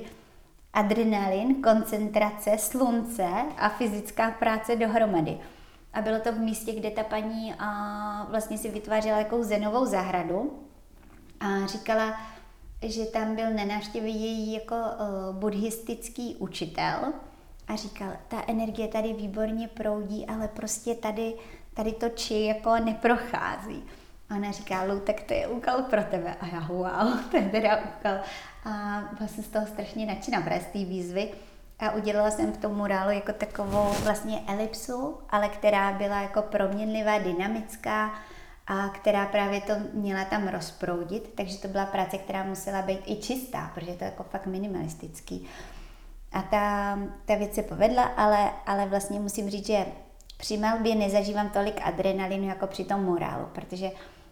adrenalin, 0.73 1.61
koncentrace, 1.61 2.57
slunce 2.57 3.29
a 3.57 3.69
fyzická 3.69 4.31
práce 4.31 4.75
dohromady. 4.75 5.37
A 5.93 6.01
bylo 6.01 6.19
to 6.19 6.31
v 6.31 6.39
místě, 6.39 6.73
kde 6.75 6.91
ta 6.91 7.03
paní 7.03 7.53
a, 7.59 8.27
vlastně 8.29 8.57
si 8.57 8.69
vytvářela 8.69 9.17
jako 9.17 9.43
zenovou 9.43 9.85
zahradu 9.85 10.59
a 11.39 11.67
říkala, 11.67 12.19
že 12.81 13.05
tam 13.05 13.35
byl 13.35 13.53
na 13.53 13.65
návštěvě 13.65 14.11
její 14.11 14.53
jako 14.53 14.75
uh, 14.75 15.35
buddhistický 15.35 16.35
učitel 16.35 17.13
a 17.67 17.75
říkal, 17.75 18.13
ta 18.27 18.43
energie 18.47 18.87
tady 18.87 19.13
výborně 19.13 19.67
proudí, 19.67 20.25
ale 20.25 20.47
prostě 20.47 20.95
tady 20.95 21.33
tady 21.73 21.91
to 21.91 22.09
či 22.09 22.45
jako 22.45 22.75
neprochází. 22.75 23.83
A 24.29 24.35
ona 24.35 24.51
říká, 24.51 24.83
Lu, 24.83 24.99
tak 24.99 25.21
to 25.21 25.33
je 25.33 25.47
úkol 25.47 25.83
pro 25.89 26.03
tebe. 26.03 26.35
A 26.41 26.45
já, 26.45 26.59
wow, 26.67 27.19
to 27.31 27.37
je 27.37 27.49
teda 27.49 27.77
úkol. 27.77 28.11
A 28.65 29.03
byla 29.17 29.27
jsem 29.27 29.43
z 29.43 29.47
toho 29.47 29.67
strašně 29.67 30.05
nadšená, 30.05 30.41
právě 30.41 30.61
z 30.61 30.65
té 30.65 30.79
výzvy. 30.79 31.31
A 31.79 31.91
udělala 31.91 32.31
jsem 32.31 32.51
v 32.51 32.57
tom 32.57 32.75
murálu 32.75 33.11
jako 33.11 33.33
takovou 33.33 33.93
vlastně 34.03 34.41
elipsu, 34.47 35.17
ale 35.29 35.49
která 35.49 35.91
byla 35.91 36.21
jako 36.21 36.41
proměnlivá, 36.41 37.19
dynamická 37.19 38.13
a 38.67 38.89
která 38.89 39.25
právě 39.25 39.61
to 39.61 39.73
měla 39.93 40.25
tam 40.25 40.47
rozproudit, 40.47 41.33
takže 41.35 41.57
to 41.57 41.67
byla 41.67 41.85
práce, 41.85 42.17
která 42.17 42.43
musela 42.43 42.81
být 42.81 42.99
i 43.05 43.15
čistá, 43.15 43.71
protože 43.75 43.93
to 43.93 44.03
je 44.03 44.09
jako 44.09 44.23
fakt 44.23 44.45
minimalistický. 44.45 45.47
A 46.31 46.41
ta, 46.41 46.99
ta 47.25 47.35
věc 47.35 47.55
se 47.55 47.63
povedla, 47.63 48.03
ale, 48.03 48.51
ale 48.65 48.85
vlastně 48.85 49.19
musím 49.19 49.49
říct, 49.49 49.67
že 49.67 49.85
při 50.41 50.57
malbě 50.57 50.95
nezažívám 50.95 51.49
tolik 51.49 51.81
adrenalinu 51.83 52.47
jako 52.47 52.67
při 52.67 52.83
tom 52.83 53.03
murálu, 53.03 53.45
protože 53.53 53.91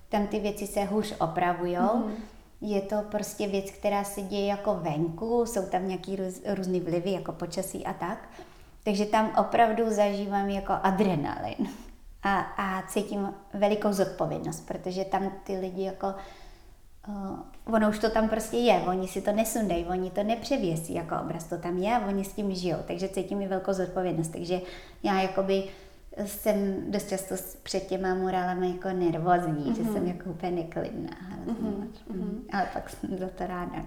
tam 0.10 0.28
ty 0.28 0.40
věci 0.40 0.68
se 0.68 0.84
hůř 0.84 1.14
opravují. 1.20 1.78
Mm. 1.78 2.16
Je 2.62 2.82
to 2.82 2.96
prostě 3.12 3.48
věc, 3.48 3.72
která 3.72 4.04
se 4.04 4.22
děje 4.22 4.46
jako 4.46 4.74
venku, 4.74 5.46
jsou 5.46 5.66
tam 5.66 5.88
nějaký 5.88 6.16
růz, 6.16 6.42
různý 6.48 6.80
vlivy, 6.80 7.12
jako 7.12 7.32
počasí 7.32 7.86
a 7.86 7.94
tak. 7.94 8.30
Takže 8.84 9.06
tam 9.06 9.32
opravdu 9.38 9.84
zažívám 9.90 10.50
jako 10.50 10.74
adrenalin. 10.84 11.70
a, 12.24 12.40
a 12.40 12.88
cítím 12.88 13.34
velikou 13.54 13.94
zodpovědnost, 13.94 14.68
protože 14.68 15.06
tam 15.06 15.32
ty 15.44 15.58
lidi 15.58 15.84
jako 15.84 16.14
Uh, 17.08 17.40
ono 17.76 17.90
už 17.90 18.00
to 18.00 18.10
tam 18.10 18.30
prostě 18.30 18.58
je, 18.58 18.74
oni 18.74 19.08
si 19.08 19.22
to 19.22 19.32
nesundají, 19.32 19.86
oni 19.86 20.12
to 20.12 20.24
nepřevěsí 20.24 20.94
jako 20.94 21.16
obraz, 21.22 21.44
to 21.44 21.58
tam 21.58 21.78
je 21.78 21.96
a 21.96 22.08
oni 22.08 22.24
s 22.24 22.34
tím 22.34 22.56
žijou, 22.56 22.78
takže 22.88 23.10
cítím 23.10 23.42
i 23.42 23.48
velkou 23.48 23.74
zodpovědnost, 23.74 24.28
takže 24.28 24.62
já 25.04 25.22
jakoby 25.22 25.64
jsem 26.26 26.92
dost 26.92 27.10
často 27.10 27.36
před 27.64 27.88
těma 27.88 28.16
murálami 28.16 28.72
jako 28.72 28.90
nervózní, 28.90 29.66
mm-hmm. 29.66 29.78
že 29.78 29.84
jsem 29.84 29.94
mhm. 29.94 30.08
jako 30.08 30.30
úplně 30.30 30.52
neklidná. 30.52 31.18
Mm-hmm. 31.46 31.88
Mm-hmm. 32.12 32.40
Ale 32.54 32.68
pak 32.74 32.90
jsem 32.90 33.18
za 33.18 33.28
to 33.28 33.48
ráda. 33.48 33.76
No. 33.78 33.86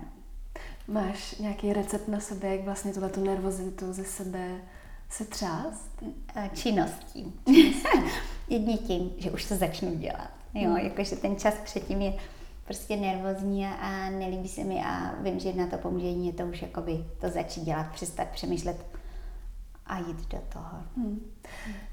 Máš 0.89 1.39
nějaký 1.39 1.73
recept 1.73 2.09
na 2.09 2.21
sebe, 2.21 2.49
jak 2.49 2.65
vlastně 2.65 2.93
tuhle 2.93 3.09
tu 3.09 3.25
nervozitu 3.25 3.93
ze 3.93 4.05
sebe 4.05 4.49
se 5.09 5.25
třást? 5.25 6.03
Činností. 6.53 7.33
Jedně 8.49 8.79
tím, 8.79 9.11
že 9.19 9.31
už 9.31 9.49
to 9.49 9.55
začnu 9.55 9.95
dělat. 9.95 10.31
Jo, 10.55 10.71
mm. 10.71 10.77
jakože 10.77 11.17
ten 11.17 11.37
čas 11.37 11.55
předtím 11.65 12.03
je 12.03 12.13
prostě 12.65 12.97
nervózní 12.97 13.67
a 13.67 14.11
nelíbí 14.11 14.49
se 14.49 14.65
mi 14.65 14.83
a 14.85 15.15
vím, 15.21 15.41
že 15.41 15.53
na 15.53 15.67
to 15.67 15.79
pomůže 15.79 16.07
mě 16.07 16.33
to 16.33 16.43
už 16.43 16.63
jakoby 16.63 17.05
to 17.21 17.29
začít 17.29 17.65
dělat, 17.65 17.87
přestat 17.93 18.29
přemýšlet 18.29 18.87
a 19.87 19.99
jít 19.99 20.29
do 20.31 20.39
toho. 20.53 20.79
Hmm. 20.97 21.21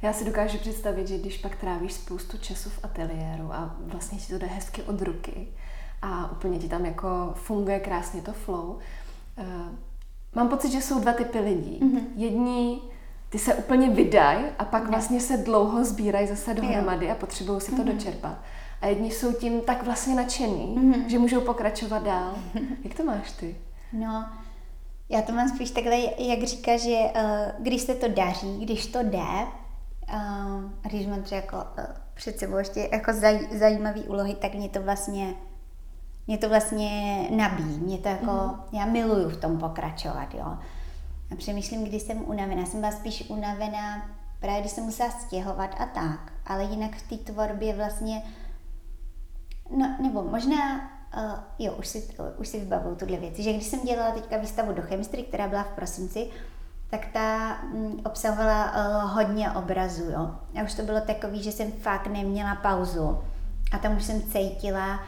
Já 0.02 0.14
si 0.14 0.26
dokážu 0.26 0.58
představit, 0.58 1.08
že 1.08 1.18
když 1.18 1.38
pak 1.38 1.56
trávíš 1.56 1.94
spoustu 1.94 2.38
času 2.38 2.70
v 2.70 2.80
ateliéru 2.84 3.54
a 3.54 3.76
vlastně 3.80 4.18
ti 4.18 4.34
to 4.34 4.40
jde 4.40 4.48
hezky 4.48 4.84
od 4.84 5.02
ruky 5.02 5.48
a 6.02 6.32
úplně 6.32 6.60
ti 6.60 6.70
tam 6.70 6.86
jako 6.86 7.34
funguje 7.36 7.80
krásně 7.80 8.22
to 8.22 8.34
flow, 8.34 8.78
uh, 9.38 9.46
mám 10.36 10.50
pocit, 10.50 10.72
že 10.72 10.82
jsou 10.82 11.00
dva 11.00 11.14
typy 11.14 11.40
lidí. 11.40 11.80
Mm-hmm. 11.82 12.04
Jedni 12.16 12.82
ty 13.30 13.40
se 13.40 13.56
úplně 13.56 13.90
vydají 13.90 14.46
a 14.60 14.66
pak 14.66 14.84
no. 14.84 14.90
vlastně 14.90 15.20
se 15.20 15.38
dlouho 15.38 15.86
sbírají 15.86 16.28
zase 16.28 16.54
dohromady 16.54 17.12
a 17.12 17.16
potřebují 17.16 17.62
si 17.62 17.72
to 17.72 17.78
mm-hmm. 17.78 17.94
dočerpat. 17.94 18.38
A 18.82 18.88
jedni 18.88 19.12
jsou 19.12 19.34
tím 19.34 19.62
tak 19.62 19.84
vlastně 19.84 20.16
nadšený, 20.16 20.76
mm-hmm. 20.78 21.08
že 21.08 21.20
můžou 21.20 21.42
pokračovat 21.42 22.04
dál. 22.04 22.36
Jak 22.84 22.94
to 22.94 23.04
máš 23.04 23.32
ty? 23.32 23.56
No, 23.94 24.30
já 25.10 25.22
to 25.22 25.32
mám 25.32 25.49
spíš 25.49 25.72
takhle, 25.72 25.95
jak 26.18 26.43
říká, 26.43 26.78
že 26.78 26.89
uh, 26.89 27.64
když 27.64 27.82
se 27.82 27.95
to 27.95 28.07
daří, 28.07 28.60
když 28.60 28.88
to 28.88 29.03
jde, 29.03 29.47
uh, 30.14 30.64
když 30.82 31.07
mám 31.07 31.22
třeba 31.22 31.41
jako, 31.41 31.57
uh, 31.57 31.86
před 32.14 32.39
sebou 32.39 32.57
ještě 32.57 32.89
jako 32.91 33.14
zaj, 33.14 33.47
zajímavý 33.57 34.01
úlohy, 34.01 34.36
tak 34.36 34.53
mě 34.53 34.70
to 34.70 34.82
vlastně 34.82 35.34
mě 36.28 36.38
to 36.38 36.49
vlastně 36.49 37.28
nabíjí, 37.30 37.80
mě 37.80 37.97
to 37.97 38.10
jako, 38.10 38.32
mm. 38.32 38.80
já 38.80 38.86
miluju 38.86 39.30
v 39.30 39.38
tom 39.38 39.57
pokračovat, 39.57 40.34
jo. 40.34 40.57
A 41.32 41.36
přemýšlím, 41.38 41.84
když 41.84 42.01
jsem 42.01 42.30
unavená, 42.30 42.66
jsem 42.66 42.80
byla 42.80 42.91
spíš 42.91 43.30
unavená 43.30 44.10
právě 44.39 44.60
když 44.60 44.72
jsem 44.72 44.84
musela 44.84 45.10
stěhovat 45.12 45.76
a 45.80 45.86
tak, 45.86 46.34
ale 46.45 46.64
jinak 46.64 46.95
v 46.95 47.10
té 47.10 47.32
tvorbě 47.32 47.76
vlastně, 47.76 48.24
no 49.78 49.95
nebo 50.01 50.24
možná 50.24 50.91
Uh, 51.18 51.39
jo, 51.60 51.74
už 51.74 51.88
si, 51.88 52.07
už 52.38 52.47
si 52.47 52.60
vybavuju 52.60 52.95
tuhle 52.95 53.18
věc, 53.18 53.36
že 53.36 53.53
když 53.53 53.68
jsem 53.68 53.80
dělala 53.86 54.12
teďka 54.12 54.38
výstavu 54.38 54.74
do 54.74 54.82
chemistry, 54.82 55.24
která 55.24 55.47
byla 55.47 55.64
v 55.64 55.76
prosinci, 55.76 56.30
tak 56.89 57.05
ta 57.14 57.60
um, 57.64 58.01
obsahovala 58.05 58.72
uh, 58.72 59.12
hodně 59.12 59.51
obrazů, 59.51 60.03
jo. 60.03 60.36
A 60.55 60.64
už 60.64 60.74
to 60.74 60.82
bylo 60.82 61.01
takový, 61.01 61.43
že 61.43 61.51
jsem 61.51 61.72
fakt 61.72 62.07
neměla 62.07 62.55
pauzu. 62.55 63.18
A 63.72 63.78
tam 63.78 63.97
už 63.97 64.03
jsem 64.03 64.22
cítila, 64.22 64.99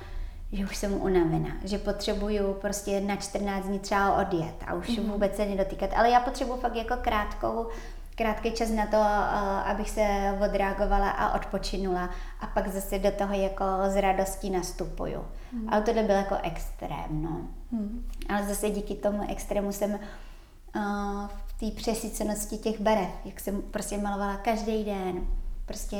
že 0.52 0.64
už 0.64 0.78
jsem 0.78 0.94
unavená, 0.94 1.50
že 1.64 1.78
potřebuju 1.78 2.54
prostě 2.54 3.02
na 3.02 3.16
14 3.16 3.66
dní 3.66 3.80
třeba 3.80 4.18
odjet 4.22 4.56
a 4.68 4.74
už 4.74 4.90
mm-hmm. 4.90 5.12
vůbec 5.12 5.36
se 5.36 5.46
nedotýkat. 5.46 5.90
Ale 5.96 6.10
já 6.10 6.20
potřebuju 6.20 6.60
fakt 6.60 6.76
jako 6.76 6.96
krátkou 7.02 7.68
krátký 8.16 8.52
čas 8.52 8.70
na 8.70 8.86
to, 8.86 8.98
eh, 8.98 9.72
abych 9.72 9.90
se 9.90 10.38
odreagovala 10.46 11.10
a 11.10 11.36
odpočinula 11.36 12.10
a 12.40 12.48
pak 12.48 12.68
zase 12.68 13.00
do 13.00 13.12
toho 13.12 13.34
jako 13.34 13.66
s 13.88 13.96
radostí 13.96 14.50
nastupuju. 14.50 15.26
Hmm. 15.54 15.70
Ale 15.70 15.82
tohle 15.82 16.04
bylo 16.04 16.18
jako 16.18 16.36
extrém, 16.44 17.22
no. 17.22 17.42
Hmm. 17.72 18.08
Ale 18.30 18.44
zase 18.44 18.70
díky 18.70 18.96
tomu 18.96 19.32
extrému 19.32 19.72
jsem 19.72 19.92
uh, 19.92 21.28
v 21.46 21.60
té 21.60 21.72
přesycenosti 21.76 22.58
těch 22.58 22.82
barev, 22.82 23.10
jak 23.26 23.40
jsem 23.40 23.62
prostě 23.62 23.98
malovala 23.98 24.38
každý 24.38 24.84
den, 24.84 25.28
prostě 25.66 25.96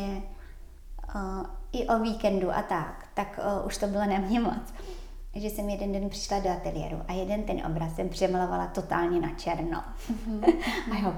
uh, 1.16 1.46
i 1.72 1.88
o 1.88 2.00
víkendu 2.00 2.52
a 2.52 2.62
tak, 2.62 3.06
tak 3.14 3.40
uh, 3.60 3.66
už 3.68 3.78
to 3.78 3.88
bylo 3.88 4.06
na 4.06 4.18
mě 4.18 4.40
moc. 4.40 4.74
Že 5.36 5.50
jsem 5.50 5.70
jeden 5.70 5.92
den 5.92 6.10
přišla 6.10 6.40
do 6.40 6.50
ateliéru 6.50 7.02
a 7.08 7.14
jeden 7.14 7.44
ten 7.44 7.66
obraz 7.66 7.96
jsem 7.96 8.10
přemalovala 8.10 8.68
totálně 8.68 9.20
na 9.20 9.30
černo. 9.36 9.84
Mm-hmm. 10.12 10.54
a 10.92 10.98
jo, 10.98 11.14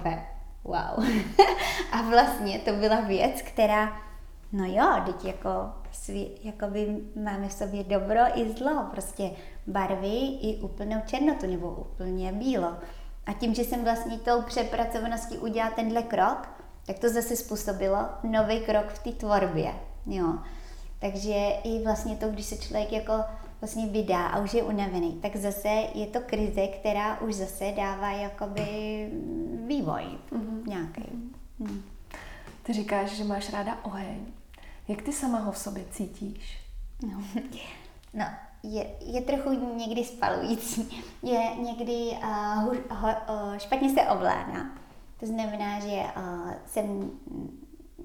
wow. 0.64 1.06
a 1.92 2.02
vlastně 2.02 2.60
to 2.60 2.72
byla 2.74 3.02
věc, 3.02 3.42
která, 3.42 4.02
no 4.52 4.66
jo, 4.66 5.02
teď 5.06 5.26
jako, 5.26 5.50
jako 6.44 6.68
by 6.68 6.98
máme 7.24 7.48
v 7.48 7.54
sobě 7.54 7.84
dobro 7.84 8.22
i 8.36 8.50
zlo, 8.50 8.88
prostě 8.92 9.32
barvy 9.68 10.18
i 10.42 10.60
úplnou 10.62 11.02
černotu 11.06 11.48
nebo 11.48 11.70
úplně 11.70 12.32
bílo. 12.32 12.78
A 13.26 13.34
tím, 13.34 13.56
že 13.56 13.64
jsem 13.64 13.84
vlastně 13.84 14.18
tou 14.18 14.42
přepracovaností 14.42 15.38
udělala 15.38 15.72
tenhle 15.76 16.04
krok, 16.04 16.50
tak 16.86 17.00
to 17.00 17.10
zase 17.10 17.36
způsobilo 17.36 17.98
nový 18.24 18.60
krok 18.60 18.88
v 18.88 19.04
té 19.04 19.12
tvorbě. 19.12 19.74
Jo. 20.06 20.34
Takže 21.00 21.50
i 21.64 21.84
vlastně 21.84 22.16
to, 22.16 22.30
když 22.30 22.46
se 22.46 22.58
člověk 22.58 22.92
jako 22.92 23.14
vlastně 23.64 23.88
vydá 23.88 24.28
a 24.28 24.40
už 24.40 24.54
je 24.54 24.64
unavený, 24.64 25.20
tak 25.22 25.36
zase 25.36 25.70
je 25.94 26.08
to 26.08 26.20
krize, 26.20 26.68
která 26.68 27.22
už 27.22 27.36
zase 27.36 27.74
dává 27.76 28.12
jakoby 28.12 29.10
vývoj 29.68 30.04
mm-hmm. 30.32 30.68
nějaký. 30.68 31.34
Mm. 31.60 31.84
Ty 32.64 32.74
říkáš, 32.74 33.10
že 33.10 33.24
máš 33.24 33.54
ráda 33.54 33.78
oheň. 33.84 34.26
Jak 34.88 35.02
ty 35.02 35.14
sama 35.14 35.40
ho 35.40 35.52
v 35.52 35.58
sobě 35.58 35.86
cítíš? 35.92 36.60
No, 37.08 37.24
no 38.14 38.26
je, 38.64 38.88
je 39.02 39.22
trochu 39.22 39.76
někdy 39.78 40.04
spalující. 40.04 41.04
Je 41.24 41.56
někdy 41.56 42.18
uh, 42.24 42.64
hu, 42.64 42.72
ho, 42.90 43.08
uh, 43.08 43.58
špatně 43.58 43.90
se 43.90 44.02
ovládá. 44.02 44.66
To 45.20 45.26
znamená, 45.26 45.80
že 45.80 46.04
uh, 46.18 46.52
jsem 46.66 47.12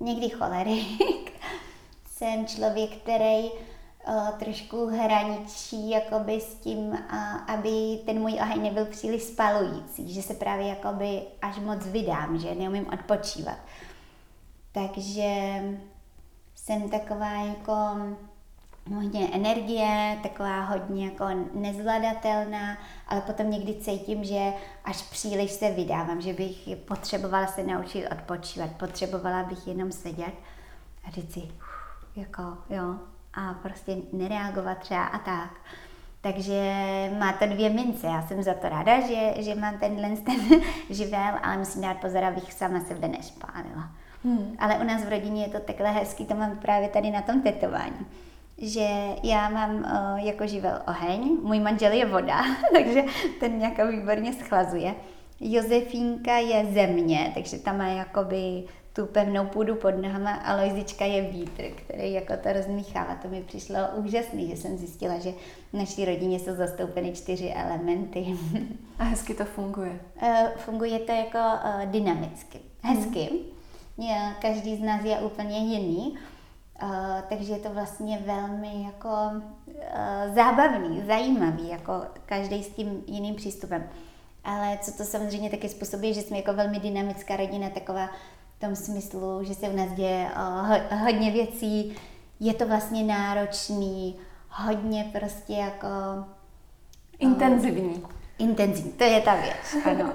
někdy 0.01 0.29
cholerik, 0.29 1.33
jsem 2.11 2.47
člověk, 2.47 2.91
který 2.97 3.51
uh, 4.09 4.29
trošku 4.39 4.87
hraničí 4.87 5.91
jakoby 5.91 6.41
s 6.41 6.55
tím, 6.55 6.99
aby 7.47 7.99
ten 8.07 8.21
můj 8.21 8.33
oheň 8.33 8.63
nebyl 8.63 8.85
příliš 8.85 9.23
spalující, 9.23 10.15
že 10.15 10.23
se 10.23 10.35
právě 10.35 10.69
jakoby 10.69 11.23
až 11.43 11.59
moc 11.59 11.87
vydám, 11.87 12.39
že 12.39 12.55
neumím 12.55 12.87
odpočívat. 12.93 13.59
Takže 14.73 15.63
jsem 16.55 16.91
taková 16.91 17.31
jako 17.31 17.73
hodně 18.95 19.29
energie, 19.33 20.19
taková 20.23 20.61
hodně 20.61 21.05
jako 21.05 21.25
nezvladatelná, 21.55 22.79
ale 23.09 23.21
potom 23.21 23.51
někdy 23.51 23.75
cítím, 23.75 24.25
že 24.25 24.53
až 24.85 25.03
příliš 25.03 25.51
se 25.51 25.71
vydávám, 25.71 26.21
že 26.21 26.33
bych 26.33 26.69
potřebovala 26.77 27.47
se 27.47 27.63
naučit 27.63 28.09
odpočívat, 28.09 28.71
potřebovala 28.71 29.43
bych 29.43 29.67
jenom 29.67 29.93
sedět 29.93 30.35
a 31.05 31.11
říct 31.11 31.33
si, 31.33 31.43
jako 32.17 32.43
jo, 32.71 32.99
a 33.35 33.55
prostě 33.55 33.97
nereagovat 34.13 34.79
třeba 34.79 35.05
a 35.05 35.19
tak. 35.19 35.51
Takže 36.21 36.63
má 37.19 37.33
to 37.33 37.47
dvě 37.47 37.71
mince. 37.71 38.07
Já 38.07 38.23
jsem 38.23 38.43
za 38.43 38.55
to 38.55 38.69
ráda, 38.69 39.01
že, 39.01 39.43
že 39.43 39.55
mám 39.55 39.79
tenhle 39.79 40.09
ten 40.17 40.61
živel, 40.91 41.33
ale 41.43 41.57
musím 41.57 41.83
dát 41.83 41.97
pozor, 41.97 42.25
abych 42.25 42.53
sama 42.53 42.81
sebe 42.81 43.09
nešpálila. 43.09 43.91
Hmm. 44.25 44.57
Ale 44.59 44.75
u 44.79 44.85
nás 44.85 45.05
v 45.05 45.09
rodině 45.09 45.43
je 45.43 45.49
to 45.49 45.61
takhle 45.61 45.91
hezký, 45.91 46.25
to 46.25 46.35
mám 46.35 46.57
právě 46.57 46.89
tady 46.89 47.11
na 47.11 47.23
tom 47.23 47.43
tetování. 47.43 48.07
Že 48.59 48.89
já 49.23 49.49
mám 49.49 49.75
uh, 49.75 50.27
jako 50.27 50.47
živel 50.47 50.83
oheň, 50.89 51.37
můj 51.43 51.61
manžel 51.61 51.93
je 51.93 52.07
voda, 52.07 52.45
takže 52.73 53.05
ten 53.41 53.59
nějak 53.59 53.91
výborně 53.91 54.33
schlazuje. 54.33 54.95
Josefínka 55.41 56.37
je 56.37 56.65
země, 56.65 57.33
takže 57.35 57.59
tam 57.59 57.79
má 57.79 57.87
jakoby 57.87 58.65
tu 58.99 59.07
pevnou 59.07 59.47
půdu 59.47 59.75
pod 59.75 59.91
nohama 59.91 60.31
a 60.31 60.57
Lojzička 60.57 61.05
je 61.05 61.23
vítr, 61.23 61.63
který 61.77 62.13
jako 62.13 62.37
to 62.43 62.53
rozmíchává. 62.53 63.15
To 63.15 63.29
mi 63.29 63.43
přišlo 63.43 63.77
úžasný, 63.95 64.49
že 64.49 64.57
jsem 64.57 64.79
zjistila, 64.79 65.19
že 65.19 65.33
v 65.73 65.77
naší 65.77 66.05
rodině 66.05 66.39
jsou 66.39 66.55
zastoupeny 66.55 67.13
čtyři 67.13 67.53
elementy. 67.57 68.37
A 68.99 69.05
hezky 69.05 69.35
to 69.35 69.45
funguje? 69.45 70.01
Uh, 70.23 70.49
funguje 70.57 70.99
to 70.99 71.13
jako 71.13 71.39
uh, 71.39 71.91
dynamicky. 71.91 72.59
Hezky. 72.83 73.29
Hmm. 73.99 74.35
Každý 74.41 74.77
z 74.77 74.81
nás 74.81 75.05
je 75.05 75.19
úplně 75.19 75.59
jiný. 75.59 76.19
Uh, 76.83 76.91
takže 77.29 77.53
je 77.53 77.59
to 77.59 77.71
vlastně 77.71 78.19
velmi 78.27 78.83
jako 78.83 79.09
uh, 79.67 80.35
zábavný, 80.35 81.03
zajímavý, 81.07 81.69
jako 81.69 81.93
každý 82.27 82.65
s 82.65 82.69
tím 82.69 83.05
jiným 83.07 83.35
přístupem. 83.35 83.89
Ale 84.45 84.79
co 84.83 84.93
to 84.93 85.05
samozřejmě 85.05 85.51
taky 85.51 85.69
způsobí, 85.69 86.15
že 86.15 86.21
jsme 86.21 86.37
jako 86.37 86.53
velmi 86.53 86.81
dynamická 86.81 87.37
rodina, 87.37 87.71
taková 87.71 88.09
v 88.59 88.61
tom 88.61 88.77
smyslu, 88.77 89.45
že 89.45 89.55
se 89.55 89.69
u 89.69 89.77
nás 89.77 89.93
děje 89.93 90.31
uh, 90.37 90.99
hodně 90.99 91.31
věcí, 91.31 91.97
je 92.41 92.55
to 92.55 92.67
vlastně 92.67 93.05
náročný, 93.05 94.17
hodně 94.49 95.11
prostě 95.19 95.53
jako... 95.53 95.87
Uh, 95.87 96.25
intenzivní. 97.19 98.03
Intenzivní, 98.39 98.93
to 98.93 99.05
je 99.05 99.21
ta 99.21 99.35
věc, 99.35 99.77
ano. 99.85 100.13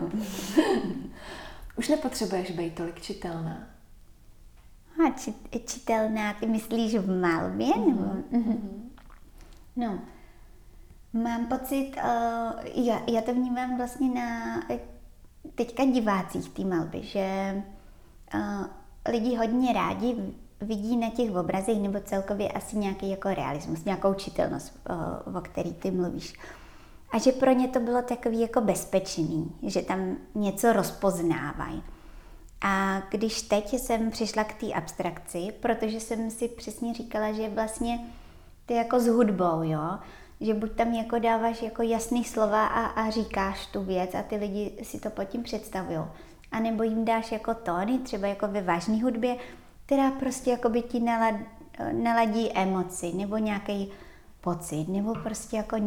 Už 1.78 1.89
nepotřebuješ 1.89 2.52
být 2.52 2.76
tolik 2.76 3.02
čitelná. 3.02 3.68
A 5.08 5.12
či, 5.20 5.34
čitelná, 5.66 6.34
ty 6.34 6.46
myslíš 6.46 6.96
v 6.96 7.22
malbě? 7.22 7.74
Mm-hmm. 7.74 8.24
Mm-hmm. 8.32 8.60
No, 9.76 10.00
mám 11.14 11.46
pocit, 11.46 11.91
uh, 11.98 12.84
já, 12.86 13.02
já 13.12 13.22
to 13.22 13.34
vnímám 13.34 13.78
vlastně 13.78 14.10
na 14.10 14.60
teďka 15.56 15.86
divácích 15.86 16.50
té 16.50 16.64
malby, 16.64 17.04
že 17.04 17.56
lidi 19.09 19.36
hodně 19.36 19.73
rádi 19.73 20.15
vidí 20.61 20.97
na 20.97 21.09
těch 21.09 21.36
obrazech 21.36 21.77
nebo 21.77 21.99
celkově 21.99 22.51
asi 22.51 22.77
nějaký 22.77 23.09
jako 23.09 23.29
realismus, 23.29 23.86
nějakou 23.86 24.13
čitelnost, 24.13 24.79
uh, 25.25 25.38
o 25.38 25.41
který 25.41 25.73
ty 25.73 25.91
mluvíš. 25.91 26.34
A 27.11 27.17
že 27.17 27.31
pro 27.31 27.51
ně 27.51 27.67
to 27.67 27.79
bylo 27.79 28.01
takový 28.01 28.41
jako 28.41 28.61
bezpečný, 28.61 29.55
že 29.63 29.81
tam 29.81 30.17
něco 30.36 30.73
rozpoznávají. 30.73 31.84
A 32.61 33.01
když 33.09 33.41
teď 33.41 33.73
jsem 33.73 34.11
přišla 34.11 34.43
k 34.43 34.53
té 34.53 34.73
abstrakci, 34.73 35.53
protože 35.59 35.99
jsem 35.99 36.31
si 36.31 36.47
přesně 36.47 36.93
říkala, 36.93 37.31
že 37.31 37.49
vlastně 37.49 37.99
ty 38.65 38.73
jako 38.73 38.99
s 38.99 39.07
hudbou, 39.07 39.63
jo, 39.63 39.99
že 40.41 40.53
buď 40.53 40.71
tam 40.71 40.93
jako 40.93 41.19
dáváš 41.19 41.61
jako 41.61 41.81
jasný 41.81 42.23
slova 42.23 42.67
a, 42.67 42.86
a 42.86 43.09
říkáš 43.09 43.65
tu 43.65 43.84
věc 43.84 44.15
a 44.15 44.23
ty 44.23 44.36
lidi 44.36 44.71
si 44.84 44.99
to 44.99 45.09
pod 45.09 45.23
tím 45.23 45.43
představují. 45.43 45.99
A 46.54 46.60
nebo 46.60 46.84
jim 46.84 47.06
dáš 47.06 47.32
jako 47.32 47.54
tóny, 47.54 47.99
třeba 47.99 48.28
jako 48.28 48.47
ve 48.47 48.62
vážné 48.62 49.04
hudbě, 49.04 49.36
která 49.86 50.12
prostě 50.12 50.51
jako 50.51 50.70
by 50.70 50.82
ti 50.82 50.99
nalad, 50.99 51.36
naladí 51.91 52.51
emoci 52.51 53.14
nebo 53.14 53.38
nějaký 53.38 53.91
pocit, 54.41 54.88
nebo 54.88 55.14
prostě 55.14 55.58
jako 55.58 55.78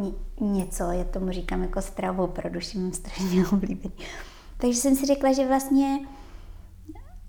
něco, 0.41 0.85
já 0.91 1.05
tomu 1.05 1.33
říkám 1.33 1.63
jako 1.63 1.83
stravu 1.83 2.27
pro 2.27 2.51
duši, 2.51 2.79
mám 2.79 2.93
strašně 2.93 3.47
oblíbený. 3.53 3.95
Takže 4.57 4.81
jsem 4.81 4.97
si 4.97 5.07
řekla, 5.07 5.33
že 5.33 5.47
vlastně 5.47 5.99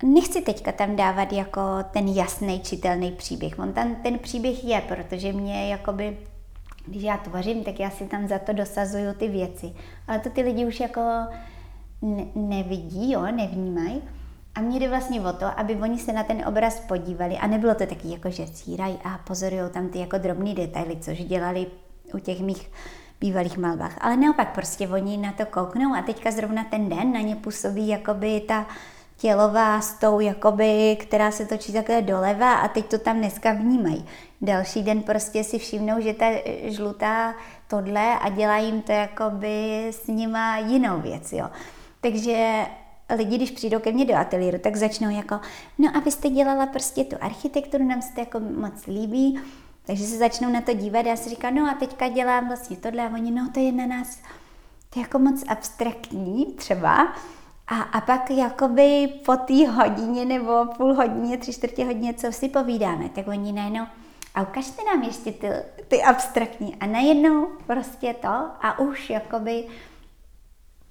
nechci 0.02 0.42
teďka 0.42 0.72
tam 0.72 0.96
dávat 0.96 1.32
jako 1.32 1.60
ten 1.92 2.08
jasný, 2.08 2.60
čitelný 2.60 3.12
příběh. 3.12 3.58
On 3.58 3.72
tam 3.72 3.94
ten 3.94 4.18
příběh 4.18 4.64
je, 4.64 4.80
protože 4.80 5.32
mě 5.32 5.70
jakoby, 5.70 6.18
když 6.86 7.02
já 7.02 7.16
tvořím, 7.16 7.64
tak 7.64 7.80
já 7.80 7.90
si 7.90 8.06
tam 8.06 8.28
za 8.28 8.38
to 8.38 8.52
dosazuju 8.52 9.14
ty 9.14 9.28
věci. 9.28 9.72
Ale 10.06 10.18
to 10.18 10.30
ty 10.30 10.42
lidi 10.42 10.66
už 10.66 10.80
jako 10.80 11.00
ne- 12.02 12.26
nevidí, 12.34 13.12
jo, 13.12 13.22
nevnímají. 13.22 14.02
A 14.54 14.60
mě 14.60 14.80
jde 14.80 14.88
vlastně 14.88 15.20
o 15.20 15.32
to, 15.32 15.60
aby 15.60 15.76
oni 15.76 15.98
se 15.98 16.12
na 16.12 16.24
ten 16.24 16.44
obraz 16.48 16.80
podívali 16.80 17.36
a 17.36 17.46
nebylo 17.46 17.74
to 17.74 17.86
taky 17.86 18.10
jako, 18.10 18.30
že 18.30 18.46
círají 18.46 18.98
a 19.04 19.18
pozorují 19.18 19.62
tam 19.70 19.88
ty 19.88 19.98
jako 19.98 20.18
drobné 20.18 20.54
detaily, 20.54 20.96
což 20.96 21.24
dělali 21.24 21.66
u 22.14 22.18
těch 22.18 22.40
mých 22.40 22.70
bývalých 23.20 23.58
malbách. 23.58 23.98
Ale 24.00 24.16
naopak 24.16 24.54
prostě 24.54 24.88
oni 24.88 25.16
na 25.16 25.32
to 25.32 25.46
kouknou 25.46 25.94
a 25.94 26.02
teďka 26.02 26.30
zrovna 26.30 26.64
ten 26.64 26.88
den 26.88 27.12
na 27.12 27.20
ně 27.20 27.36
působí 27.36 27.88
jakoby 27.88 28.40
ta 28.40 28.66
tělová 29.16 29.80
s 29.80 29.92
tou, 29.92 30.20
jakoby, 30.20 30.96
která 31.00 31.30
se 31.30 31.46
točí 31.46 31.72
takhle 31.72 32.02
doleva 32.02 32.54
a 32.54 32.68
teď 32.68 32.86
to 32.86 32.98
tam 32.98 33.18
dneska 33.18 33.52
vnímají. 33.52 34.04
Další 34.40 34.82
den 34.82 35.02
prostě 35.02 35.44
si 35.44 35.58
všimnou, 35.58 36.00
že 36.00 36.14
ta 36.14 36.26
žlutá 36.64 37.34
tohle 37.68 38.18
a 38.18 38.28
dělá 38.28 38.58
jim 38.58 38.82
to 38.82 38.92
jakoby 38.92 39.88
s 39.90 40.06
nima 40.06 40.58
jinou 40.58 41.00
věc, 41.00 41.32
jo. 41.32 41.48
Takže 42.00 42.66
lidi, 43.16 43.36
když 43.36 43.50
přijdou 43.50 43.78
ke 43.78 43.92
mně 43.92 44.04
do 44.04 44.14
ateliéru, 44.14 44.58
tak 44.58 44.76
začnou 44.76 45.10
jako, 45.10 45.40
no 45.78 45.90
a 45.96 46.00
vy 46.00 46.10
jste 46.10 46.30
dělala 46.30 46.66
prostě 46.66 47.04
tu 47.04 47.16
architekturu, 47.20 47.84
nám 47.84 48.02
se 48.02 48.14
to 48.14 48.20
jako 48.20 48.40
moc 48.40 48.86
líbí, 48.86 49.40
takže 49.86 50.04
se 50.04 50.16
začnou 50.16 50.50
na 50.50 50.60
to 50.60 50.74
dívat 50.74 51.06
a 51.06 51.08
já 51.08 51.16
si 51.16 51.30
říkám, 51.30 51.54
no 51.54 51.70
a 51.70 51.74
teďka 51.74 52.08
dělám 52.08 52.46
vlastně 52.46 52.76
tohle 52.76 53.02
a 53.02 53.14
oni, 53.14 53.30
no 53.30 53.50
to 53.54 53.60
je 53.60 53.72
na 53.72 53.86
nás 53.86 54.18
to 54.90 54.98
je 54.98 55.02
jako 55.02 55.18
moc 55.18 55.44
abstraktní 55.48 56.46
třeba. 56.56 57.14
A, 57.68 57.80
a 57.80 58.00
pak 58.00 58.30
jakoby 58.30 59.08
po 59.24 59.36
té 59.36 59.68
hodině 59.68 60.24
nebo 60.24 60.66
půl 60.76 60.94
hodině, 60.94 61.38
tři 61.38 61.52
čtvrtě 61.52 61.84
hodině, 61.84 62.14
co 62.14 62.32
si 62.32 62.48
povídáme, 62.48 63.08
tak 63.08 63.28
oni 63.28 63.52
najednou, 63.52 63.86
a 64.34 64.42
ukažte 64.42 64.82
nám 64.84 65.02
ještě 65.02 65.32
ty, 65.32 65.48
ty 65.88 66.02
abstraktní. 66.02 66.76
A 66.80 66.86
najednou 66.86 67.46
prostě 67.66 68.14
to 68.14 68.28
a 68.60 68.78
už 68.78 69.10
jakoby 69.10 69.64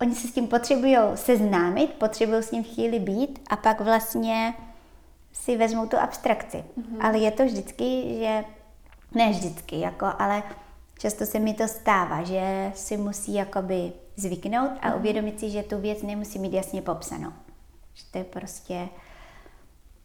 oni 0.02 0.16
se 0.16 0.28
s 0.28 0.32
tím 0.32 0.48
potřebují 0.48 0.98
seznámit, 1.16 1.94
potřebují 1.94 2.44
s 2.44 2.52
ním 2.52 2.64
chvíli 2.64 3.00
být 3.00 3.40
a 3.50 3.56
pak 3.56 3.82
vlastně 3.82 4.54
si 5.34 5.58
vezmou 5.58 5.86
tu 5.88 5.98
abstrakci. 5.98 6.58
Mm-hmm. 6.58 6.98
Ale 7.06 7.18
je 7.18 7.32
to 7.32 7.46
vždycky, 7.46 8.18
že, 8.20 8.44
ne 9.16 9.30
vždycky, 9.30 9.80
jako, 9.80 10.06
ale 10.20 10.44
často 11.00 11.26
se 11.26 11.40
mi 11.40 11.54
to 11.54 11.68
stává, 11.68 12.24
že 12.24 12.72
si 12.76 12.98
musí 12.98 13.34
jakoby 13.34 13.92
zvyknout 14.16 14.72
a 14.82 14.90
mm-hmm. 14.90 14.98
uvědomit 14.98 15.40
si, 15.40 15.50
že 15.50 15.64
tu 15.64 15.78
věc 15.78 16.02
nemusí 16.02 16.40
mít 16.40 16.54
jasně 16.54 16.82
popsanou. 16.82 17.32
Že 17.94 18.04
to 18.12 18.18
je 18.18 18.24
prostě 18.24 18.90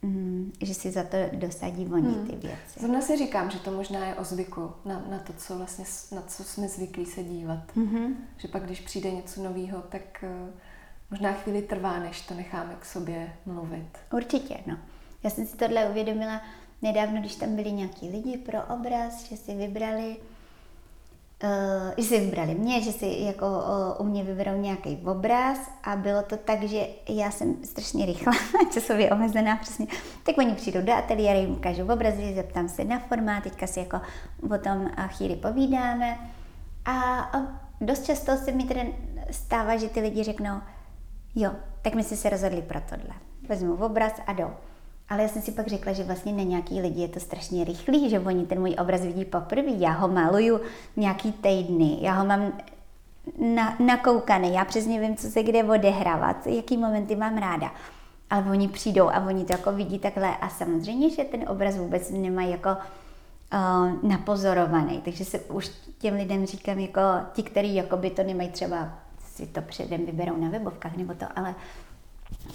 Mm, 0.03 0.53
že 0.61 0.75
si 0.75 0.91
za 0.91 1.03
to 1.03 1.17
dosadí 1.33 1.87
oni 1.87 2.09
hmm. 2.09 2.27
ty 2.27 2.37
věci. 2.37 2.81
Zrovna 2.81 3.01
si 3.01 3.17
říkám, 3.17 3.51
že 3.51 3.59
to 3.59 3.71
možná 3.71 4.07
je 4.07 4.15
o 4.15 4.25
zvyku 4.25 4.73
na, 4.85 5.05
na 5.11 5.19
to, 5.19 5.33
co 5.33 5.59
vlastně, 5.59 5.85
na 6.13 6.23
co 6.23 6.45
jsme 6.45 6.69
zvyklí 6.69 7.07
se 7.07 7.23
dívat. 7.23 7.77
Mm-hmm. 7.77 8.15
Že 8.37 8.49
pak, 8.49 8.65
když 8.65 8.81
přijde 8.81 9.11
něco 9.11 9.43
nového, 9.43 9.83
tak 9.83 10.03
uh, 10.23 10.51
možná 11.11 11.33
chvíli 11.33 11.63
trvá, 11.63 11.99
než 11.99 12.21
to 12.21 12.35
necháme 12.35 12.77
k 12.81 12.85
sobě 12.85 13.33
mluvit. 13.47 13.99
Určitě, 14.13 14.59
no. 14.67 14.79
Já 15.23 15.31
jsem 15.31 15.47
si 15.47 15.57
tohle 15.57 15.89
uvědomila 15.91 16.43
nedávno, 16.83 17.21
když 17.21 17.35
tam 17.35 17.57
byli 17.57 17.73
nějaký 17.73 18.09
lidi 18.09 18.39
pro 18.39 18.59
obraz, 18.63 19.25
že 19.25 19.37
si 19.37 19.55
vybrali 19.55 20.17
že 21.97 22.05
si 22.05 22.21
vybrali 22.21 22.55
mě, 22.55 22.83
že 22.83 22.93
si 22.93 23.17
jako 23.19 23.47
uh, 23.47 24.07
u 24.07 24.11
mě 24.11 24.25
vyberou 24.25 24.57
nějaký 24.57 24.99
obraz 25.05 25.59
a 25.83 25.97
bylo 25.97 26.23
to 26.23 26.37
tak, 26.37 26.63
že 26.63 26.87
já 27.09 27.31
jsem 27.31 27.65
strašně 27.65 28.07
rychlá, 28.07 28.33
časově 28.73 29.11
omezená 29.11 29.57
přesně, 29.57 29.87
tak 30.23 30.39
oni 30.39 30.55
přijdou 30.55 30.83
do 30.83 30.93
ateliéru, 30.93 31.41
jim 31.41 31.51
ukážu 31.51 31.93
obrazy, 31.93 32.35
zeptám 32.35 32.69
se 32.69 32.85
na 32.85 32.99
formát, 32.99 33.43
teďka 33.43 33.67
si 33.67 33.81
jako 33.81 34.01
o 34.55 34.59
tom 34.59 34.91
chvíli 35.07 35.37
povídáme 35.37 36.19
a, 36.85 37.31
dost 37.81 38.05
často 38.05 38.37
se 38.37 38.53
mi 38.53 38.65
tedy 38.65 38.95
stává, 39.31 39.77
že 39.77 39.89
ty 39.89 40.01
lidi 40.01 40.23
řeknou, 40.23 40.61
jo, 41.35 41.51
tak 41.83 41.95
my 41.95 42.05
jsme 42.05 42.17
se 42.17 42.31
rozhodli 42.31 42.63
pro 42.63 42.81
tohle. 42.81 43.15
Vezmu 43.49 43.75
obraz 43.75 44.13
a 44.27 44.33
jdou. 44.33 44.51
Ale 45.13 45.23
já 45.23 45.29
jsem 45.29 45.43
si 45.43 45.53
pak 45.53 45.67
řekla, 45.67 45.93
že 45.93 46.05
vlastně 46.05 46.33
na 46.33 46.43
nějaký 46.43 46.81
lidi 46.81 47.01
je 47.01 47.09
to 47.09 47.21
strašně 47.21 47.65
rychlý, 47.65 48.11
že 48.11 48.21
oni 48.21 48.47
ten 48.47 48.61
můj 48.61 48.77
obraz 48.81 49.01
vidí 49.01 49.25
poprvé. 49.25 49.71
Já 49.71 49.91
ho 49.91 50.09
maluju 50.09 50.61
nějaký 50.97 51.33
týdny, 51.33 51.99
já 52.01 52.13
ho 52.13 52.27
mám 52.27 52.53
na, 53.39 53.77
nakoukaný, 53.79 54.55
já 54.55 54.65
přesně 54.65 55.01
vím, 55.01 55.17
co 55.17 55.31
se 55.31 55.43
kde 55.43 55.65
odehrávat, 55.65 56.47
jaký 56.47 56.77
momenty 56.77 57.17
mám 57.17 57.39
ráda. 57.39 57.73
Ale 58.31 58.45
oni 58.51 58.69
přijdou 58.69 59.09
a 59.09 59.27
oni 59.27 59.45
to 59.45 59.53
jako 59.53 59.73
vidí 59.73 59.99
takhle 59.99 60.37
a 60.37 60.49
samozřejmě, 60.49 61.11
že 61.11 61.25
ten 61.25 61.49
obraz 61.49 61.77
vůbec 61.77 62.11
nemají 62.11 62.51
jako 62.51 62.69
uh, 62.69 64.11
napozorovaný, 64.11 65.01
takže 65.05 65.25
se 65.25 65.39
už 65.39 65.71
těm 65.99 66.15
lidem 66.15 66.47
říkám 66.47 66.79
jako 66.79 67.01
ti, 67.33 67.43
kteří 67.43 67.75
jako 67.75 67.97
by 67.97 68.11
to 68.11 68.23
nemají 68.23 68.51
třeba 68.51 68.89
si 69.19 69.47
to 69.47 69.63
předem 69.63 70.07
vyberou 70.07 70.37
na 70.37 70.49
webovkách 70.49 70.97
nebo 70.97 71.15
to, 71.15 71.27
ale 71.37 71.55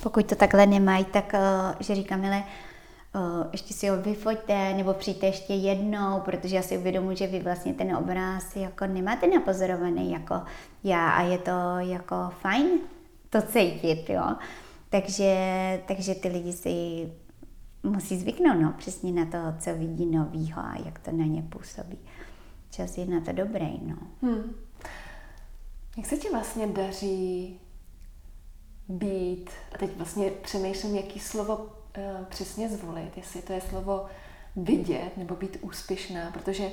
pokud 0.04 0.26
to 0.26 0.36
takhle 0.36 0.66
nemají, 0.66 1.06
tak 1.06 1.34
uh, 1.34 1.76
že 1.80 1.96
říkám, 1.96 2.26
ale 2.26 2.44
uh, 3.16 3.48
ještě 3.52 3.74
si 3.74 3.88
ho 3.88 4.02
vyfoťte, 4.02 4.74
nebo 4.74 4.94
přijďte 4.94 5.26
ještě 5.26 5.54
jednou, 5.54 6.22
protože 6.26 6.56
já 6.56 6.62
si 6.62 6.78
uvědomuji, 6.78 7.18
že 7.18 7.28
vy 7.28 7.40
vlastně 7.40 7.74
ten 7.74 7.96
obraz 7.96 8.56
jako 8.56 8.88
nemáte 8.88 9.28
napozorovaný 9.28 10.12
jako 10.12 10.42
já 10.84 11.10
a 11.10 11.22
je 11.22 11.38
to 11.38 11.52
jako 11.80 12.16
fajn 12.42 12.68
to 13.30 13.42
cítit, 13.42 14.10
jo. 14.10 14.36
Takže, 14.90 15.34
takže 15.88 16.16
ty 16.16 16.28
lidi 16.28 16.54
si 16.54 17.08
musí 17.84 18.18
zvyknout 18.18 18.62
no, 18.62 18.74
přesně 18.78 19.12
na 19.12 19.26
to, 19.26 19.38
co 19.60 19.76
vidí 19.76 20.06
novýho 20.06 20.60
a 20.60 20.76
jak 20.86 21.00
to 21.00 21.12
na 21.12 21.26
ně 21.26 21.42
působí. 21.42 21.98
Čas 22.72 22.98
je 22.98 23.06
na 23.06 23.22
to 23.22 23.32
dobrý, 23.32 23.80
no. 23.82 23.96
Hmm. 24.22 24.56
Jak 25.98 26.06
se 26.06 26.18
ti 26.18 26.30
vlastně 26.30 26.68
daří 26.68 27.60
být, 28.90 29.50
a 29.76 29.78
teď 29.78 29.98
vlastně 29.98 30.32
přemýšlím, 30.32 30.96
jaký 30.96 31.20
slovo 31.20 31.56
uh, 31.56 32.26
přesně 32.30 32.70
zvolit, 32.70 33.18
jestli 33.18 33.42
to 33.42 33.54
je 33.54 33.62
slovo 33.62 34.06
vidět 34.56 35.18
nebo 35.18 35.36
být 35.36 35.58
úspěšná, 35.62 36.32
protože 36.32 36.72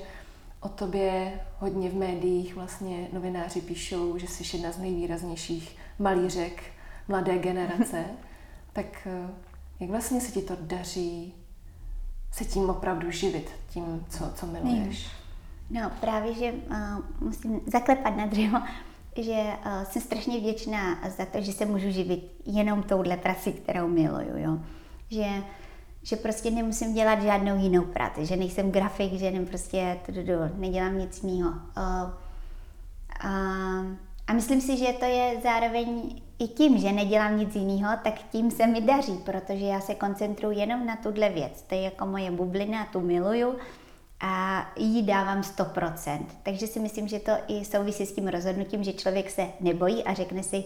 o 0.60 0.68
tobě 0.68 1.40
hodně 1.58 1.90
v 1.90 1.94
médiích 1.94 2.54
vlastně 2.54 3.08
novináři 3.12 3.60
píšou, 3.60 4.18
že 4.18 4.26
jsi 4.26 4.56
jedna 4.56 4.72
z 4.72 4.78
nejvýraznějších 4.78 5.76
malířek 5.98 6.62
mladé 7.08 7.38
generace. 7.38 8.04
tak 8.72 8.86
uh, 9.06 9.30
jak 9.80 9.90
vlastně 9.90 10.20
se 10.20 10.32
ti 10.32 10.42
to 10.42 10.56
daří 10.60 11.34
se 12.32 12.44
tím 12.44 12.70
opravdu 12.70 13.10
živit, 13.10 13.50
tím, 13.68 14.06
co, 14.08 14.32
co 14.34 14.46
miluješ? 14.46 15.08
No, 15.70 15.90
právě, 16.00 16.34
že 16.34 16.52
uh, 16.52 16.76
musím 17.20 17.60
zaklepat 17.66 18.16
na 18.16 18.26
dřevo, 18.26 18.58
že 19.16 19.42
uh, 19.66 19.82
jsem 19.84 20.02
strašně 20.02 20.38
vděčná 20.38 20.98
za 21.16 21.26
to, 21.26 21.40
že 21.40 21.52
se 21.52 21.66
můžu 21.66 21.90
živit 21.90 22.32
jenom 22.46 22.82
touhle 22.82 23.16
prací, 23.16 23.52
kterou 23.52 23.88
miluju, 23.88 24.36
jo. 24.36 24.58
Že, 25.10 25.26
že 26.02 26.16
prostě 26.16 26.50
nemusím 26.50 26.94
dělat 26.94 27.22
žádnou 27.22 27.56
jinou 27.56 27.84
práci, 27.84 28.26
že 28.26 28.36
nejsem 28.36 28.70
grafik, 28.70 29.12
že 29.12 29.30
nem 29.30 29.46
prostě 29.46 29.98
tudu, 30.06 30.32
nedělám 30.56 30.98
nic 30.98 31.22
jiného. 31.22 31.50
Uh, 31.50 32.10
a, 33.20 33.30
a 34.26 34.32
myslím 34.32 34.60
si, 34.60 34.76
že 34.76 34.92
to 34.92 35.04
je 35.04 35.40
zároveň 35.42 36.20
i 36.38 36.48
tím, 36.48 36.78
že 36.78 36.92
nedělám 36.92 37.38
nic 37.38 37.54
jiného, 37.54 37.92
tak 38.04 38.14
tím 38.32 38.50
se 38.50 38.66
mi 38.66 38.80
daří, 38.80 39.12
protože 39.24 39.64
já 39.64 39.80
se 39.80 39.94
koncentruji 39.94 40.58
jenom 40.58 40.86
na 40.86 40.96
tuhle 40.96 41.28
věc. 41.28 41.62
To 41.62 41.74
je 41.74 41.80
jako 41.80 42.06
moje 42.06 42.30
bublina, 42.30 42.86
tu 42.92 43.00
miluju 43.00 43.54
a 44.20 44.66
jí 44.76 45.02
dávám 45.02 45.40
100%. 45.40 46.26
Takže 46.42 46.66
si 46.66 46.80
myslím, 46.80 47.08
že 47.08 47.18
to 47.18 47.32
i 47.48 47.64
souvisí 47.64 48.06
s 48.06 48.12
tím 48.12 48.28
rozhodnutím, 48.28 48.84
že 48.84 48.92
člověk 48.92 49.30
se 49.30 49.46
nebojí 49.60 50.04
a 50.04 50.14
řekne 50.14 50.42
si, 50.42 50.64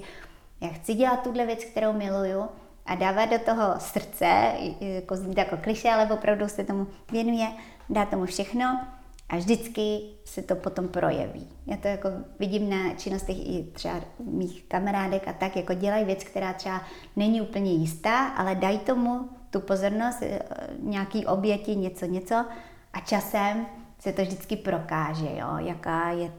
já 0.60 0.68
chci 0.68 0.94
dělat 0.94 1.22
tuhle 1.22 1.46
věc, 1.46 1.64
kterou 1.64 1.92
miluju 1.92 2.48
a 2.86 2.94
dává 2.94 3.26
do 3.26 3.38
toho 3.38 3.74
srdce, 3.78 4.52
jako 4.80 5.16
zní 5.16 5.34
jako 5.36 5.56
kliše, 5.56 5.90
ale 5.90 6.12
opravdu 6.12 6.48
se 6.48 6.64
tomu 6.64 6.86
věnuje, 7.12 7.46
dá 7.90 8.06
tomu 8.06 8.26
všechno 8.26 8.80
a 9.28 9.36
vždycky 9.36 10.00
se 10.24 10.42
to 10.42 10.56
potom 10.56 10.88
projeví. 10.88 11.48
Já 11.66 11.76
to 11.76 11.88
jako 11.88 12.08
vidím 12.38 12.70
na 12.70 12.94
činnostech 12.94 13.36
i 13.38 13.66
třeba 13.72 14.00
mých 14.24 14.64
kamarádek 14.64 15.28
a 15.28 15.32
tak, 15.32 15.56
jako 15.56 15.74
dělají 15.74 16.04
věc, 16.04 16.24
která 16.24 16.52
třeba 16.52 16.82
není 17.16 17.40
úplně 17.40 17.72
jistá, 17.72 18.28
ale 18.28 18.54
dají 18.54 18.78
tomu 18.78 19.28
tu 19.50 19.60
pozornost, 19.60 20.22
eh, 20.22 20.38
nějaký 20.78 21.26
oběti, 21.26 21.76
něco, 21.76 22.06
něco 22.06 22.44
a 22.92 23.00
časem 23.00 23.66
se 23.98 24.12
to 24.12 24.22
vždycky 24.22 24.56
prokáže, 24.56 25.36
jo, 25.36 25.56
jaká 25.58 26.10
je, 26.10 26.32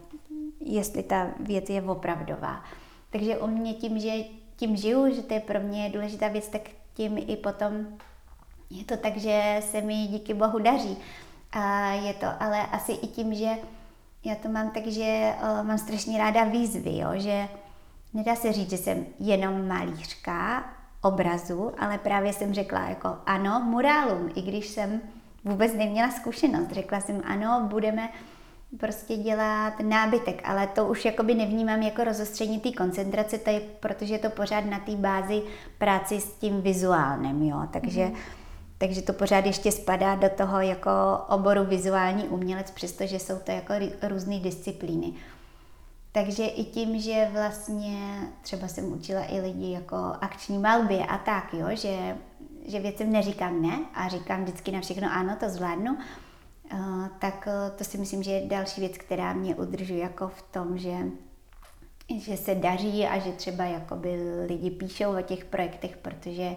jestli 0.60 1.04
ta 1.04 1.28
věc 1.40 1.70
je 1.70 1.82
opravdová. 1.82 2.64
Takže 3.10 3.38
u 3.38 3.48
mě 3.48 3.74
tím, 3.74 4.00
že 4.00 4.12
tím 4.56 4.76
žiju, 4.76 5.16
že 5.16 5.22
to 5.22 5.34
je 5.34 5.40
pro 5.40 5.60
mě 5.60 5.90
důležitá 5.90 6.28
věc, 6.28 6.48
tak 6.48 6.62
tím 6.94 7.18
i 7.18 7.38
potom 7.38 7.72
je 8.70 8.84
to 8.84 8.98
tak, 8.98 9.18
že 9.18 9.60
se 9.60 9.82
mi 9.82 10.08
díky 10.08 10.34
Bohu 10.34 10.60
daří. 10.60 10.98
A 11.52 11.92
je 11.92 12.14
to 12.14 12.28
ale 12.40 12.68
asi 12.68 12.92
i 12.92 13.08
tím, 13.08 13.34
že 13.34 13.50
já 14.24 14.36
to 14.36 14.50
mám 14.50 14.72
tak, 14.72 14.88
že 14.88 15.34
uh, 15.42 15.68
mám 15.68 15.78
strašně 15.78 16.18
ráda 16.18 16.44
výzvy, 16.44 16.98
jo? 16.98 17.10
že 17.14 17.48
nedá 18.14 18.36
se 18.36 18.54
říct, 18.54 18.70
že 18.70 18.78
jsem 18.78 19.06
jenom 19.20 19.68
malířka 19.68 20.64
obrazu, 21.02 21.72
ale 21.80 21.98
právě 21.98 22.34
jsem 22.34 22.54
řekla 22.54 22.90
jako 22.90 23.18
ano, 23.26 23.60
murálům, 23.60 24.30
i 24.36 24.42
když 24.42 24.68
jsem 24.68 25.02
vůbec 25.46 25.74
neměla 25.74 26.12
zkušenost. 26.12 26.72
Řekla 26.72 27.02
jsem 27.02 27.22
ano, 27.26 27.68
budeme 27.70 28.10
prostě 28.78 29.18
dělat 29.18 29.74
nábytek, 29.80 30.42
ale 30.46 30.68
to 30.68 30.88
už 30.88 31.06
jakoby 31.06 31.36
nevnímám 31.36 31.82
jako 31.82 32.04
rozostření 32.04 32.60
té 32.60 32.72
koncentrace, 32.72 33.38
tady, 33.38 33.62
protože 33.80 34.14
je 34.14 34.20
to 34.20 34.30
pořád 34.30 34.66
na 34.66 34.80
té 34.80 34.96
bázi 34.96 35.42
práci 35.78 36.22
s 36.22 36.34
tím 36.34 36.62
vizuálním, 36.62 37.44
jo, 37.44 37.68
takže 37.72 38.06
mm. 38.06 38.16
Takže 38.82 39.02
to 39.02 39.14
pořád 39.14 39.46
ještě 39.46 39.72
spadá 39.72 40.16
do 40.16 40.30
toho 40.30 40.62
jako 40.62 40.92
oboru 41.30 41.66
vizuální 41.66 42.24
umělec, 42.24 42.72
přestože 42.72 43.20
jsou 43.20 43.38
to 43.38 43.52
jako 43.52 43.74
různé 44.08 44.40
disciplíny. 44.40 45.14
Takže 46.12 46.46
i 46.46 46.64
tím, 46.64 47.00
že 47.00 47.30
vlastně 47.32 48.00
třeba 48.42 48.68
jsem 48.68 48.94
učila 48.94 49.22
i 49.30 49.42
lidi 49.42 49.72
jako 49.72 49.96
akční 50.22 50.58
malbě 50.58 51.06
a 51.06 51.18
tak, 51.18 51.54
jo, 51.54 51.68
že, 51.72 52.18
že 52.66 52.80
věcem 52.80 53.12
neříkám 53.12 53.62
ne 53.62 53.80
a 53.94 54.08
říkám 54.08 54.44
vždycky 54.44 54.72
na 54.72 54.82
všechno 54.82 55.08
ano, 55.12 55.38
to 55.40 55.50
zvládnu, 55.50 55.98
uh, 56.74 57.08
tak 57.20 57.48
uh, 57.48 57.78
to 57.78 57.84
si 57.84 57.98
myslím, 57.98 58.24
že 58.24 58.32
je 58.32 58.48
další 58.48 58.82
věc, 58.82 58.98
která 58.98 59.34
mě 59.34 59.56
udržuje 59.56 60.00
jako 60.00 60.28
v 60.28 60.42
tom, 60.42 60.78
že 60.78 60.96
že 62.18 62.38
se 62.38 62.56
daří 62.56 63.06
a 63.06 63.20
že 63.20 63.32
třeba 63.32 63.64
jakoby 63.64 64.18
lidi 64.48 64.72
píšou 64.72 65.18
o 65.20 65.22
těch 65.22 65.46
projektech, 65.46 65.98
protože 65.98 66.56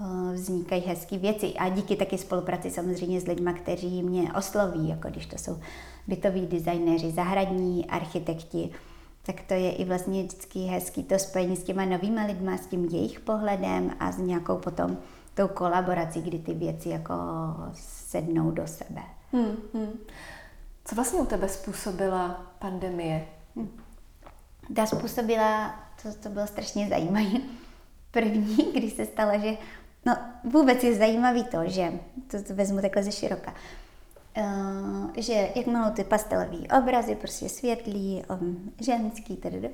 Eh, 0.00 0.32
vznikají 0.34 0.82
hezké 0.82 1.18
věci. 1.18 1.54
A 1.54 1.68
díky 1.68 1.96
taky 1.96 2.18
spolupráci 2.18 2.70
samozřejmě 2.70 3.20
s 3.20 3.26
lidmi, 3.26 3.54
kteří 3.54 4.02
mě 4.02 4.32
osloví, 4.32 4.88
jako 4.88 5.08
když 5.08 5.26
to 5.26 5.38
jsou 5.38 5.60
bytoví 6.06 6.46
designéři, 6.46 7.10
zahradní 7.10 7.86
architekti, 7.86 8.70
tak 9.22 9.42
to 9.42 9.54
je 9.54 9.72
i 9.72 9.84
vlastně 9.84 10.22
vždycky 10.22 10.58
hezký 10.58 11.02
to 11.02 11.18
spojení 11.18 11.56
s 11.56 11.62
těma 11.62 11.84
novými 11.84 12.26
lidmi, 12.26 12.58
s 12.58 12.66
tím 12.66 12.84
jejich 12.84 13.20
pohledem 13.20 13.90
a 14.00 14.12
s 14.12 14.18
nějakou 14.18 14.56
potom 14.56 14.96
tou 15.34 15.48
kolaborací, 15.48 16.22
kdy 16.22 16.38
ty 16.38 16.54
věci 16.54 16.88
jako 16.88 17.14
sednou 17.74 18.50
do 18.50 18.66
sebe. 18.66 19.02
Hmm, 19.32 19.56
hmm. 19.74 19.98
Co 20.84 20.94
vlastně 20.94 21.20
u 21.20 21.26
tebe 21.26 21.48
způsobila 21.48 22.46
pandemie? 22.58 23.26
Hmm. 23.56 23.70
Ta 24.76 24.86
způsobila, 24.86 25.74
to, 26.02 26.14
to 26.14 26.28
bylo 26.28 26.46
strašně 26.46 26.88
zajímavé. 26.88 27.30
První, 28.10 28.56
když 28.72 28.92
se 28.92 29.06
stalo, 29.06 29.40
že 29.40 29.56
No 30.06 30.16
vůbec 30.44 30.84
je 30.84 30.94
zajímavý 30.94 31.44
to, 31.44 31.58
že, 31.64 31.92
to, 32.30 32.42
to 32.42 32.54
vezmu 32.54 32.80
takhle 32.80 33.02
ze 33.02 33.12
široka, 33.12 33.54
uh, 34.36 35.10
že 35.16 35.48
jak 35.54 35.66
maluji 35.66 35.92
ty 35.92 36.04
pastelové 36.04 36.58
obrazy, 36.78 37.14
prostě 37.14 37.48
světlý, 37.48 38.22
um, 38.40 38.72
ženský, 38.80 39.36
tedy, 39.36 39.70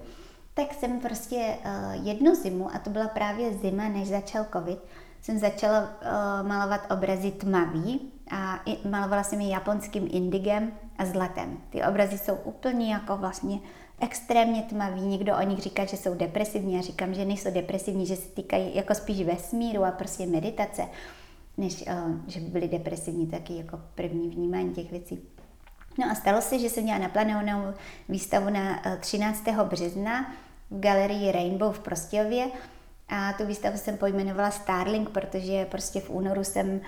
tak 0.54 0.74
jsem 0.74 1.00
prostě 1.00 1.56
uh, 1.64 2.06
jednu 2.06 2.34
zimu, 2.34 2.74
a 2.74 2.78
to 2.78 2.90
byla 2.90 3.08
právě 3.08 3.52
zima, 3.52 3.88
než 3.88 4.08
začal 4.08 4.46
covid, 4.52 4.78
jsem 5.22 5.38
začala 5.38 5.80
uh, 5.80 6.48
malovat 6.48 6.92
obrazy 6.92 7.30
tmavý 7.30 8.12
a 8.30 8.60
i, 8.66 8.88
malovala 8.88 9.22
jsem 9.22 9.40
je 9.40 9.48
japonským 9.48 10.08
indigem 10.10 10.72
a 10.98 11.04
zlatem. 11.04 11.58
Ty 11.70 11.84
obrazy 11.84 12.18
jsou 12.18 12.34
úplně 12.34 12.92
jako 12.92 13.16
vlastně 13.16 13.58
extrémně 14.00 14.62
tmaví, 14.62 15.00
někdo 15.00 15.36
o 15.36 15.42
nich 15.42 15.58
říká, 15.58 15.84
že 15.84 15.96
jsou 15.96 16.14
depresivní, 16.14 16.74
já 16.74 16.82
říkám, 16.82 17.14
že 17.14 17.24
nejsou 17.24 17.50
depresivní, 17.50 18.06
že 18.06 18.16
se 18.16 18.28
týkají 18.28 18.76
jako 18.76 18.94
spíš 18.94 19.22
vesmíru 19.22 19.84
a 19.84 19.90
prostě 19.90 20.26
meditace, 20.26 20.82
než 21.56 21.84
uh, 21.86 22.20
že 22.26 22.40
by 22.40 22.46
byly 22.46 22.68
depresivní, 22.68 23.26
taky 23.26 23.56
jako 23.56 23.80
první 23.94 24.28
vnímání 24.28 24.74
těch 24.74 24.90
věcí. 24.90 25.22
No 25.98 26.10
a 26.10 26.14
stalo 26.14 26.40
se, 26.40 26.58
že 26.58 26.70
jsem 26.70 26.82
měla 26.84 26.98
naplánovanou 26.98 27.74
výstavu 28.08 28.50
na 28.50 28.82
13. 29.00 29.48
Eh, 29.48 29.64
března 29.64 30.34
v 30.70 30.80
galerii 30.80 31.32
Rainbow 31.32 31.72
v 31.72 31.78
Prostějově 31.78 32.46
a 33.08 33.32
tu 33.32 33.46
výstavu 33.46 33.78
jsem 33.78 33.96
pojmenovala 33.96 34.50
Starling, 34.50 35.10
protože 35.10 35.64
prostě 35.64 36.00
v 36.00 36.10
únoru 36.10 36.44
jsem 36.44 36.80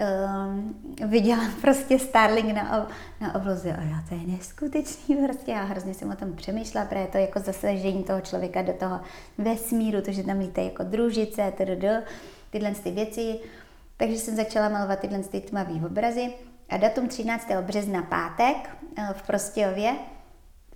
uh, 0.00 1.08
viděla 1.10 1.50
prostě 1.60 1.98
Starling 1.98 2.54
na, 2.54 2.88
na 3.20 3.34
obloze 3.34 3.72
a 3.72 3.82
já 3.82 4.04
to 4.08 4.14
je 4.14 4.20
neskutečný 4.26 5.16
prostě 5.26 5.50
já 5.50 5.62
hrozně 5.62 5.94
jsem 5.94 6.10
o 6.10 6.16
tom 6.16 6.32
přemýšlela, 6.32 6.86
protože 6.86 7.06
to 7.06 7.18
jako 7.18 7.40
zasažení 7.40 8.04
toho 8.04 8.20
člověka 8.20 8.62
do 8.62 8.72
toho 8.72 9.00
vesmíru, 9.38 10.02
to, 10.02 10.12
že 10.12 10.22
tam 10.22 10.38
lítají 10.38 10.66
jako 10.66 10.84
družice, 10.84 11.52
tdd, 11.56 11.84
tyhle 12.50 12.70
ty 12.70 12.90
věci. 12.90 13.38
Takže 13.96 14.18
jsem 14.18 14.36
začala 14.36 14.68
malovat 14.68 14.98
tyhle 14.98 15.18
ty 15.18 15.40
tmavý 15.40 15.82
obrazy 15.86 16.32
a 16.68 16.76
datum 16.76 17.08
13. 17.08 17.50
března 17.60 18.02
pátek 18.02 18.56
uh, 18.98 19.12
v 19.12 19.22
Prostějově 19.22 19.94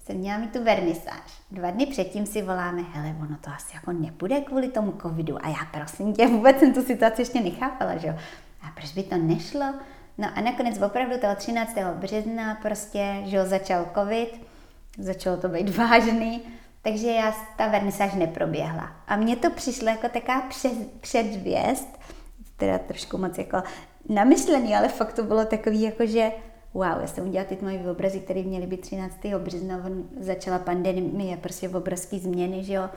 jsem 0.08 0.16
měla 0.16 0.38
mít 0.38 0.52
tu 0.52 0.64
vernisáž. 0.64 1.42
Dva 1.50 1.70
dny 1.70 1.86
předtím 1.86 2.26
si 2.26 2.42
voláme, 2.42 2.82
hele, 2.82 3.16
ono 3.20 3.36
to 3.40 3.50
asi 3.50 3.74
jako 3.74 3.92
nepůjde 3.92 4.40
kvůli 4.40 4.68
tomu 4.68 4.92
covidu. 5.02 5.44
A 5.44 5.48
já 5.48 5.64
prosím 5.72 6.12
tě, 6.12 6.26
vůbec 6.26 6.58
jsem 6.58 6.72
tu 6.72 6.82
situaci 6.82 7.22
ještě 7.22 7.40
nechápala, 7.40 7.96
že 7.96 8.08
jo. 8.08 8.14
A 8.62 8.70
proč 8.74 8.92
by 8.92 9.02
to 9.02 9.16
nešlo? 9.16 9.74
No 10.18 10.28
a 10.34 10.40
nakonec 10.40 10.82
opravdu 10.82 11.18
toho 11.18 11.34
13. 11.34 11.76
března 11.94 12.54
prostě, 12.54 13.22
že 13.24 13.36
jo, 13.36 13.46
začal 13.46 13.86
covid, 13.94 14.40
začalo 14.98 15.36
to 15.36 15.48
být 15.48 15.76
vážný, 15.76 16.42
takže 16.82 17.10
já 17.10 17.34
ta 17.56 17.68
vernisáž 17.68 18.14
neproběhla. 18.14 18.92
A 19.08 19.16
mně 19.16 19.36
to 19.36 19.50
přišlo 19.50 19.88
jako 19.88 20.08
taková 20.08 20.40
před, 20.40 21.00
předzvěst, 21.00 21.98
teda 22.56 22.78
trošku 22.78 23.18
moc 23.18 23.38
jako 23.38 23.62
namyšlený, 24.08 24.76
ale 24.76 24.88
fakt 24.88 25.12
to 25.12 25.22
bylo 25.22 25.44
takový 25.44 25.82
jako, 25.82 26.06
že 26.06 26.32
wow, 26.74 27.00
já 27.00 27.06
jsem 27.06 27.28
udělala 27.28 27.48
ty 27.48 27.58
moje 27.62 27.90
obrazy, 27.90 28.20
které 28.20 28.42
měly 28.42 28.66
být 28.66 28.80
13. 28.80 29.18
března, 29.38 29.84
začala 30.20 30.58
pandemie, 30.58 31.36
prostě 31.36 31.68
obrovské 31.68 32.18
změny, 32.18 32.64
že 32.64 32.72
jo. 32.72 32.88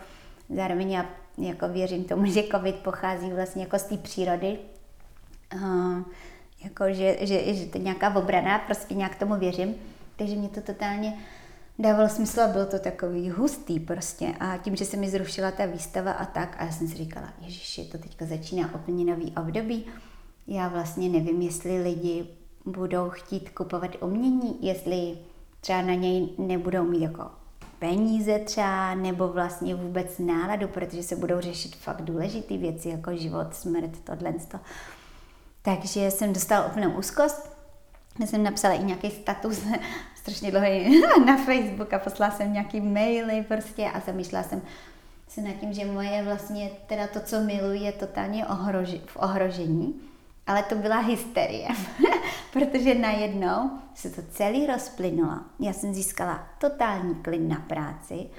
Zároveň 0.55 0.91
já 0.91 1.05
jako 1.37 1.67
věřím 1.67 2.03
tomu, 2.03 2.25
že 2.25 2.43
covid 2.43 2.75
pochází 2.75 3.29
vlastně 3.31 3.63
jako 3.63 3.79
z 3.79 3.83
té 3.83 3.97
přírody, 3.97 4.59
uh, 5.55 6.01
jako 6.63 6.83
že, 6.87 7.17
že, 7.21 7.53
že 7.53 7.65
to 7.65 7.77
je 7.77 7.83
nějaká 7.83 8.15
obrana, 8.15 8.59
prostě 8.59 8.93
nějak 8.93 9.15
tomu 9.15 9.35
věřím, 9.35 9.75
takže 10.15 10.35
mě 10.35 10.49
to 10.49 10.61
totálně 10.61 11.17
dávalo 11.79 12.09
smysl 12.09 12.41
a 12.41 12.47
bylo 12.47 12.65
to 12.65 12.79
takový 12.79 13.29
hustý 13.29 13.79
prostě 13.79 14.27
a 14.39 14.57
tím, 14.57 14.75
že 14.75 14.85
se 14.85 14.97
mi 14.97 15.09
zrušila 15.09 15.51
ta 15.51 15.65
výstava 15.65 16.11
a 16.11 16.25
tak 16.25 16.55
a 16.59 16.65
já 16.65 16.71
jsem 16.71 16.87
si 16.87 16.95
říkala, 16.95 17.33
ježiši, 17.41 17.85
to 17.85 17.97
teďka 17.97 18.25
začíná 18.25 18.75
úplně 18.75 19.05
nový 19.05 19.33
období, 19.41 19.85
já 20.47 20.67
vlastně 20.67 21.09
nevím, 21.09 21.41
jestli 21.41 21.83
lidi 21.83 22.27
budou 22.65 23.09
chtít 23.09 23.49
kupovat 23.49 23.91
umění, 24.01 24.57
jestli 24.61 25.17
třeba 25.61 25.81
na 25.81 25.93
něj 25.93 26.29
nebudou 26.37 26.83
mít 26.83 27.01
jako 27.01 27.31
peníze 27.79 28.39
třeba, 28.39 28.95
nebo 28.95 29.27
vlastně 29.27 29.75
vůbec 29.75 30.19
náladu, 30.19 30.67
protože 30.67 31.03
se 31.03 31.15
budou 31.15 31.39
řešit 31.39 31.75
fakt 31.75 32.01
důležité 32.01 32.57
věci, 32.57 32.89
jako 32.89 33.15
život, 33.15 33.55
smrt, 33.55 33.91
tohle. 34.03 34.33
Takže 35.61 36.11
jsem 36.11 36.33
dostala 36.33 36.65
úplnou 36.65 36.91
úzkost. 36.91 37.57
Já 38.19 38.27
jsem 38.27 38.43
napsala 38.43 38.73
i 38.73 38.83
nějaký 38.83 39.11
status 39.11 39.63
strašně 40.15 40.51
dlouhý 40.51 41.01
na 41.25 41.37
Facebook 41.37 41.93
a 41.93 41.99
poslala 41.99 42.31
jsem 42.31 42.53
nějaký 42.53 42.81
maily 42.81 43.45
prostě 43.47 43.85
a 43.85 43.99
zamýšlela 43.99 44.43
jsem 44.43 44.61
se 45.27 45.41
nad 45.41 45.53
tím, 45.53 45.73
že 45.73 45.85
moje 45.85 46.23
vlastně 46.23 46.71
teda 46.87 47.07
to, 47.07 47.19
co 47.19 47.39
miluji, 47.39 47.81
je 47.81 47.91
totálně 47.91 48.45
ohroži, 48.45 49.01
v 49.05 49.17
ohrožení 49.17 50.10
ale 50.47 50.63
to 50.63 50.75
byla 50.75 50.99
hysterie, 50.99 51.67
protože 52.53 52.95
najednou 52.95 53.71
se 53.95 54.09
to 54.09 54.21
celý 54.31 54.67
rozplynulo. 54.67 55.37
Já 55.59 55.73
jsem 55.73 55.93
získala 55.93 56.47
totální 56.57 57.15
klid 57.15 57.41
na 57.47 57.59
práci. 57.67 58.29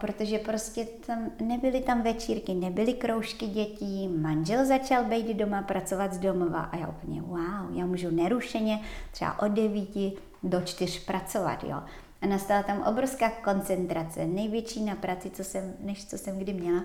protože 0.00 0.38
prostě 0.38 0.84
tam 1.06 1.30
nebyly 1.40 1.80
tam 1.80 2.02
večírky, 2.02 2.54
nebyly 2.54 2.94
kroužky 2.94 3.46
dětí, 3.46 4.08
manžel 4.08 4.66
začal 4.66 5.04
být 5.04 5.36
doma 5.36 5.62
pracovat 5.62 6.12
z 6.12 6.18
domova 6.18 6.60
a 6.60 6.76
já 6.76 6.88
úplně 6.88 7.22
wow, 7.22 7.70
já 7.72 7.86
můžu 7.86 8.10
nerušeně 8.10 8.80
třeba 9.12 9.42
od 9.42 9.48
devíti 9.48 10.12
do 10.42 10.60
čtyř 10.60 11.04
pracovat, 11.04 11.64
jo. 11.64 11.82
A 12.22 12.26
nastala 12.26 12.62
tam 12.62 12.82
obrovská 12.82 13.30
koncentrace, 13.30 14.26
největší 14.26 14.84
na 14.84 14.94
práci, 14.94 15.30
co 15.30 15.44
jsem, 15.44 15.72
než 15.80 16.04
co 16.04 16.18
jsem 16.18 16.38
kdy 16.38 16.52
měla. 16.52 16.84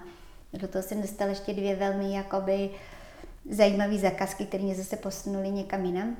Do 0.53 0.67
toho 0.67 0.83
jsem 0.83 1.01
dostala 1.01 1.29
ještě 1.29 1.53
dvě 1.53 1.75
velmi 1.75 2.13
jakoby 2.13 2.69
zajímavé 3.49 3.97
zakazky, 3.97 4.45
které 4.45 4.63
mě 4.63 4.75
zase 4.75 4.95
posunuly 4.95 5.49
někam 5.49 5.85
jinam. 5.85 6.15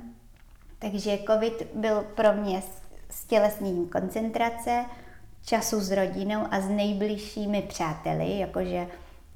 Takže 0.79 1.19
covid 1.27 1.67
byl 1.73 2.05
pro 2.15 2.33
mě 2.33 2.63
stělesněním 3.09 3.89
koncentrace, 3.89 4.85
času 5.45 5.79
s 5.79 5.91
rodinou 5.91 6.41
a 6.51 6.61
s 6.61 6.69
nejbližšími 6.69 7.61
přáteli, 7.61 8.39
jakože 8.39 8.87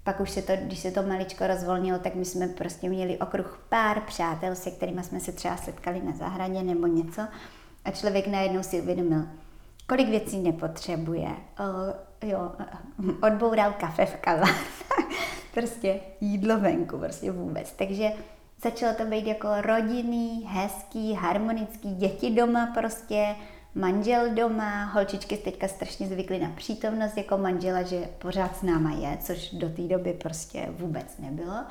pak 0.03 0.19
už 0.19 0.29
se 0.29 0.41
to, 0.41 0.53
když 0.55 0.79
se 0.79 0.91
to 0.91 1.03
maličko 1.03 1.47
rozvolnilo, 1.47 1.99
tak 1.99 2.15
my 2.15 2.25
jsme 2.25 2.47
prostě 2.47 2.89
měli 2.89 3.17
okruh 3.17 3.65
pár 3.69 4.01
přátel, 4.01 4.55
se 4.55 4.71
kterými 4.71 5.03
jsme 5.03 5.19
se 5.19 5.31
třeba 5.31 5.57
setkali 5.57 6.01
na 6.01 6.11
zahradě 6.11 6.63
nebo 6.63 6.87
něco 6.87 7.21
a 7.85 7.91
člověk 7.91 8.27
najednou 8.27 8.63
si 8.63 8.81
uvědomil, 8.81 9.27
kolik 9.87 10.09
věcí 10.09 10.39
nepotřebuje. 10.39 11.27
Uh, 11.29 12.29
jo, 12.29 12.51
odboural 13.21 13.73
kafe 13.73 14.05
v 14.05 14.15
kava. 14.15 14.47
Prostě 15.53 15.99
jídlo 16.21 16.59
venku, 16.59 16.97
prostě 16.97 17.31
vůbec. 17.31 17.71
Takže 17.71 18.11
začalo 18.63 18.93
to 18.93 19.05
být 19.05 19.27
jako 19.27 19.47
rodinný, 19.61 20.47
hezký, 20.49 21.13
harmonický, 21.13 21.95
děti 21.95 22.31
doma 22.31 22.71
prostě, 22.73 23.35
manžel 23.75 24.29
doma, 24.33 24.85
holčičky 24.85 25.37
teďka 25.37 25.67
strašně 25.67 26.07
zvykly 26.07 26.39
na 26.39 26.49
přítomnost 26.49 27.17
jako 27.17 27.37
manžela, 27.37 27.81
že 27.81 28.09
pořád 28.19 28.57
s 28.57 28.61
náma 28.61 28.91
je, 28.91 29.17
což 29.21 29.51
do 29.53 29.69
té 29.69 29.81
doby 29.81 30.13
prostě 30.13 30.67
vůbec 30.69 31.17
nebylo. 31.19 31.63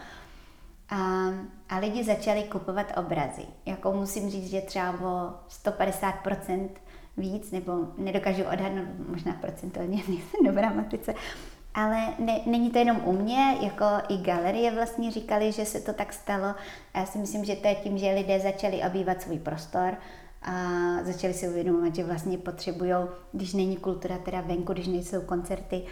A, 0.89 1.29
a 1.69 1.79
lidi 1.79 2.05
začali 2.05 2.43
kupovat 2.43 2.93
obrazy. 2.97 3.43
Jako 3.67 3.93
musím 3.93 4.31
říct, 4.31 4.51
že 4.51 4.61
třeba 4.61 4.91
o 4.91 5.35
150% 5.65 6.69
víc, 7.17 7.51
nebo 7.51 7.73
nedokážu 7.99 8.43
odhadnout, 8.43 9.09
možná 9.09 9.33
procentuálně 9.33 9.97
nejsem 10.09 10.45
dobrá 10.45 10.71
matice, 10.71 11.15
ale 11.75 12.15
ne, 12.19 12.41
není 12.47 12.71
to 12.71 12.79
jenom 12.79 13.01
u 13.05 13.13
mě, 13.13 13.57
jako 13.61 13.85
i 14.09 14.17
galerie 14.17 14.71
vlastně 14.71 15.11
říkali, 15.11 15.53
že 15.53 15.65
se 15.65 15.81
to 15.81 15.93
tak 15.93 16.13
stalo. 16.13 16.55
A 16.95 16.99
já 16.99 17.07
si 17.07 17.19
myslím, 17.19 17.45
že 17.45 17.57
to 17.57 17.69
je 17.69 17.75
tím, 17.75 17.99
že 17.99 18.15
lidé 18.15 18.41
začali 18.41 18.83
obývat 18.83 19.23
svůj 19.23 19.39
prostor, 19.39 19.97
a 20.43 20.53
začali 21.03 21.35
si 21.35 21.49
uvědomovat, 21.49 21.95
že 21.95 22.05
vlastně 22.05 22.39
potřebují, 22.39 22.95
když 23.33 23.55
není 23.55 23.77
kultura 23.77 24.19
teda 24.19 24.41
venku, 24.41 24.73
když 24.73 24.87
nejsou 24.87 25.21
koncerty, 25.21 25.83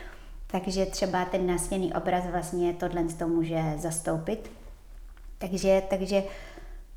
takže 0.47 0.87
třeba 0.87 1.24
ten 1.24 1.47
nástěný 1.47 1.95
obraz 1.95 2.24
vlastně 2.26 2.72
tohle 2.72 3.05
to 3.05 3.28
může 3.28 3.62
zastoupit. 3.76 4.51
Takže, 5.39 5.83
takže 5.91 6.22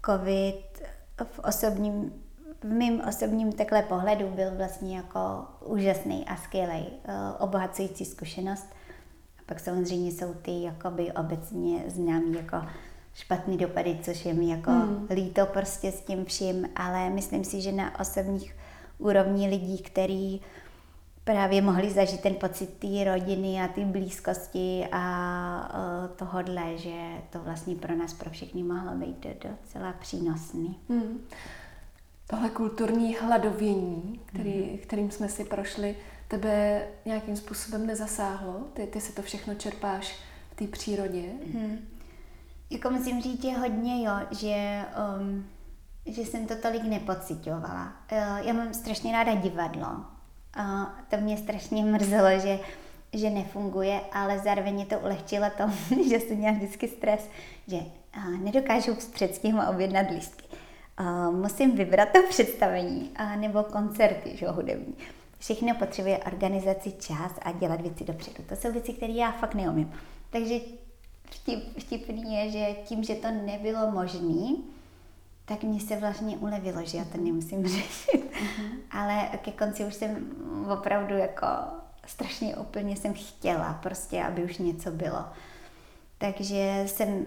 covid 0.05 0.83
v 1.23 1.39
osobním, 1.39 2.22
v 2.63 2.73
mém 2.73 3.01
osobním 3.09 3.51
takhle 3.51 3.81
pohledu 3.81 4.27
byl 4.27 4.51
vlastně 4.57 4.97
jako 4.97 5.45
úžasný 5.65 6.25
a 6.27 6.35
skvělý, 6.35 6.85
eh, 7.05 7.13
obohacující 7.39 8.05
zkušenost. 8.05 8.67
A 9.39 9.41
pak 9.45 9.59
samozřejmě 9.59 10.11
jsou 10.11 10.33
ty 10.33 10.63
jakoby 10.63 11.11
obecně 11.11 11.83
známý 11.87 12.33
jako 12.33 12.57
špatný 13.13 13.57
dopady, 13.57 13.99
což 14.01 14.25
je 14.25 14.33
mi 14.33 14.49
jako 14.49 14.71
hmm. 14.71 15.07
líto 15.09 15.45
prostě 15.45 15.91
s 15.91 16.01
tím 16.01 16.25
vším, 16.25 16.69
ale 16.75 17.09
myslím 17.09 17.43
si, 17.43 17.61
že 17.61 17.71
na 17.71 17.99
osobních 17.99 18.55
úrovní 18.97 19.49
lidí, 19.49 19.77
který 19.77 20.41
právě 21.23 21.61
mohli 21.61 21.89
zažít 21.89 22.21
ten 22.21 22.35
pocit 22.35 22.69
té 22.73 23.03
rodiny 23.03 23.61
a 23.61 23.67
té 23.67 23.85
blízkosti 23.85 24.87
a 24.91 25.71
uh, 25.73 26.15
tohodle, 26.15 26.77
že 26.77 27.01
to 27.29 27.39
vlastně 27.39 27.75
pro 27.75 27.95
nás, 27.95 28.13
pro 28.13 28.29
všechny 28.29 28.63
mohlo 28.63 28.91
být 28.95 29.27
docela 29.43 29.93
přínosný. 29.93 30.79
Hmm. 30.89 31.19
Tohle 32.27 32.49
kulturní 32.49 33.15
hladovění, 33.15 34.21
který, 34.25 34.63
hmm. 34.63 34.77
kterým 34.77 35.11
jsme 35.11 35.29
si 35.29 35.45
prošli, 35.45 35.95
tebe 36.27 36.87
nějakým 37.05 37.35
způsobem 37.35 37.87
nezasáhlo? 37.87 38.53
Ty, 38.73 38.87
ty 38.87 39.01
si 39.01 39.13
to 39.13 39.21
všechno 39.21 39.55
čerpáš 39.55 40.15
v 40.51 40.55
té 40.55 40.67
přírodě? 40.67 41.23
Hmm. 41.53 41.77
Jako 42.69 42.89
musím 42.89 43.21
říct, 43.21 43.41
že 43.41 43.51
hodně 43.51 44.05
jo, 44.05 44.13
že, 44.31 44.85
um, 45.19 45.45
že 46.05 46.21
jsem 46.21 46.47
to 46.47 46.55
tolik 46.55 46.83
nepocitovala. 46.83 47.93
Uh, 48.11 48.47
já 48.47 48.53
mám 48.53 48.73
strašně 48.73 49.11
ráda 49.11 49.35
divadlo. 49.35 49.87
Uh, 50.59 50.85
to 51.09 51.17
mě 51.17 51.37
strašně 51.37 51.85
mrzelo, 51.85 52.39
že, 52.39 52.59
že 53.13 53.29
nefunguje, 53.29 54.01
ale 54.11 54.39
zároveň 54.39 54.73
mě 54.73 54.85
to 54.85 54.99
ulehčilo 54.99 55.45
to, 55.57 55.63
že 56.09 56.19
jsem 56.19 56.37
měla 56.37 56.53
vždycky 56.53 56.87
stres, 56.87 57.29
že 57.67 57.77
nedokážu 58.43 58.95
s 58.95 59.05
předstihem 59.05 59.67
objednat 59.69 60.09
lístky. 60.09 60.42
Uh, 60.99 61.35
musím 61.35 61.75
vybrat 61.75 62.09
to 62.13 62.19
představení 62.29 63.11
uh, 63.19 63.35
nebo 63.35 63.63
koncerty 63.63 64.37
že, 64.37 64.47
hudební. 64.47 64.95
Všechno 65.39 65.75
potřebuje 65.75 66.17
organizaci, 66.17 66.91
čas 66.91 67.31
a 67.41 67.51
dělat 67.51 67.81
věci 67.81 68.03
dopředu. 68.03 68.43
To 68.49 68.55
jsou 68.55 68.71
věci, 68.71 68.93
které 68.93 69.13
já 69.13 69.31
fakt 69.31 69.55
neumím. 69.55 69.93
Takže 70.29 70.59
vtip, 71.25 71.77
vtipný 71.79 72.35
je, 72.35 72.51
že 72.51 72.75
tím, 72.85 73.03
že 73.03 73.15
to 73.15 73.31
nebylo 73.31 73.91
možné, 73.91 74.55
tak 75.45 75.63
mě 75.63 75.79
se 75.79 75.95
vlastně 75.95 76.37
ulevilo, 76.37 76.85
že 76.85 76.97
já 76.97 77.05
to 77.05 77.17
nemusím 77.17 77.67
řešit. 77.67 78.31
Mm-hmm. 78.31 78.69
Ale 78.91 79.29
ke 79.41 79.51
konci 79.51 79.85
už 79.85 79.93
jsem 79.93 80.31
opravdu 80.73 81.17
jako 81.17 81.47
strašně 82.05 82.55
úplně 82.55 82.95
jsem 82.95 83.13
chtěla 83.13 83.73
prostě, 83.73 84.23
aby 84.23 84.43
už 84.43 84.57
něco 84.57 84.91
bylo. 84.91 85.25
Takže 86.17 86.83
jsem 86.85 87.25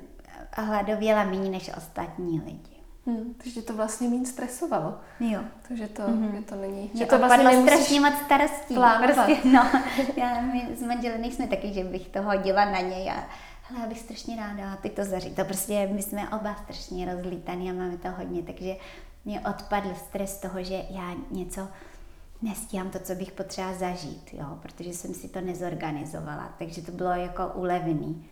hladověla 0.53 1.25
méně 1.25 1.51
než 1.51 1.71
ostatní 1.77 2.41
lidi. 2.41 2.76
Hmm, 3.07 3.35
takže 3.45 3.63
to 3.63 3.73
vlastně 3.73 4.09
méně 4.09 4.27
stresovalo. 4.27 4.95
Jo. 5.21 5.41
Takže 5.69 5.89
to, 5.89 6.03
mm-hmm. 6.03 6.37
že 6.37 6.43
to 6.43 6.55
není... 6.55 6.91
Že 6.95 7.07
to 7.07 7.19
vlastně 7.19 7.45
nemusíš 7.45 7.73
strašně 7.73 8.01
moc 8.01 8.15
starostí. 8.25 8.75
Prostě, 9.03 9.37
no, 9.49 9.71
já, 10.17 10.41
my 10.41 10.69
s 10.77 10.83
manželem 10.83 11.21
nejsme 11.21 11.47
taky, 11.47 11.73
že 11.73 11.85
bych 11.85 12.09
to 12.09 12.23
hodila 12.23 12.65
na 12.65 12.81
něj 12.81 13.11
a 13.11 13.25
hele, 13.63 13.81
já 13.81 13.87
bych 13.87 13.99
strašně 13.99 14.37
ráda 14.37 14.77
ty 14.77 14.91
to 14.91 15.05
zařít. 15.05 15.37
To 15.37 15.45
prostě 15.45 15.89
my 15.93 16.03
jsme 16.03 16.29
oba 16.29 16.57
strašně 16.63 17.15
rozlítaný 17.15 17.71
a 17.71 17.75
máme 17.75 17.97
to 17.97 18.09
hodně, 18.11 18.43
takže 18.43 18.77
mě 19.25 19.41
odpadl 19.41 19.95
stres 19.95 20.39
toho, 20.39 20.63
že 20.63 20.83
já 20.91 21.15
něco 21.31 21.69
nestíhám 22.43 22.91
to, 22.91 22.99
co 22.99 23.15
bych 23.15 23.33
potřeba 23.33 23.73
zažít, 23.73 24.29
jo, 24.33 24.59
protože 24.63 24.93
jsem 24.93 25.15
si 25.15 25.29
to 25.29 25.41
nezorganizovala, 25.41 26.55
takže 26.59 26.83
to 26.83 26.93
bylo 26.93 27.11
jako 27.11 27.47
ulevný. 27.55 28.27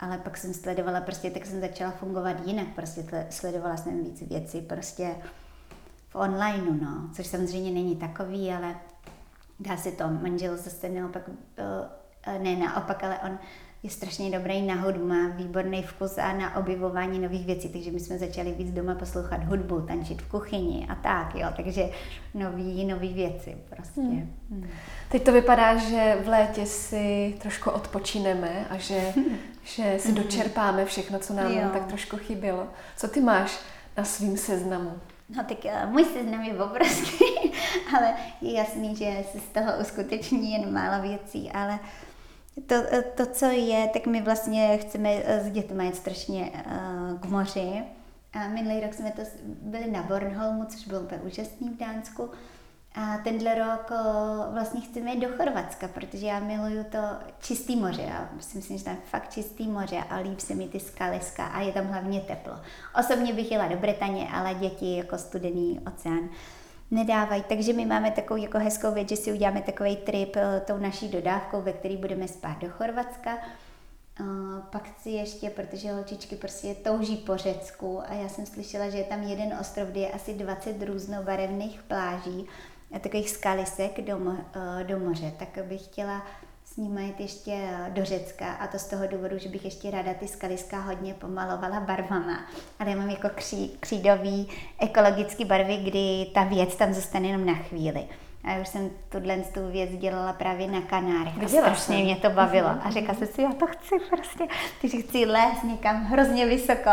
Ale 0.00 0.18
pak 0.18 0.36
jsem 0.36 0.54
sledovala, 0.54 1.00
prostě 1.00 1.30
tak 1.30 1.46
jsem 1.46 1.60
začala 1.60 1.90
fungovat 1.90 2.46
jinak, 2.46 2.66
prostě 2.74 3.26
sledovala 3.30 3.76
jsem 3.76 4.04
víc 4.04 4.22
věcí, 4.22 4.60
prostě 4.60 5.14
v 6.08 6.14
onlineu, 6.14 6.74
no, 6.84 7.10
což 7.14 7.26
samozřejmě 7.26 7.70
není 7.70 7.96
takový, 7.96 8.52
ale 8.52 8.76
dá 9.60 9.76
se 9.76 9.92
to, 9.92 10.08
manžel 10.08 10.56
zase 10.56 10.88
naopak, 10.88 11.22
eh, 12.26 12.38
ne 12.38 12.56
naopak, 12.56 13.04
ale 13.04 13.18
on 13.18 13.38
je 13.82 13.90
strašně 13.90 14.30
dobrý 14.30 14.62
na 14.62 14.74
hudbu, 14.74 15.06
má 15.06 15.28
výborný 15.28 15.82
vkus 15.82 16.18
a 16.18 16.32
na 16.32 16.56
objevování 16.56 17.18
nových 17.18 17.46
věcí, 17.46 17.68
takže 17.68 17.90
my 17.90 18.00
jsme 18.00 18.18
začali 18.18 18.52
víc 18.52 18.70
doma 18.70 18.94
poslouchat 18.94 19.44
hudbu, 19.44 19.80
tančit 19.80 20.22
v 20.22 20.28
kuchyni 20.28 20.86
a 20.90 20.94
tak, 20.94 21.34
jo, 21.34 21.48
takže 21.56 21.88
nový, 22.34 22.84
nový 22.84 23.12
věci 23.12 23.56
prostě. 23.70 24.00
Hmm. 24.00 24.36
Hmm. 24.50 24.68
Teď 25.08 25.24
to 25.24 25.32
vypadá, 25.32 25.76
že 25.76 26.18
v 26.24 26.28
létě 26.28 26.66
si 26.66 27.34
trošku 27.42 27.70
odpočineme 27.70 28.66
a 28.70 28.76
že, 28.76 29.00
že 29.64 29.94
si 29.98 30.12
dočerpáme 30.12 30.84
všechno, 30.84 31.18
co 31.18 31.34
nám 31.34 31.52
jo. 31.52 31.70
tak 31.72 31.86
trošku 31.86 32.16
chybělo. 32.16 32.66
Co 32.96 33.08
ty 33.08 33.20
máš 33.20 33.58
na 33.96 34.04
svým 34.04 34.36
seznamu? 34.36 34.92
No 35.36 35.44
tak 35.44 35.58
uh, 35.64 35.90
můj 35.90 36.04
seznam 36.04 36.42
je 36.42 36.54
obrovský, 36.54 37.24
ale 37.96 38.14
je 38.40 38.52
jasný, 38.52 38.96
že 38.96 39.24
se 39.32 39.38
z 39.38 39.44
toho 39.44 39.72
uskuteční 39.80 40.52
jen 40.52 40.72
málo 40.72 41.02
věcí, 41.02 41.50
ale 41.50 41.72
uh, 41.72 42.09
to, 42.66 42.74
to, 43.14 43.26
co 43.26 43.46
je, 43.46 43.88
tak 43.88 44.06
my 44.06 44.22
vlastně 44.22 44.78
chceme 44.78 45.10
eh, 45.24 45.44
s 45.44 45.50
dětmi 45.50 45.84
jít 45.84 45.96
strašně 45.96 46.50
uh, 46.50 47.18
k 47.20 47.24
moři. 47.24 47.82
A 48.32 48.48
minulý 48.48 48.80
rok 48.80 48.94
jsme 48.94 49.10
to 49.10 49.22
byli 49.62 49.90
na 49.90 50.02
Bornholmu, 50.02 50.64
což 50.64 50.86
bylo 50.86 51.00
úplně 51.00 51.20
úžasný 51.20 51.70
v 51.70 51.76
Dánsku. 51.76 52.30
A 52.94 53.18
tenhle 53.24 53.54
rok 53.54 53.90
vlastně 54.52 54.80
chceme 54.80 55.10
jít 55.10 55.20
do 55.20 55.28
Chorvatska, 55.36 55.88
protože 55.88 56.26
já 56.26 56.40
miluju 56.40 56.84
to 56.84 56.98
čistý 57.40 57.76
moře. 57.76 58.02
Já 58.02 58.28
si 58.40 58.56
myslím, 58.56 58.78
že 58.78 58.84
tam 58.84 58.94
je 58.94 59.00
fakt 59.04 59.32
čistý 59.32 59.68
moře 59.68 59.98
a 60.10 60.16
líbí 60.16 60.40
se 60.40 60.54
mi 60.54 60.68
ty 60.68 60.80
skaliska 60.80 61.46
a 61.46 61.60
je 61.60 61.72
tam 61.72 61.86
hlavně 61.86 62.20
teplo. 62.20 62.52
Osobně 63.00 63.32
bych 63.32 63.52
jela 63.52 63.68
do 63.68 63.76
Bretaně, 63.76 64.28
ale 64.32 64.54
děti 64.54 64.96
jako 64.96 65.18
studený 65.18 65.80
oceán. 65.86 66.28
Nedávají. 66.90 67.44
Takže 67.48 67.72
my 67.72 67.86
máme 67.86 68.10
takovou 68.10 68.42
jako 68.42 68.58
hezkou 68.58 68.92
věc, 68.94 69.08
že 69.08 69.16
si 69.16 69.32
uděláme 69.32 69.62
takový 69.62 69.96
trip 69.96 70.36
uh, 70.36 70.42
tou 70.64 70.78
naší 70.78 71.08
dodávkou, 71.08 71.62
ve 71.62 71.72
který 71.72 71.96
budeme 71.96 72.28
spát 72.28 72.58
do 72.60 72.68
Chorvatska. 72.70 73.38
Uh, 74.20 74.26
pak 74.70 74.88
chci 74.88 75.10
ještě, 75.10 75.50
protože 75.50 75.92
holčičky 75.92 76.36
prostě 76.36 76.74
touží 76.74 77.16
po 77.16 77.36
Řecku 77.36 78.02
a 78.08 78.14
já 78.14 78.28
jsem 78.28 78.46
slyšela, 78.46 78.90
že 78.90 78.98
je 78.98 79.04
tam 79.04 79.22
jeden 79.22 79.58
ostrov, 79.60 79.88
kde 79.88 80.00
je 80.00 80.10
asi 80.10 80.34
20 80.34 80.82
různobarevných 80.82 81.82
pláží 81.82 82.46
takových 82.98 83.30
skalisek 83.30 84.00
do, 84.00 84.18
mo, 84.18 84.36
eh, 84.80 84.84
do 84.84 84.98
moře, 84.98 85.32
tak 85.38 85.64
bych 85.64 85.84
chtěla 85.84 86.26
s 86.74 86.76
nimi 86.76 87.04
jít 87.04 87.20
ještě 87.20 87.68
do 87.88 88.04
Řecka 88.04 88.52
a 88.52 88.66
to 88.66 88.78
z 88.78 88.86
toho 88.86 89.06
důvodu, 89.06 89.38
že 89.38 89.48
bych 89.48 89.64
ještě 89.64 89.90
ráda 89.90 90.14
ty 90.14 90.28
skaliska 90.28 90.80
hodně 90.80 91.14
pomalovala 91.14 91.80
barvama. 91.80 92.44
Ale 92.78 92.90
já 92.90 92.96
mám 92.96 93.10
jako 93.10 93.28
kří, 93.34 93.76
křídový 93.80 94.48
ekologický 94.78 95.44
barvy, 95.44 95.76
kdy 95.76 96.26
ta 96.34 96.44
věc 96.44 96.76
tam 96.76 96.94
zůstane 96.94 97.26
jenom 97.26 97.46
na 97.46 97.54
chvíli. 97.54 98.04
A 98.44 98.50
já 98.50 98.60
už 98.60 98.68
jsem 98.68 98.90
tuhle 99.08 99.36
tu 99.36 99.70
věc 99.70 99.90
dělala 99.90 100.32
právě 100.32 100.66
na 100.66 100.80
Kanárech. 100.80 101.44
A 101.44 101.48
strašně 101.48 101.96
jsem. 101.96 102.04
mě 102.04 102.16
to 102.16 102.30
bavilo. 102.30 102.68
Mhm. 102.68 102.80
A 102.84 102.90
řekla 102.90 103.14
jsem 103.14 103.26
si, 103.26 103.42
já 103.42 103.52
to 103.52 103.66
chci 103.66 103.94
prostě, 104.10 104.44
když 104.80 105.04
chci 105.04 105.26
lézt 105.26 105.64
někam 105.64 106.04
hrozně 106.04 106.46
vysoko 106.46 106.90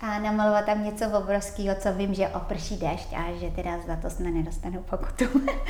a 0.00 0.18
namalovat 0.18 0.66
tam 0.66 0.84
něco 0.84 1.04
obrovského, 1.18 1.74
co 1.74 1.92
vím, 1.92 2.14
že 2.14 2.28
oprší 2.28 2.76
déšť 2.76 3.12
a 3.12 3.38
že 3.40 3.50
teda 3.50 3.78
za 3.86 3.96
to 3.96 4.10
jsme 4.10 4.30
nedostanou 4.30 4.82
pokutu. 4.82 5.24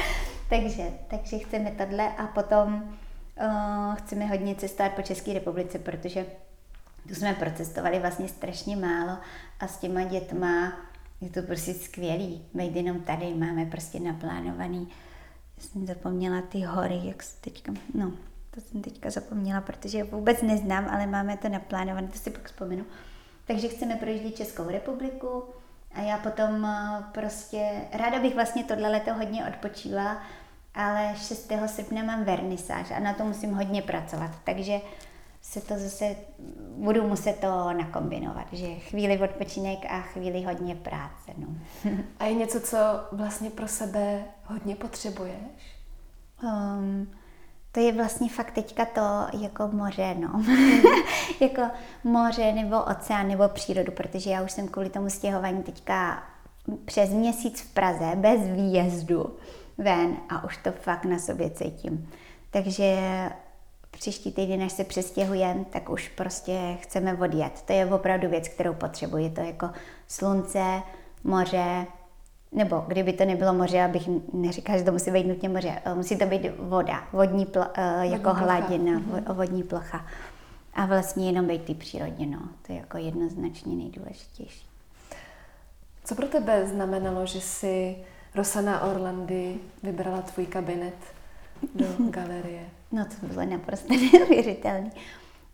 takže, 0.50 0.84
takže 1.08 1.38
chceme 1.38 1.70
tohle 1.70 2.08
a 2.18 2.26
potom 2.26 2.82
uh, 3.40 3.94
chceme 3.94 4.26
hodně 4.26 4.54
cestovat 4.54 4.92
po 4.92 5.02
České 5.02 5.32
republice, 5.32 5.78
protože 5.78 6.26
tu 7.08 7.14
jsme 7.14 7.34
procestovali 7.34 7.98
vlastně 7.98 8.28
strašně 8.28 8.76
málo 8.76 9.18
a 9.60 9.66
s 9.66 9.78
těma 9.78 10.04
dětma 10.04 10.72
je 11.20 11.30
to 11.30 11.42
prostě 11.42 11.74
skvělý. 11.74 12.44
Být 12.54 12.76
jenom 12.76 13.00
tady, 13.00 13.34
máme 13.34 13.66
prostě 13.66 14.00
naplánovaný. 14.00 14.88
Já 15.56 15.64
jsem 15.64 15.86
zapomněla 15.86 16.42
ty 16.42 16.60
hory, 16.60 17.00
jak 17.04 17.22
se 17.22 17.40
teďka, 17.40 17.72
no, 17.94 18.12
to 18.50 18.60
jsem 18.60 18.82
teďka 18.82 19.10
zapomněla, 19.10 19.60
protože 19.60 19.98
je 19.98 20.04
vůbec 20.04 20.42
neznám, 20.42 20.88
ale 20.90 21.06
máme 21.06 21.36
to 21.36 21.48
naplánované, 21.48 22.08
to 22.08 22.18
si 22.18 22.30
pak 22.30 22.46
vzpomenu. 22.46 22.84
Takže 23.46 23.68
chceme 23.68 23.96
projíždět 23.96 24.36
Českou 24.36 24.68
republiku 24.68 25.44
a 25.94 26.00
já 26.00 26.18
potom 26.18 26.64
eh, 26.64 27.04
prostě, 27.12 27.70
ráda 27.92 28.18
bych 28.18 28.34
vlastně 28.34 28.64
tohle 28.64 28.90
leto 28.90 29.14
hodně 29.14 29.44
odpočívala, 29.46 30.22
ale 30.74 31.14
6. 31.16 31.52
srpna 31.66 32.02
mám 32.02 32.24
vernisáž 32.24 32.90
a 32.90 33.00
na 33.00 33.14
to 33.14 33.24
musím 33.24 33.54
hodně 33.54 33.82
pracovat, 33.82 34.30
takže 34.44 34.80
se 35.42 35.60
to 35.60 35.78
zase, 35.78 36.16
budu 36.76 37.08
muset 37.08 37.32
to 37.40 37.72
nakombinovat, 37.72 38.46
že 38.52 38.74
chvíli 38.74 39.18
odpočinek 39.18 39.78
a 39.88 40.00
chvíli 40.00 40.42
hodně 40.42 40.74
práce. 40.74 41.32
No. 41.36 41.46
a 42.18 42.24
je 42.24 42.34
něco, 42.34 42.60
co 42.60 42.76
vlastně 43.12 43.50
pro 43.50 43.68
sebe 43.68 44.24
hodně 44.44 44.76
potřebuješ? 44.76 45.76
Um, 46.42 47.10
to 47.72 47.80
je 47.80 47.92
vlastně 47.92 48.28
fakt 48.28 48.50
teďka 48.50 48.84
to 48.84 49.38
jako 49.38 49.68
moře, 49.72 50.14
no. 50.14 50.44
jako 51.40 51.62
moře 52.04 52.52
nebo 52.52 52.82
oceán 52.82 53.28
nebo 53.28 53.48
přírodu, 53.48 53.92
protože 53.92 54.30
já 54.30 54.42
už 54.42 54.52
jsem 54.52 54.68
kvůli 54.68 54.90
tomu 54.90 55.10
stěhování 55.10 55.62
teďka 55.62 56.22
přes 56.84 57.10
měsíc 57.10 57.60
v 57.60 57.74
Praze 57.74 58.12
bez 58.16 58.40
výjezdu 58.40 59.36
ven 59.80 60.16
a 60.28 60.44
už 60.44 60.56
to 60.56 60.72
fakt 60.72 61.04
na 61.04 61.18
sobě 61.18 61.50
cítím. 61.50 62.10
Takže 62.50 62.96
příští 63.90 64.32
týden, 64.32 64.58
než 64.58 64.72
se 64.72 64.84
přestěhujeme, 64.84 65.64
tak 65.70 65.90
už 65.90 66.08
prostě 66.08 66.76
chceme 66.80 67.14
odjet. 67.14 67.62
To 67.62 67.72
je 67.72 67.86
opravdu 67.86 68.28
věc, 68.28 68.48
kterou 68.48 68.74
potřebuji. 68.74 69.30
To 69.30 69.40
jako 69.40 69.70
slunce, 70.08 70.82
moře, 71.24 71.86
nebo 72.52 72.84
kdyby 72.86 73.12
to 73.12 73.24
nebylo 73.24 73.54
moře, 73.54 73.82
abych 73.82 74.08
neříkala, 74.32 74.78
že 74.78 74.84
to 74.84 74.92
musí 74.92 75.10
být 75.10 75.26
nutně 75.26 75.48
moře, 75.48 75.82
eh, 75.84 75.94
musí 75.94 76.18
to 76.18 76.26
být 76.26 76.42
voda, 76.58 77.04
vodní 77.12 77.46
pl, 77.46 77.58
uh, 77.58 78.02
jako 78.02 78.28
vodní 78.28 78.44
hladina, 78.44 78.98
mm-hmm. 79.00 79.34
vodní 79.34 79.62
plocha. 79.62 80.06
A 80.74 80.86
vlastně 80.86 81.26
jenom 81.26 81.46
být 81.46 81.64
ty 81.64 81.74
přírodě, 81.74 82.26
no. 82.26 82.38
To 82.66 82.72
je 82.72 82.78
jako 82.78 82.98
jednoznačně 82.98 83.76
nejdůležitější. 83.76 84.66
Co 86.04 86.14
pro 86.14 86.26
tebe 86.26 86.66
znamenalo, 86.66 87.26
že 87.26 87.40
si 87.40 87.96
Rosana 88.34 88.82
Orlandy 88.82 89.54
vybrala 89.82 90.22
tvůj 90.22 90.46
kabinet 90.46 90.94
do 91.74 91.86
galerie? 91.98 92.62
No 92.92 93.04
to 93.04 93.26
bylo 93.26 93.46
naprosto 93.46 93.94
neuvěřitelné. 94.12 94.90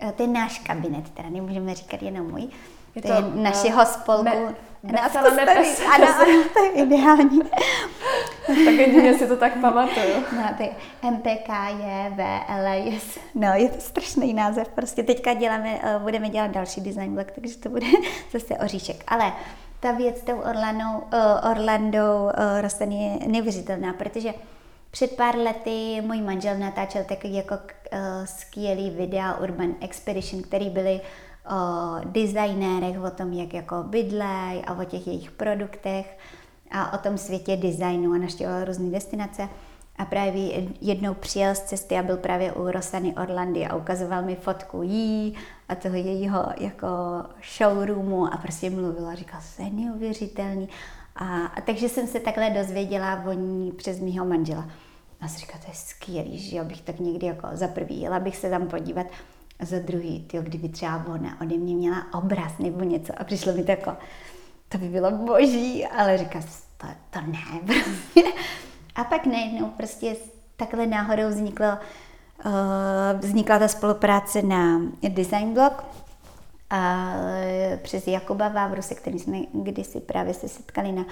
Eh, 0.01 0.13
to 0.13 0.23
je 0.23 0.29
náš 0.29 0.59
kabinet, 0.59 1.11
teda 1.11 1.29
nemůžeme 1.29 1.75
říkat 1.75 2.03
jenom 2.03 2.31
můj. 2.31 2.49
Je 2.95 3.03
to, 3.03 3.09
to 3.09 3.15
je 3.15 3.23
našeho 3.35 3.87
spolku. 3.87 4.25
Me, 4.25 4.55
Napsala 4.93 5.31
nepes. 5.31 5.83
Ano, 5.95 6.07
ano, 6.07 6.45
to 6.53 6.65
je 6.65 6.71
ideální. 6.71 7.41
tak 8.47 8.75
jedině 8.75 9.19
si 9.19 9.27
to 9.27 9.37
tak 9.37 9.61
pamatuju. 9.61 10.15
No, 10.37 10.55
to 10.57 10.63
je 10.63 10.71
MPK 11.11 11.49
je 11.79 12.13
VLS. 12.17 13.19
No, 13.35 13.49
je 13.55 13.69
to 13.69 13.81
strašný 13.81 14.35
název. 14.35 14.69
Prostě 14.69 15.03
teďka 15.03 15.35
děláme, 15.35 15.79
eh, 15.83 15.99
budeme 15.99 16.29
dělat 16.29 16.51
další 16.51 16.81
design 16.81 17.15
blog, 17.15 17.31
takže 17.31 17.57
to 17.57 17.69
bude 17.69 17.87
zase 18.33 18.55
oříšek. 18.55 19.05
Ale 19.07 19.33
ta 19.87 19.93
věc 19.93 20.19
s 20.19 20.23
tou 20.23 20.39
Orlandou, 20.39 20.99
uh, 20.99 21.51
Orlandou 21.51 22.25
uh, 22.25 22.61
Rosten 22.61 22.93
je 22.93 23.19
neuvěřitelná, 23.27 23.93
protože 23.93 24.35
před 24.91 25.17
pár 25.17 25.37
lety 25.37 26.03
můj 26.07 26.23
manžel 26.23 26.59
natáčel 26.59 27.05
takový 27.05 27.35
jako 27.35 27.55
uh, 27.55 27.99
skvělý 28.25 28.91
videa 28.91 29.37
Urban 29.37 29.75
Expedition, 29.81 30.43
který 30.43 30.71
byly 30.71 31.01
o 31.51 31.57
designérech, 32.05 33.01
o 33.05 33.11
tom, 33.11 33.33
jak 33.33 33.55
jako 33.55 33.83
bydlej 33.83 34.63
a 34.67 34.79
o 34.81 34.85
těch 34.85 35.07
jejich 35.07 35.31
produktech 35.31 36.19
a 36.71 36.93
o 36.93 36.99
tom 36.99 37.19
světě 37.19 37.57
designu 37.57 38.13
a 38.13 38.19
naštěvoval 38.19 38.65
různé 38.65 38.91
destinace. 38.91 39.49
A 39.99 40.05
právě 40.05 40.69
jednou 40.81 41.15
přijel 41.15 41.55
z 41.55 41.61
cesty 41.61 41.99
a 41.99 42.03
byl 42.03 42.17
právě 42.17 42.53
u 42.53 42.71
Rosany 42.71 43.15
Orlandy 43.15 43.67
a 43.67 43.77
ukazoval 43.77 44.23
mi 44.23 44.37
fotku 44.37 44.83
jí 44.83 45.35
a 45.69 45.75
toho 45.75 45.95
jejího 45.95 46.47
jako 46.59 46.89
showroomu 47.57 48.35
a 48.35 48.37
prostě 48.37 48.71
mluvila 48.71 49.15
říkal, 49.15 49.41
to 49.57 49.63
je 49.63 49.71
neuvěřitelný. 49.71 50.69
A, 51.17 51.47
a 51.47 51.61
takže 51.61 51.89
jsem 51.89 52.07
se 52.07 52.21
takhle 52.21 52.51
dozvěděla 52.51 53.25
o 53.27 53.33
ní 53.33 53.73
přes 53.73 54.01
mýho 54.01 54.25
manžela. 54.25 54.69
A 55.21 55.29
jsem 55.29 55.39
říkala, 55.39 55.59
to 55.65 55.71
je 55.71 55.75
skvělý, 55.75 56.39
že 56.39 56.57
jo, 56.57 56.65
bych 56.65 56.83
tak 56.83 57.01
někdy 57.01 57.27
jako 57.27 57.49
za 57.53 57.69
prvý 57.69 58.01
jela 58.01 58.21
bych 58.21 58.37
se 58.37 58.51
tam 58.51 58.69
podívat. 58.69 59.07
A 59.59 59.65
za 59.65 59.79
druhý, 59.79 60.21
tyjo, 60.21 60.43
kdyby 60.43 60.69
třeba 60.69 61.05
ona 61.07 61.41
ode 61.41 61.57
mě 61.57 61.75
měla 61.75 62.07
obraz 62.15 62.59
nebo 62.59 62.85
něco 62.85 63.13
a 63.17 63.25
přišlo 63.25 63.53
mi 63.53 63.65
to 63.65 63.71
jako, 63.71 63.97
to 64.69 64.79
by 64.79 64.89
bylo 64.89 65.11
boží, 65.11 65.87
ale 65.87 66.19
říká, 66.19 66.41
to, 66.77 66.87
to 67.11 67.21
ne, 67.21 67.61
prostě. 67.67 68.33
A 68.97 69.05
pak 69.05 69.27
najednou 69.27 69.67
prostě 69.67 70.17
takhle 70.57 70.87
náhodou 70.87 71.29
vzniklo, 71.29 71.67
uh, 72.45 73.21
vznikla 73.21 73.59
ta 73.59 73.69
spolupráce 73.69 74.43
na 74.43 74.81
Design 75.09 75.55
Blog 75.55 75.85
a 76.71 77.13
přes 77.83 78.07
Jakuba 78.07 78.49
Vávru, 78.49 78.83
se 78.83 78.95
kterým 78.95 79.19
jsme 79.19 79.39
kdysi 79.53 80.01
právě 80.01 80.35
se 80.35 80.49
setkali 80.49 80.93
na 80.93 81.05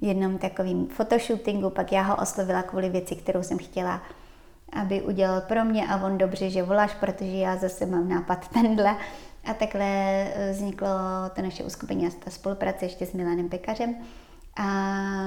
jednom 0.00 0.38
takovým 0.38 0.88
fotoshootingu, 0.88 1.70
pak 1.70 1.92
já 1.92 2.02
ho 2.02 2.16
oslovila 2.16 2.62
kvůli 2.62 2.88
věci, 2.88 3.16
kterou 3.16 3.42
jsem 3.42 3.58
chtěla 3.58 4.02
aby 4.74 5.02
udělal 5.02 5.40
pro 5.40 5.64
mě 5.64 5.86
a 5.86 6.06
on 6.06 6.18
dobře, 6.18 6.50
že 6.50 6.62
voláš, 6.62 6.94
protože 6.94 7.36
já 7.36 7.56
zase 7.56 7.86
mám 7.86 8.08
nápad 8.08 8.48
tenhle. 8.48 8.96
A 9.44 9.54
takhle 9.54 9.84
eh, 9.84 10.52
vzniklo 10.52 10.88
to 11.34 11.42
naše 11.42 11.64
uskupení 11.64 12.06
a 12.06 12.10
ta 12.24 12.30
spolupráce 12.30 12.84
ještě 12.84 13.06
s 13.06 13.12
Milanem 13.12 13.48
Pekařem. 13.48 13.96
A 14.56 14.68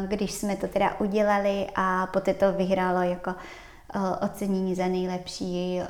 když 0.08 0.32
jsme 0.32 0.56
to 0.56 0.68
teda 0.68 1.00
udělali 1.00 1.68
a 1.76 2.08
poté 2.08 2.34
to 2.34 2.54
vyhrálo 2.54 3.02
jako 3.02 3.36
ocenění 4.22 4.76
za 4.76 4.88
nejlepší 4.88 5.82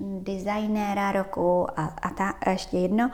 designéra 0.00 1.12
roku 1.12 1.66
a, 1.80 1.84
a, 2.02 2.10
ta, 2.10 2.28
a 2.28 2.50
ještě 2.50 2.76
jedno, 2.76 3.10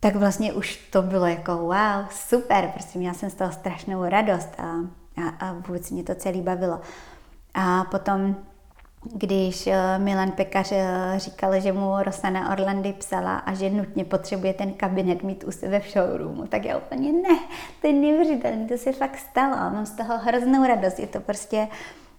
tak 0.00 0.16
vlastně 0.16 0.52
už 0.52 0.76
to 0.76 1.02
bylo 1.02 1.26
jako 1.26 1.56
wow, 1.56 2.06
super, 2.10 2.70
prostě 2.74 2.98
měla 2.98 3.14
jsem 3.14 3.30
z 3.30 3.34
toho 3.34 3.52
strašnou 3.52 4.04
radost 4.04 4.48
a, 4.58 4.64
a, 5.22 5.28
a 5.28 5.52
vůbec 5.52 5.90
mě 5.90 6.04
to 6.04 6.14
celý 6.14 6.40
bavilo. 6.40 6.80
A 7.54 7.84
potom, 7.84 8.36
když 9.12 9.66
eh, 9.66 9.98
Milan 9.98 10.30
Pekař 10.32 10.72
eh, 10.72 11.14
říkal, 11.16 11.60
že 11.60 11.72
mu 11.72 11.94
Rosana 12.02 12.52
Orlandy 12.52 12.92
psala 12.92 13.36
a 13.36 13.54
že 13.54 13.70
nutně 13.70 14.04
potřebuje 14.04 14.54
ten 14.54 14.72
kabinet 14.72 15.22
mít 15.22 15.44
u 15.44 15.52
sebe 15.52 15.80
v 15.80 15.90
showroomu, 15.90 16.46
tak 16.46 16.64
já 16.64 16.76
úplně 16.76 17.12
ne, 17.12 17.38
to 17.80 17.86
je 17.86 17.92
neuvěřitelné, 17.92 18.68
to 18.68 18.78
se 18.78 18.92
fakt 18.92 19.18
stalo. 19.18 19.56
Mám 19.56 19.86
z 19.86 19.90
toho 19.90 20.18
hroznou 20.18 20.66
radost, 20.66 20.98
je 20.98 21.06
to 21.06 21.20
prostě 21.20 21.68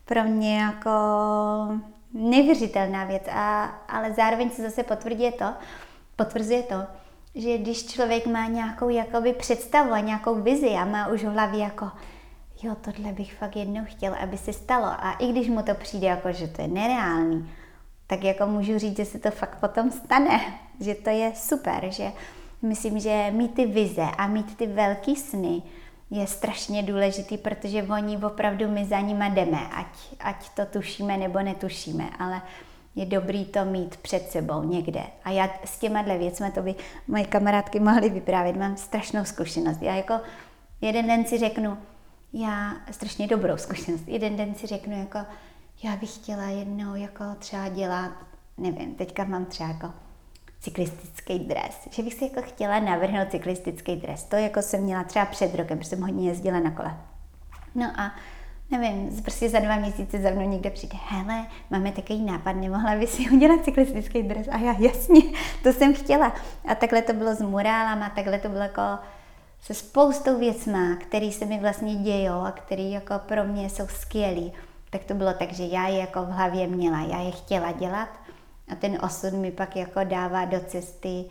pro 0.06 0.24
mě 0.24 0.60
jako 0.60 0.90
neuvěřitelná 2.14 3.06
věc, 3.06 3.24
a, 3.32 3.64
ale 3.88 4.14
zároveň 4.14 4.50
se 4.50 4.62
zase 4.62 4.84
potvrdí 4.84 5.32
to, 5.32 5.46
potvrzuje 6.16 6.64
to, 6.64 6.76
že 7.36 7.58
když 7.58 7.86
člověk 7.86 8.28
má 8.28 8.48
nějakou 8.48 8.90
jakoby 8.90 9.34
představu 9.34 9.92
a 9.92 10.00
nějakou 10.00 10.36
vizi 10.36 10.70
a 10.70 10.86
má 10.86 11.08
už 11.08 11.24
v 11.24 11.28
hlavě 11.28 11.60
jako 11.60 11.92
jo, 12.66 12.76
tohle 12.82 13.12
bych 13.12 13.34
fakt 13.34 13.56
jednou 13.56 13.82
chtěl, 13.86 14.16
aby 14.20 14.38
se 14.38 14.54
stalo. 14.54 14.86
A 14.86 15.14
i 15.14 15.32
když 15.32 15.50
mu 15.50 15.64
to 15.64 15.76
přijde 15.76 16.08
jako, 16.08 16.32
že 16.32 16.48
to 16.48 16.62
je 16.62 16.68
nereálný, 16.68 17.50
tak 18.08 18.24
jako 18.24 18.48
můžu 18.48 18.80
říct, 18.80 18.98
že 18.98 19.06
se 19.06 19.20
to 19.20 19.32
fakt 19.32 19.60
potom 19.60 19.92
stane, 19.92 20.42
že 20.80 20.96
to 20.96 21.10
je 21.10 21.32
super, 21.36 21.86
že 21.90 22.12
myslím, 22.62 23.00
že 23.00 23.32
mít 23.32 23.54
ty 23.54 23.66
vize 23.66 24.06
a 24.18 24.28
mít 24.28 24.58
ty 24.58 24.68
velký 24.68 25.16
sny 25.16 25.62
je 26.12 26.28
strašně 26.28 26.84
důležitý, 26.84 27.38
protože 27.38 27.84
oni 27.84 28.18
opravdu 28.18 28.68
my 28.68 28.86
za 28.86 29.00
nima 29.00 29.30
jdeme, 29.30 29.60
ať, 29.76 29.88
ať 30.20 30.50
to 30.50 30.66
tušíme 30.66 31.18
nebo 31.18 31.42
netušíme, 31.42 32.10
ale 32.20 32.42
je 32.96 33.06
dobrý 33.06 33.46
to 33.46 33.66
mít 33.66 33.98
před 33.98 34.30
sebou 34.32 34.64
někde. 34.64 35.04
A 35.24 35.32
já 35.32 35.50
s 35.66 35.80
těma 35.80 36.02
věcmi, 36.02 36.52
to 36.52 36.62
by 36.62 36.76
moje 37.08 37.26
kamarádky 37.26 37.80
mohly 37.80 38.10
vyprávět, 38.10 38.56
mám 38.56 38.78
strašnou 38.78 39.26
zkušenost. 39.26 39.82
Já 39.82 39.96
jako 39.96 40.20
jeden 40.82 41.08
den 41.08 41.26
si 41.26 41.38
řeknu, 41.38 41.78
já 42.36 42.74
strašně 42.92 43.28
dobrou 43.28 43.58
zkušenost. 43.58 44.04
Jeden 44.08 44.36
den 44.36 44.56
si 44.56 44.68
řeknu 44.68 45.00
jako, 45.00 45.20
já 45.84 45.96
bych 45.96 46.16
chtěla 46.16 46.44
jednou 46.44 46.96
jako 46.96 47.24
třeba 47.40 47.70
dělat, 47.70 48.12
nevím, 48.58 48.96
teďka 48.96 49.24
mám 49.24 49.46
třeba 49.46 49.70
jako 49.70 49.94
cyklistický 50.60 51.40
dres, 51.40 51.88
že 51.92 52.04
bych 52.04 52.14
si 52.14 52.24
jako 52.24 52.42
chtěla 52.42 52.80
navrhnout 52.80 53.32
cyklistický 53.32 53.96
dres. 53.96 54.24
To 54.24 54.36
jako 54.36 54.62
jsem 54.62 54.82
měla 54.82 55.04
třeba 55.04 55.26
před 55.26 55.56
rokem, 55.56 55.78
protože 55.78 55.90
jsem 55.90 56.02
hodně 56.02 56.30
jezdila 56.30 56.60
na 56.60 56.72
kole. 56.72 56.98
No 57.76 57.94
a 58.00 58.16
nevím, 58.72 59.22
prostě 59.22 59.50
za 59.50 59.60
dva 59.60 59.76
měsíce 59.76 60.22
za 60.22 60.30
mnou 60.30 60.50
někde 60.50 60.70
přijde, 60.70 60.98
hele, 61.08 61.46
máme 61.70 61.92
takový 61.92 62.22
nápad, 62.22 62.52
nemohla 62.52 62.96
by 62.96 63.08
si 63.08 63.30
udělat 63.30 63.64
cyklistický 63.64 64.24
dres? 64.24 64.48
A 64.48 64.58
já, 64.58 64.76
jasně, 64.80 65.22
to 65.64 65.74
jsem 65.74 65.94
chtěla. 65.94 66.34
A 66.68 66.76
takhle 66.76 67.02
to 67.02 67.14
bylo 67.14 67.36
s 67.36 67.42
murálama, 67.42 68.10
takhle 68.10 68.40
to 68.40 68.50
bylo 68.50 68.62
jako 68.62 68.82
se 69.66 69.74
spoustou 69.74 70.40
věcma, 70.40 70.96
které 70.96 71.32
se 71.32 71.46
mi 71.46 71.60
vlastně 71.60 71.96
dějou 71.96 72.40
a 72.40 72.52
které 72.52 72.84
jako 72.84 73.14
pro 73.20 73.44
mě 73.44 73.70
jsou 73.70 73.88
skvělý. 73.88 74.54
Tak 74.90 75.04
to 75.04 75.14
bylo 75.14 75.34
tak, 75.34 75.54
že 75.54 75.64
já 75.64 75.88
je 75.88 75.98
jako 75.98 76.22
v 76.22 76.30
hlavě 76.30 76.68
měla, 76.68 77.02
já 77.02 77.22
je 77.22 77.32
chtěla 77.32 77.72
dělat 77.72 78.10
a 78.68 78.76
ten 78.76 78.98
osud 79.06 79.34
mi 79.34 79.52
pak 79.52 79.76
jako 79.76 80.04
dává 80.04 80.46
do 80.46 80.60
cesty 80.60 81.26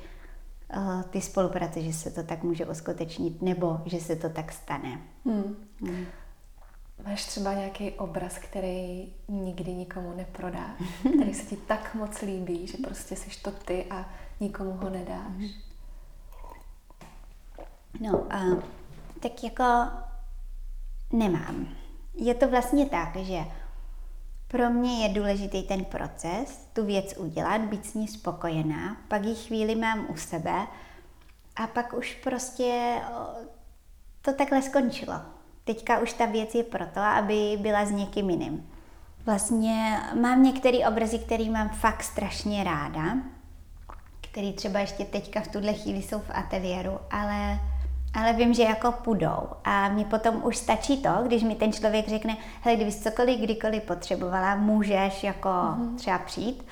uh, 0.77 1.03
ty 1.03 1.21
spolupráce, 1.21 1.83
že 1.83 1.93
se 1.93 2.11
to 2.11 2.23
tak 2.23 2.43
může 2.43 2.67
uskutečnit 2.67 3.43
nebo 3.43 3.81
že 3.85 4.01
se 4.01 4.17
to 4.17 4.29
tak 4.29 4.53
stane. 4.53 5.01
Hmm. 5.25 5.57
Hmm. 5.81 6.07
Máš 7.05 7.25
třeba 7.25 7.55
nějaký 7.55 7.91
obraz, 7.91 8.39
který 8.39 9.13
nikdy 9.29 9.75
nikomu 9.75 10.13
neprodáš, 10.17 10.81
který 11.15 11.35
se 11.35 11.47
ti 11.47 11.57
tak 11.57 11.95
moc 11.95 12.23
líbí, 12.23 12.67
že 12.67 12.79
prostě 12.79 13.17
jsi 13.17 13.31
to 13.43 13.51
ty 13.51 13.85
a 13.91 14.09
nikomu 14.41 14.73
ho 14.73 14.91
nedáš? 14.91 15.64
No, 18.01 18.19
uh, 18.19 18.63
tak 19.21 19.45
jako 19.45 19.65
nemám. 21.13 21.69
Je 22.15 22.35
to 22.35 22.49
vlastně 22.49 22.87
tak, 22.87 23.17
že 23.17 23.39
pro 24.49 24.71
mě 24.71 25.03
je 25.03 25.15
důležitý 25.15 25.63
ten 25.63 25.85
proces, 25.85 26.69
tu 26.73 26.85
věc 26.87 27.17
udělat, 27.17 27.61
být 27.61 27.87
s 27.87 27.95
ní 27.95 28.09
spokojená, 28.09 28.97
pak 29.09 29.25
ji 29.25 29.35
chvíli 29.35 29.75
mám 29.75 30.07
u 30.11 30.17
sebe 30.17 30.67
a 31.57 31.67
pak 31.67 31.93
už 31.93 32.15
prostě 32.15 33.01
to 34.23 34.33
takhle 34.33 34.63
skončilo. 34.63 35.15
Teďka 35.65 35.99
už 35.99 36.13
ta 36.13 36.27
věc 36.27 36.55
je 36.55 36.65
proto, 36.65 37.01
aby 37.01 37.59
byla 37.61 37.85
s 37.85 37.91
někým 37.91 38.31
jiným. 38.31 38.71
Vlastně 39.27 40.01
mám 40.21 40.43
některé 40.43 40.79
obrazy, 40.89 41.19
které 41.19 41.51
mám 41.51 41.69
fakt 41.69 42.03
strašně 42.03 42.65
ráda, 42.65 43.17
který 44.21 44.53
třeba 44.53 44.81
ještě 44.81 45.05
teďka 45.05 45.41
v 45.41 45.49
tuhle 45.49 45.75
chvíli 45.75 46.03
jsou 46.03 46.19
v 46.19 46.31
ateliéru, 46.31 46.99
ale 47.11 47.61
ale 48.15 48.33
vím, 48.33 48.55
že 48.55 48.63
jako 48.63 48.93
půjdou. 48.93 49.49
A 49.65 49.89
mě 49.89 50.05
potom 50.05 50.43
už 50.45 50.57
stačí 50.57 51.03
to, 51.03 51.11
když 51.27 51.43
mi 51.43 51.55
ten 51.55 51.73
člověk 51.73 52.09
řekne, 52.09 52.37
hele, 52.61 52.77
kdybys 52.77 53.03
cokoliv, 53.03 53.41
kdykoliv 53.41 53.83
potřebovala, 53.83 54.55
můžeš 54.55 55.25
jako 55.25 55.49
mm-hmm. 55.49 55.97
třeba 55.97 56.19
přijít. 56.19 56.65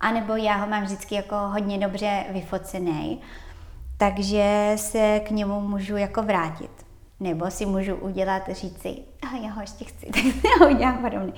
A 0.00 0.12
nebo 0.12 0.36
já 0.36 0.56
ho 0.56 0.66
mám 0.66 0.82
vždycky 0.82 1.14
jako 1.14 1.36
hodně 1.36 1.78
dobře 1.78 2.24
vyfocený, 2.30 3.20
takže 3.96 4.72
se 4.76 5.20
k 5.20 5.30
němu 5.30 5.60
můžu 5.60 5.96
jako 5.96 6.22
vrátit. 6.22 6.70
Nebo 7.20 7.50
si 7.50 7.66
můžu 7.66 7.94
udělat, 7.94 8.42
říct 8.50 8.80
si, 8.80 8.96
a 9.32 9.36
já 9.36 9.52
ho 9.52 9.60
ještě 9.60 9.84
chci, 9.84 10.06
tak 10.12 10.24
já 10.24 10.64
ho 10.64 10.74
udělám 10.74 10.98
podobný. 10.98 11.34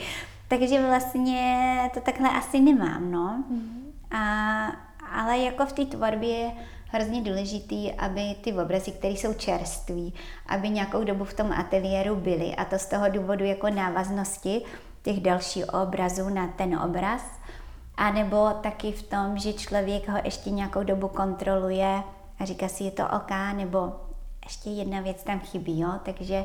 Takže 0.48 0.86
vlastně 0.86 1.90
to 1.94 2.00
takhle 2.00 2.28
asi 2.28 2.60
nemám, 2.60 3.10
no. 3.10 3.44
Mm-hmm. 3.52 4.16
A, 4.18 4.72
ale 5.12 5.38
jako 5.38 5.66
v 5.66 5.72
té 5.72 5.84
tvorbě 5.84 6.50
hrozně 6.92 7.22
důležitý, 7.22 7.92
aby 7.92 8.34
ty 8.40 8.52
obrazy, 8.52 8.90
které 8.90 9.14
jsou 9.14 9.34
čerství, 9.34 10.14
aby 10.46 10.68
nějakou 10.68 11.04
dobu 11.04 11.24
v 11.24 11.34
tom 11.34 11.52
ateliéru 11.52 12.16
byly 12.16 12.54
a 12.56 12.64
to 12.64 12.78
z 12.78 12.86
toho 12.86 13.08
důvodu 13.08 13.44
jako 13.44 13.70
návaznosti 13.70 14.62
těch 15.02 15.20
dalších 15.20 15.74
obrazů 15.74 16.28
na 16.28 16.46
ten 16.46 16.78
obraz, 16.78 17.40
a 18.00 18.12
nebo 18.12 18.50
taky 18.50 18.92
v 18.92 19.02
tom, 19.02 19.38
že 19.38 19.52
člověk 19.52 20.08
ho 20.08 20.18
ještě 20.24 20.50
nějakou 20.50 20.82
dobu 20.82 21.08
kontroluje 21.08 22.02
a 22.38 22.44
říká 22.44 22.68
si, 22.68 22.84
je 22.84 22.90
to 22.90 23.02
OK, 23.04 23.30
nebo 23.56 23.92
ještě 24.44 24.70
jedna 24.70 25.00
věc 25.00 25.22
tam 25.22 25.40
chybí, 25.40 25.80
jo? 25.80 25.92
takže 26.02 26.44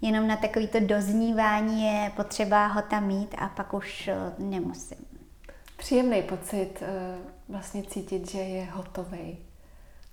jenom 0.00 0.26
na 0.26 0.36
takovýto 0.36 0.80
doznívání 0.80 1.84
je 1.84 2.12
potřeba 2.16 2.66
ho 2.66 2.82
tam 2.82 3.06
mít 3.06 3.34
a 3.38 3.48
pak 3.48 3.74
už 3.74 4.08
eh, 4.08 4.16
nemusím. 4.38 5.06
Příjemný 5.76 6.22
pocit 6.22 6.82
eh, 6.82 7.18
vlastně 7.48 7.82
cítit, 7.82 8.30
že 8.30 8.38
je 8.38 8.64
hotový 8.64 9.38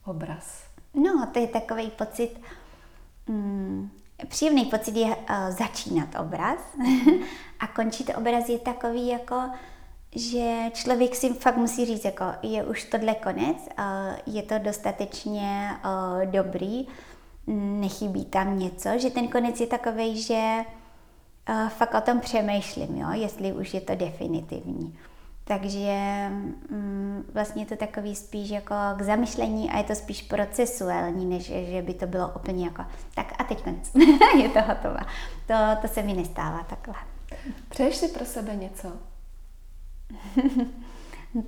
obraz? 0.05 0.63
No, 0.93 1.27
to 1.33 1.39
je 1.39 1.47
takový 1.47 1.91
pocit, 1.91 2.41
mm, 3.27 3.89
příjemný 4.29 4.65
pocit 4.65 4.95
je 4.95 5.05
uh, 5.05 5.15
začínat 5.49 6.09
obraz 6.19 6.59
a 7.59 7.67
končit 7.67 8.11
obraz 8.17 8.49
je 8.49 8.59
takový 8.59 9.07
jako, 9.07 9.41
že 10.15 10.71
člověk 10.73 11.15
si 11.15 11.33
fakt 11.33 11.57
musí 11.57 11.85
říct, 11.85 12.05
jako 12.05 12.25
je 12.41 12.63
už 12.63 12.83
tohle 12.83 13.15
konec, 13.15 13.57
uh, 13.57 14.35
je 14.35 14.43
to 14.43 14.59
dostatečně 14.59 15.69
uh, 15.85 16.31
dobrý, 16.31 16.87
nechybí 17.47 18.25
tam 18.25 18.59
něco, 18.59 18.89
že 18.97 19.09
ten 19.09 19.27
konec 19.27 19.59
je 19.59 19.67
takový, 19.67 20.21
že 20.21 20.65
uh, 21.49 21.69
fakt 21.69 21.93
o 21.93 22.01
tom 22.01 22.19
přemýšlím, 22.19 22.97
jo, 22.97 23.07
jestli 23.11 23.53
už 23.53 23.73
je 23.73 23.81
to 23.81 23.95
definitivní. 23.95 24.97
Takže 25.45 26.29
mm, 26.69 27.23
vlastně 27.33 27.61
je 27.61 27.65
to 27.65 27.75
takový 27.75 28.15
spíš 28.15 28.49
jako 28.49 28.75
k 28.97 29.01
zamyšlení 29.01 29.71
a 29.71 29.77
je 29.77 29.83
to 29.83 29.95
spíš 29.95 30.21
procesuální, 30.21 31.25
než 31.25 31.43
že 31.43 31.81
by 31.81 31.93
to 31.93 32.07
bylo 32.07 32.31
úplně 32.35 32.65
jako 32.65 32.85
tak 33.15 33.33
a 33.37 33.43
teď 33.43 33.63
konec, 33.63 33.91
je 34.41 34.49
to 34.49 34.61
hotové. 34.61 34.99
To, 35.47 35.53
to 35.81 35.87
se 35.87 36.03
mi 36.03 36.13
nestává 36.13 36.63
takhle. 36.63 36.95
Přeješ 37.69 37.95
si 37.95 38.07
pro 38.07 38.25
sebe 38.25 38.55
něco? 38.55 38.87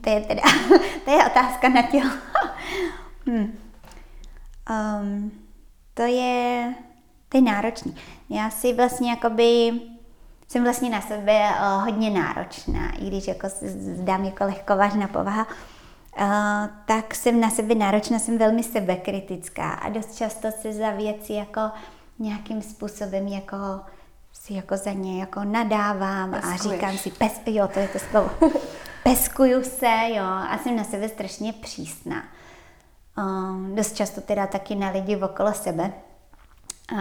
to 0.02 0.10
je 0.10 0.22
teda, 0.22 0.41
to 1.06 1.12
je 1.12 1.26
otázka 1.26 1.70
na 1.70 1.82
tělo. 1.82 2.12
hmm. 3.28 3.58
um, 5.02 5.32
to 5.93 6.04
je, 6.04 6.74
to 7.30 7.38
je 7.38 7.41
náročný. 7.41 7.96
Já 8.30 8.50
si 8.50 8.74
vlastně 8.74 9.10
jakoby 9.10 9.72
jsem 10.48 10.64
vlastně 10.64 10.89
na 10.89 11.02
sebe 11.02 11.50
uh, 11.50 11.84
hodně 11.84 12.10
náročná, 12.10 12.91
i 13.00 13.08
když 13.08 13.28
jako 13.28 13.48
zdám 13.96 14.26
jako 14.26 14.43
lehkovážná 14.43 15.08
povaha, 15.08 15.48
uh, 15.48 16.28
tak 16.86 17.16
jsem 17.16 17.39
na 17.39 17.50
sebe 17.50 17.76
náročná, 17.76 18.20
jsem 18.20 18.38
velmi 18.38 18.64
sebekritická 18.64 19.72
a 19.72 19.89
dost 19.89 20.16
často 20.16 20.48
se 20.62 20.74
za 20.74 20.91
věci 20.91 21.34
jako 21.34 21.62
nějakým 22.20 22.62
způsobem 22.62 23.28
jako 23.28 23.58
si 24.34 24.54
jako 24.54 24.78
za 24.78 24.91
ně 24.91 25.20
jako 25.20 25.43
nadávám 25.43 26.32
Peskuješ. 26.32 26.60
a 26.60 26.64
říkám 26.64 26.98
si, 26.98 27.12
pes, 27.12 27.41
jo, 27.46 27.68
to 27.74 27.80
je 27.80 27.88
to 27.88 28.00
slovo, 28.00 28.30
peskuju 29.04 29.64
se, 29.64 30.10
jo, 30.16 30.24
a 30.24 30.58
jsem 30.58 30.76
na 30.76 30.84
sebe 30.84 31.10
strašně 31.10 31.54
přísná. 31.54 32.24
Uh, 33.18 33.76
dost 33.76 33.96
často 33.96 34.22
teda 34.22 34.48
taky 34.48 34.76
na 34.76 34.89
lidi 34.89 35.16
okolo 35.16 35.54
sebe. 35.54 35.93
Uh, 36.91 37.00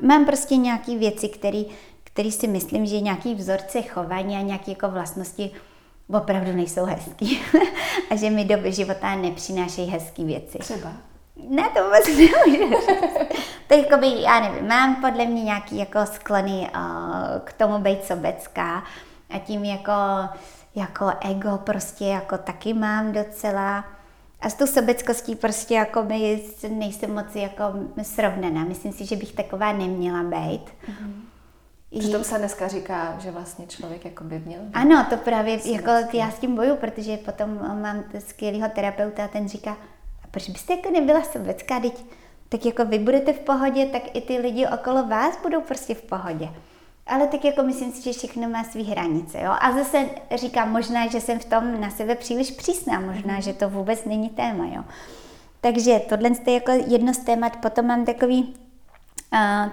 mám 0.00 0.24
prostě 0.26 0.56
nějaké 0.56 0.98
věci, 0.98 1.28
které 1.28 1.62
který 2.14 2.32
si 2.32 2.48
myslím, 2.48 2.86
že 2.86 3.00
nějaký 3.00 3.34
vzorce 3.34 3.82
chování 3.82 4.36
a 4.36 4.40
nějaké 4.40 4.70
jako 4.70 4.88
vlastnosti 4.88 5.50
opravdu 6.08 6.52
nejsou 6.52 6.84
hezký. 6.84 7.40
a 8.10 8.16
že 8.16 8.30
mi 8.30 8.44
do 8.44 8.70
života 8.70 9.14
nepřinášejí 9.14 9.90
hezké 9.90 10.24
věci. 10.24 10.58
Třeba? 10.58 10.92
Ne, 11.48 11.70
to 11.76 11.84
vůbec 11.84 12.06
nemůžu 12.06 12.86
To 13.66 13.74
jako 13.74 13.96
by, 13.96 14.22
já 14.22 14.40
nevím, 14.40 14.68
mám 14.68 14.96
podle 14.96 15.26
mě 15.26 15.42
nějaký 15.42 15.78
jako 15.78 16.06
sklony 16.06 16.70
uh, 16.74 17.40
k 17.44 17.52
tomu 17.52 17.78
být 17.78 18.04
sobecká 18.04 18.84
a 19.30 19.38
tím 19.38 19.64
jako, 19.64 19.92
jako 20.74 21.12
ego 21.30 21.58
prostě 21.64 22.04
jako 22.04 22.38
taky 22.38 22.74
mám 22.74 23.12
docela. 23.12 23.84
A 24.40 24.50
s 24.50 24.54
tou 24.54 24.66
sobeckostí 24.66 25.34
prostě 25.34 25.74
jako 25.74 26.02
by 26.02 26.42
nejsem 26.68 27.14
moc 27.14 27.34
jako 27.34 27.64
srovnaná. 28.02 28.64
Myslím 28.64 28.92
si, 28.92 29.06
že 29.06 29.16
bych 29.16 29.32
taková 29.32 29.72
neměla 29.72 30.22
být. 30.22 30.64
Mm-hmm. 30.88 31.33
Přitom 31.98 32.24
se 32.24 32.38
dneska 32.38 32.68
říká, 32.68 33.16
že 33.18 33.30
vlastně 33.30 33.66
člověk 33.66 34.04
jako 34.04 34.24
by 34.24 34.38
měl 34.38 34.60
být. 34.60 34.74
Ano, 34.74 35.06
to 35.10 35.16
právě, 35.16 35.72
jako 35.72 35.90
já 36.12 36.30
s 36.30 36.38
tím 36.38 36.56
boju, 36.56 36.76
protože 36.76 37.16
potom 37.16 37.54
mám 37.82 38.04
skvělého 38.18 38.68
terapeuta 38.68 39.24
a 39.24 39.28
ten 39.28 39.48
říká, 39.48 39.70
a 40.24 40.26
proč 40.30 40.50
byste 40.50 40.72
jako 40.72 40.90
nebyla 40.90 41.22
sobecká, 41.22 41.80
teď, 41.80 42.04
tak 42.48 42.66
jako 42.66 42.84
vy 42.84 42.98
budete 42.98 43.32
v 43.32 43.38
pohodě, 43.38 43.86
tak 43.86 44.02
i 44.16 44.20
ty 44.20 44.38
lidi 44.38 44.66
okolo 44.66 45.06
vás 45.06 45.38
budou 45.42 45.60
prostě 45.60 45.94
v 45.94 46.02
pohodě. 46.02 46.48
Ale 47.06 47.26
tak 47.26 47.44
jako 47.44 47.62
myslím 47.62 47.92
si, 47.92 48.02
že 48.02 48.12
všechno 48.12 48.48
má 48.48 48.64
své 48.64 48.82
hranice. 48.82 49.40
Jo? 49.40 49.52
A 49.60 49.72
zase 49.72 50.08
říkám, 50.34 50.72
možná, 50.72 51.06
že 51.06 51.20
jsem 51.20 51.38
v 51.38 51.44
tom 51.44 51.80
na 51.80 51.90
sebe 51.90 52.14
příliš 52.14 52.50
přísná, 52.50 53.00
možná, 53.00 53.40
že 53.40 53.52
to 53.52 53.68
vůbec 53.68 54.04
není 54.04 54.28
téma. 54.28 54.66
Jo? 54.66 54.84
Takže 55.60 56.00
tohle 56.08 56.30
je 56.46 56.52
jako 56.52 56.72
jedno 56.86 57.14
z 57.14 57.18
témat. 57.18 57.56
Potom 57.56 57.86
mám 57.86 58.04
takový 58.04 58.54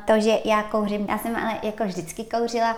to, 0.05 0.19
že 0.19 0.39
já 0.45 0.63
kouřím, 0.63 1.05
já 1.09 1.17
jsem 1.17 1.35
ale 1.35 1.59
jako 1.63 1.83
vždycky 1.83 2.23
kouřila 2.23 2.77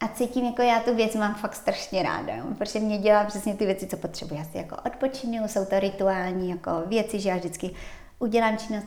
a 0.00 0.08
cítím, 0.08 0.44
jako 0.44 0.62
já 0.62 0.80
tu 0.80 0.94
věc 0.94 1.14
mám 1.14 1.34
fakt 1.34 1.56
strašně 1.56 2.02
ráda, 2.02 2.34
jo? 2.34 2.44
protože 2.58 2.78
mě 2.78 2.98
dělá 2.98 3.24
přesně 3.24 3.54
ty 3.54 3.66
věci, 3.66 3.86
co 3.86 3.96
potřebuji. 3.96 4.34
Já 4.34 4.44
si 4.44 4.58
jako 4.58 4.76
odpočinu, 4.86 5.48
jsou 5.48 5.64
to 5.64 5.80
rituální 5.80 6.50
jako 6.50 6.70
věci, 6.86 7.20
že 7.20 7.28
já 7.28 7.36
vždycky 7.36 7.70
udělám 8.18 8.58
činnost, 8.58 8.86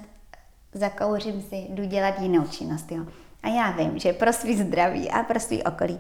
zakouřím 0.73 1.41
si, 1.41 1.55
jdu 1.69 1.85
dělat 1.85 2.19
jinou 2.19 2.47
činnost. 2.47 2.91
Jo? 2.91 3.05
A 3.43 3.47
já 3.47 3.71
vím, 3.71 3.99
že 3.99 4.13
pro 4.13 4.33
svý 4.33 4.57
zdraví 4.57 5.11
a 5.11 5.23
pro 5.23 5.39
svý 5.39 5.63
okolí 5.63 5.99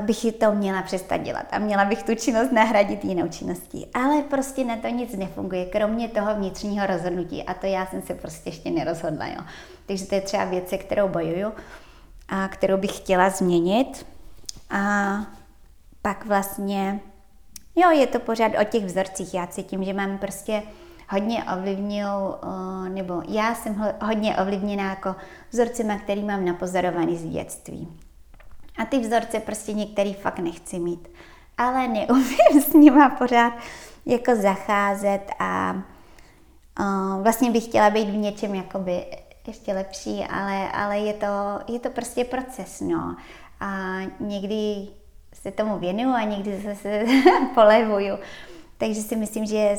bych 0.00 0.32
to 0.40 0.52
měla 0.52 0.82
přestat 0.82 1.16
dělat 1.16 1.46
a 1.50 1.58
měla 1.58 1.84
bych 1.84 2.02
tu 2.02 2.14
činnost 2.14 2.52
nahradit 2.52 3.04
jinou 3.04 3.28
činností. 3.28 3.86
Ale 3.94 4.22
prostě 4.22 4.64
na 4.64 4.76
to 4.76 4.88
nic 4.88 5.16
nefunguje, 5.16 5.66
kromě 5.66 6.08
toho 6.08 6.34
vnitřního 6.34 6.86
rozhodnutí 6.86 7.42
a 7.42 7.54
to 7.54 7.66
já 7.66 7.86
jsem 7.86 8.02
se 8.02 8.14
prostě 8.14 8.48
ještě 8.48 8.70
nerozhodla. 8.70 9.26
Jo. 9.26 9.40
Takže 9.86 10.06
to 10.06 10.14
je 10.14 10.20
třeba 10.20 10.44
věc, 10.44 10.68
se 10.68 10.78
kterou 10.78 11.08
bojuju 11.08 11.52
a 12.28 12.48
kterou 12.48 12.76
bych 12.76 12.96
chtěla 12.96 13.30
změnit. 13.30 14.06
A 14.70 15.16
pak 16.02 16.26
vlastně, 16.26 17.00
jo, 17.76 17.90
je 17.90 18.06
to 18.06 18.18
pořád 18.18 18.52
o 18.60 18.64
těch 18.64 18.84
vzorcích. 18.84 19.34
Já 19.34 19.46
cítím, 19.46 19.84
že 19.84 19.92
mám 19.92 20.18
prostě 20.18 20.62
hodně 21.08 21.44
ovlivnil, 21.44 22.38
nebo 22.88 23.22
já 23.28 23.54
jsem 23.54 23.92
hodně 24.02 24.36
ovlivněná 24.36 24.90
jako 24.90 25.14
vzorcema, 25.50 25.98
který 25.98 26.22
mám 26.22 26.44
napozorovaný 26.44 27.16
z 27.16 27.24
dětství. 27.24 27.88
A 28.78 28.84
ty 28.84 28.98
vzorce 28.98 29.40
prostě 29.40 29.72
některý 29.72 30.14
fakt 30.14 30.38
nechci 30.38 30.78
mít. 30.78 31.08
Ale 31.58 31.88
neumím 31.88 32.62
s 32.62 32.72
nima 32.72 33.08
pořád 33.08 33.52
jako 34.06 34.36
zacházet 34.36 35.30
a 35.38 35.82
uh, 36.80 37.22
vlastně 37.22 37.50
bych 37.50 37.64
chtěla 37.64 37.90
být 37.90 38.08
v 38.08 38.16
něčem 38.16 38.54
jakoby 38.54 39.06
ještě 39.46 39.72
lepší, 39.72 40.24
ale, 40.30 40.72
ale 40.72 40.98
je, 40.98 41.12
to, 41.12 41.26
je 41.72 41.78
to 41.78 41.90
prostě 41.90 42.24
proces, 42.24 42.80
no. 42.80 43.16
A 43.60 43.98
někdy 44.20 44.88
se 45.42 45.50
tomu 45.50 45.78
věnuju 45.78 46.14
a 46.14 46.22
někdy 46.22 46.60
zase 46.60 47.04
polevuju. 47.54 48.18
Takže 48.78 49.02
si 49.02 49.16
myslím, 49.16 49.46
že 49.46 49.76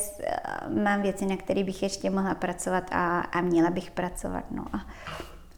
mám 0.83 1.01
věci, 1.01 1.25
na 1.25 1.37
které 1.37 1.63
bych 1.63 1.83
ještě 1.83 2.09
mohla 2.09 2.35
pracovat 2.35 2.83
a, 2.91 3.19
a 3.19 3.41
měla 3.41 3.69
bych 3.69 3.91
pracovat. 3.91 4.43
No 4.51 4.65
a 4.73 4.85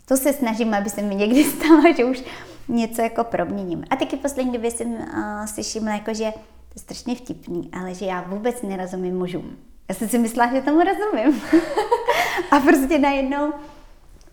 to 0.06 0.18
se 0.18 0.34
snažím, 0.34 0.74
aby 0.74 0.90
se 0.90 1.02
mi 1.02 1.16
někdy 1.16 1.44
stalo, 1.58 1.94
že 1.98 2.06
už 2.06 2.24
něco 2.70 3.02
jako 3.02 3.24
proměním. 3.24 3.84
A 3.90 3.96
taky 3.96 4.18
poslední 4.18 4.52
době 4.52 4.72
jsem 4.72 4.92
uh, 4.92 5.46
si 5.46 5.64
všimla, 5.64 5.94
jako, 5.94 6.14
že 6.14 6.32
to 6.32 6.74
je 6.76 6.82
strašně 6.82 7.16
vtipný, 7.16 7.70
ale 7.74 7.94
že 7.94 8.06
já 8.06 8.22
vůbec 8.22 8.62
nerozumím 8.62 9.18
mužům. 9.18 9.58
Já 9.90 9.96
jsem 9.96 10.10
si 10.10 10.18
myslela, 10.18 10.54
že 10.54 10.62
tomu 10.62 10.80
rozumím. 10.80 11.42
a 12.52 12.60
prostě 12.60 13.00
najednou 13.00 13.54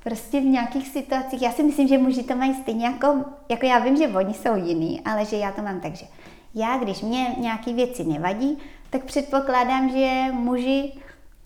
prostě 0.05 0.41
v 0.41 0.45
nějakých 0.45 0.89
situacích, 0.89 1.43
já 1.43 1.53
si 1.53 1.63
myslím, 1.63 1.89
že 1.89 1.99
muži 1.99 2.23
to 2.23 2.37
mají 2.37 2.55
stejně 2.55 2.87
jako, 2.87 3.25
jako 3.49 3.67
já 3.67 3.79
vím, 3.79 3.97
že 3.97 4.09
oni 4.09 4.35
jsou 4.35 4.57
jiný, 4.57 5.01
ale 5.05 5.25
že 5.25 5.37
já 5.37 5.53
to 5.53 5.63
mám 5.63 5.81
tak, 5.81 5.95
že 5.95 6.07
já, 6.55 6.79
když 6.79 7.03
mě 7.03 7.35
nějaké 7.39 7.73
věci 7.73 8.05
nevadí, 8.05 8.59
tak 8.91 9.05
předpokládám, 9.05 9.91
že 9.91 10.23
muži 10.33 10.93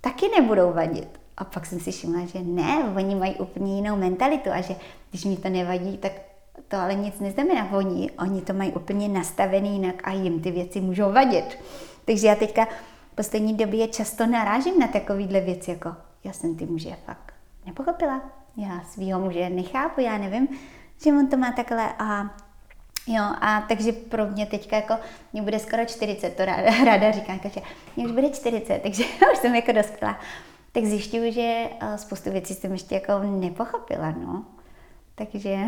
taky 0.00 0.26
nebudou 0.36 0.72
vadit. 0.72 1.08
A 1.36 1.44
pak 1.44 1.66
jsem 1.66 1.80
si 1.80 1.90
všimla, 1.90 2.26
že 2.26 2.38
ne, 2.42 2.92
oni 2.96 3.14
mají 3.14 3.34
úplně 3.34 3.76
jinou 3.76 3.96
mentalitu 3.96 4.50
a 4.50 4.60
že 4.60 4.74
když 5.10 5.24
mi 5.24 5.36
to 5.36 5.48
nevadí, 5.48 5.98
tak 5.98 6.12
to 6.68 6.76
ale 6.76 6.94
nic 6.94 7.20
neznamená. 7.20 7.72
Oni, 7.72 8.10
oni 8.10 8.40
to 8.40 8.52
mají 8.52 8.72
úplně 8.72 9.08
nastavený 9.08 9.72
jinak 9.72 10.08
a 10.08 10.12
jim 10.12 10.40
ty 10.40 10.50
věci 10.50 10.80
můžou 10.80 11.12
vadit. 11.12 11.58
Takže 12.04 12.26
já 12.26 12.34
teďka 12.34 12.64
v 13.12 13.14
poslední 13.14 13.54
době 13.54 13.88
často 13.88 14.26
narážím 14.26 14.78
na 14.78 14.88
takovýhle 14.88 15.40
věci, 15.40 15.70
jako 15.70 15.94
já 16.24 16.32
jsem 16.32 16.56
ty 16.56 16.66
muže 16.66 16.96
fakt 17.06 17.34
nepochopila. 17.66 18.22
Já 18.56 18.80
svýho 18.80 19.20
muže 19.20 19.50
nechápu, 19.50 20.00
já 20.00 20.18
nevím, 20.18 20.48
že 21.04 21.10
on 21.10 21.26
to 21.26 21.36
má 21.36 21.52
takhle 21.52 21.92
a 21.98 22.30
Jo, 23.06 23.22
a 23.40 23.64
takže 23.68 23.92
pro 23.92 24.26
mě 24.26 24.46
teďka 24.46 24.76
jako, 24.76 24.94
mě 25.32 25.42
bude 25.42 25.58
skoro 25.58 25.84
40, 25.84 26.36
to 26.36 26.44
ráda, 26.44 26.84
ráda 26.84 27.10
říká, 27.10 27.32
že 27.54 27.60
mě 27.96 28.06
už 28.06 28.12
bude 28.12 28.30
40, 28.30 28.82
takže 28.82 29.04
už 29.32 29.38
jsem 29.38 29.54
jako 29.54 29.72
dospěla. 29.72 30.20
Tak 30.72 30.84
zjišťuju, 30.84 31.32
že 31.32 31.68
eh, 31.80 31.98
spoustu 31.98 32.30
věcí 32.30 32.54
jsem 32.54 32.72
ještě 32.72 32.94
jako 32.94 33.18
nepochopila, 33.18 34.10
no. 34.10 34.44
Takže... 35.20 35.58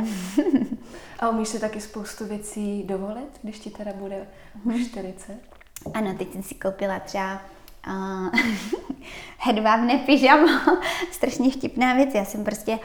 A 1.21 1.29
umíš 1.29 1.49
si 1.49 1.61
taky 1.61 1.81
spoustu 1.81 2.27
věcí 2.27 2.83
dovolit, 2.83 3.39
když 3.43 3.59
ti 3.59 3.71
teda 3.71 3.93
bude 3.93 4.27
už 4.65 4.87
40? 4.87 5.29
Mhm. 5.29 5.39
Ano, 5.95 6.15
teď 6.19 6.33
jsem 6.33 6.43
si 6.43 6.55
koupila 6.55 7.01
třeba 7.01 7.43
uh, 7.89 8.29
hedvábné 9.39 9.99
pyžamo, 9.99 10.49
strašně 11.13 11.51
vtipná 11.51 11.95
věc. 11.95 12.15
Já 12.15 12.25
jsem 12.25 12.45
prostě 12.45 12.79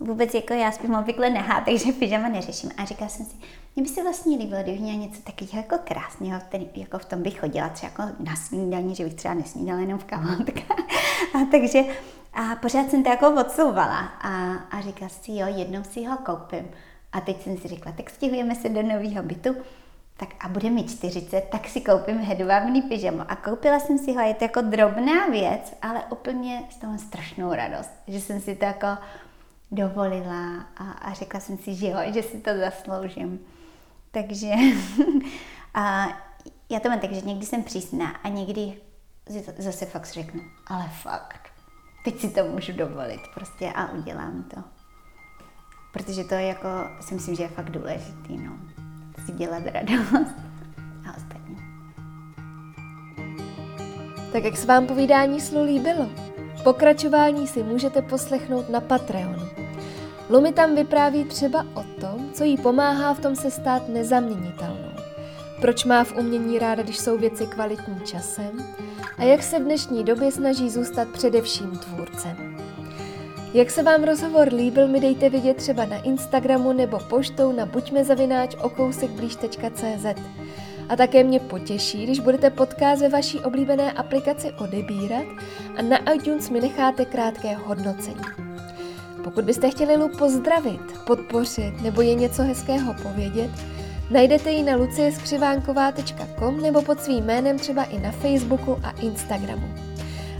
vůbec 0.00 0.34
jako 0.34 0.54
já 0.54 0.72
spím 0.72 0.94
obvykle 0.94 1.30
nehá, 1.30 1.60
takže 1.60 1.92
pyžama 1.92 2.28
neřeším. 2.28 2.70
A 2.76 2.84
říkala 2.84 3.10
jsem 3.10 3.26
si, 3.26 3.36
mně 3.76 3.82
by 3.82 3.88
se 3.88 4.02
vlastně 4.02 4.36
líbilo, 4.36 4.62
kdybych 4.62 4.80
měla 4.80 4.98
něco 4.98 5.22
takového 5.22 5.56
jako 5.58 5.78
krásného, 5.84 6.40
který, 6.40 6.68
jako 6.74 6.98
v 6.98 7.04
tom 7.04 7.22
bych 7.22 7.40
chodila 7.40 7.68
třeba 7.68 7.92
jako 7.92 8.14
na 8.24 8.36
snídaní, 8.36 8.94
že 8.94 9.04
bych 9.04 9.14
třeba 9.14 9.34
nesnídala 9.34 9.80
jenom 9.80 9.98
v 9.98 10.04
kalhotkách. 10.04 10.78
A 11.34 11.38
takže 11.50 11.84
a 12.32 12.56
pořád 12.56 12.90
jsem 12.90 13.02
to 13.02 13.08
jako 13.08 13.40
odsouvala 13.40 13.98
a, 13.98 14.52
a 14.54 14.80
říkala 14.80 15.08
si, 15.08 15.32
jo, 15.32 15.46
jednou 15.46 15.84
si 15.84 16.04
ho 16.04 16.16
koupím. 16.16 16.70
A 17.12 17.20
teď 17.20 17.42
jsem 17.42 17.58
si 17.58 17.68
řekla, 17.68 17.92
tak 17.92 18.10
stěhujeme 18.10 18.54
se 18.54 18.68
do 18.68 18.82
nového 18.82 19.22
bytu, 19.22 19.56
tak 20.16 20.28
a 20.40 20.48
bude 20.48 20.70
mi 20.70 20.84
40, 20.84 21.40
tak 21.40 21.68
si 21.68 21.80
koupím 21.80 22.18
hedvábný 22.18 22.82
pyžamo. 22.82 23.30
A 23.30 23.36
koupila 23.36 23.80
jsem 23.80 23.98
si 23.98 24.12
ho, 24.12 24.20
je 24.20 24.34
to 24.34 24.44
jako 24.44 24.60
drobná 24.60 25.26
věc, 25.26 25.74
ale 25.82 26.04
úplně 26.10 26.62
s 26.70 26.76
toho 26.76 26.98
strašnou 26.98 27.52
radost, 27.52 27.90
že 28.08 28.20
jsem 28.20 28.40
si 28.40 28.54
to 28.54 28.64
jako 28.64 28.86
dovolila 29.70 30.66
a, 30.76 30.92
a 30.92 31.12
řekla 31.12 31.40
jsem 31.40 31.58
si, 31.58 31.74
že 31.74 31.88
jo, 31.88 31.98
že 32.14 32.22
si 32.22 32.38
to 32.38 32.50
zasloužím. 32.58 33.40
Takže 34.10 34.50
a 35.74 36.08
já 36.68 36.80
to 36.80 36.88
mám 36.88 37.00
tak, 37.00 37.12
že 37.12 37.20
někdy 37.20 37.46
jsem 37.46 37.62
přísná 37.62 38.08
a 38.08 38.28
někdy 38.28 38.80
zase 39.58 39.86
fakt 39.86 40.12
řeknu, 40.12 40.40
ale 40.66 40.90
fakt, 41.02 41.41
teď 42.04 42.20
si 42.20 42.30
to 42.30 42.44
můžu 42.44 42.72
dovolit 42.72 43.20
prostě 43.34 43.72
a 43.72 43.92
udělám 43.92 44.44
to. 44.54 44.60
Protože 45.92 46.24
to 46.24 46.34
je 46.34 46.46
jako, 46.46 46.68
si 47.00 47.14
myslím, 47.14 47.34
že 47.34 47.42
je 47.42 47.48
fakt 47.48 47.70
důležitý, 47.70 48.38
no. 48.38 48.52
Si 49.26 49.32
dělat 49.32 49.62
radost 49.66 50.34
a 51.08 51.16
ostatní. 51.16 51.56
Tak 54.32 54.44
jak 54.44 54.56
se 54.56 54.66
vám 54.66 54.86
povídání 54.86 55.40
slu 55.40 55.64
líbilo? 55.64 56.08
Pokračování 56.64 57.46
si 57.46 57.62
můžete 57.62 58.02
poslechnout 58.02 58.68
na 58.68 58.80
Patreonu. 58.80 59.42
Lumi 60.30 60.52
tam 60.52 60.74
vypráví 60.74 61.24
třeba 61.24 61.66
o 61.74 61.82
tom, 62.00 62.30
co 62.32 62.44
jí 62.44 62.56
pomáhá 62.56 63.14
v 63.14 63.20
tom 63.20 63.36
se 63.36 63.50
stát 63.50 63.88
nezaměnitelnou. 63.88 64.81
Proč 65.62 65.84
má 65.84 66.04
v 66.04 66.16
umění 66.16 66.58
ráda, 66.58 66.82
když 66.82 66.98
jsou 66.98 67.18
věci 67.18 67.46
kvalitní 67.46 68.00
časem 68.04 68.50
a 69.18 69.24
jak 69.24 69.42
se 69.42 69.58
v 69.58 69.62
dnešní 69.62 70.04
době 70.04 70.32
snaží 70.32 70.70
zůstat 70.70 71.08
především 71.08 71.70
tvůrcem. 71.70 72.56
Jak 73.54 73.70
se 73.70 73.82
vám 73.82 74.04
rozhovor 74.04 74.52
líbil, 74.52 74.88
mi 74.88 75.00
dejte 75.00 75.30
vidět 75.30 75.56
třeba 75.56 75.84
na 75.84 75.96
Instagramu 75.96 76.72
nebo 76.72 76.98
poštou 76.98 77.52
na 77.52 77.66
buďmezavináč 77.66 78.54
okousekblíž.cz. 78.62 80.06
A 80.88 80.96
také 80.96 81.24
mě 81.24 81.40
potěší, 81.40 82.04
když 82.04 82.20
budete 82.20 82.50
podcast 82.50 83.02
ve 83.02 83.08
vaší 83.08 83.40
oblíbené 83.40 83.92
aplikaci 83.92 84.52
odebírat 84.52 85.26
a 85.76 85.82
na 85.82 86.12
iTunes 86.12 86.50
mi 86.50 86.60
necháte 86.60 87.04
krátké 87.04 87.54
hodnocení. 87.54 88.24
Pokud 89.24 89.44
byste 89.44 89.70
chtěli 89.70 89.96
Lu 89.96 90.08
pozdravit, 90.08 90.98
podpořit 91.06 91.82
nebo 91.82 92.02
je 92.02 92.14
něco 92.14 92.42
hezkého 92.42 92.94
povědět, 93.02 93.50
najdete 94.12 94.50
ji 94.50 94.62
na 94.62 94.76
lucieskřivánková.com 94.76 96.62
nebo 96.62 96.82
pod 96.82 97.00
svým 97.00 97.24
jménem 97.24 97.58
třeba 97.58 97.84
i 97.84 97.98
na 97.98 98.10
Facebooku 98.10 98.78
a 98.82 98.90
Instagramu. 98.90 99.74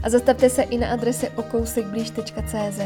A 0.03 0.09
zastavte 0.09 0.49
se 0.49 0.61
i 0.61 0.77
na 0.77 0.87
adrese 0.87 1.29
okousekblíž.cz. 1.29 2.79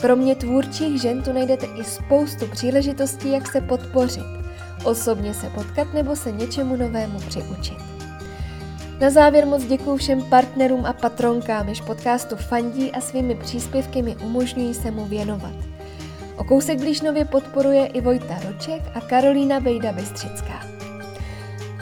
Kromě 0.00 0.34
tvůrčích 0.34 1.02
žen 1.02 1.22
tu 1.22 1.32
najdete 1.32 1.66
i 1.66 1.84
spoustu 1.84 2.46
příležitostí, 2.46 3.30
jak 3.30 3.52
se 3.52 3.60
podpořit, 3.60 4.24
osobně 4.84 5.34
se 5.34 5.50
potkat 5.50 5.94
nebo 5.94 6.16
se 6.16 6.32
něčemu 6.32 6.76
novému 6.76 7.18
přiučit. 7.18 7.78
Na 9.00 9.10
závěr 9.10 9.46
moc 9.46 9.64
děkuji 9.64 9.96
všem 9.96 10.22
partnerům 10.22 10.86
a 10.86 10.92
patronkám, 10.92 11.68
jež 11.68 11.80
podcastu 11.80 12.36
fandí 12.36 12.92
a 12.92 13.00
svými 13.00 13.34
příspěvky 13.34 14.02
mi 14.02 14.16
umožňují 14.16 14.74
se 14.74 14.90
mu 14.90 15.04
věnovat. 15.04 15.73
O 16.36 16.44
kousek 16.44 16.78
blíž 16.78 17.00
nově 17.00 17.24
podporuje 17.24 17.86
i 17.86 18.00
Vojta 18.00 18.38
Roček 18.46 18.82
a 18.94 19.00
Karolína 19.00 19.60
Bejda 19.60 19.92
Bystřická. 19.92 20.66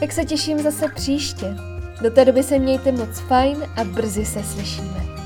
Tak 0.00 0.12
se 0.12 0.24
těším 0.24 0.58
zase 0.58 0.88
příště. 0.94 1.54
Do 2.02 2.10
té 2.10 2.24
doby 2.24 2.42
se 2.42 2.58
mějte 2.58 2.92
moc 2.92 3.20
fajn 3.20 3.56
a 3.76 3.84
brzy 3.84 4.24
se 4.24 4.42
slyšíme. 4.42 5.21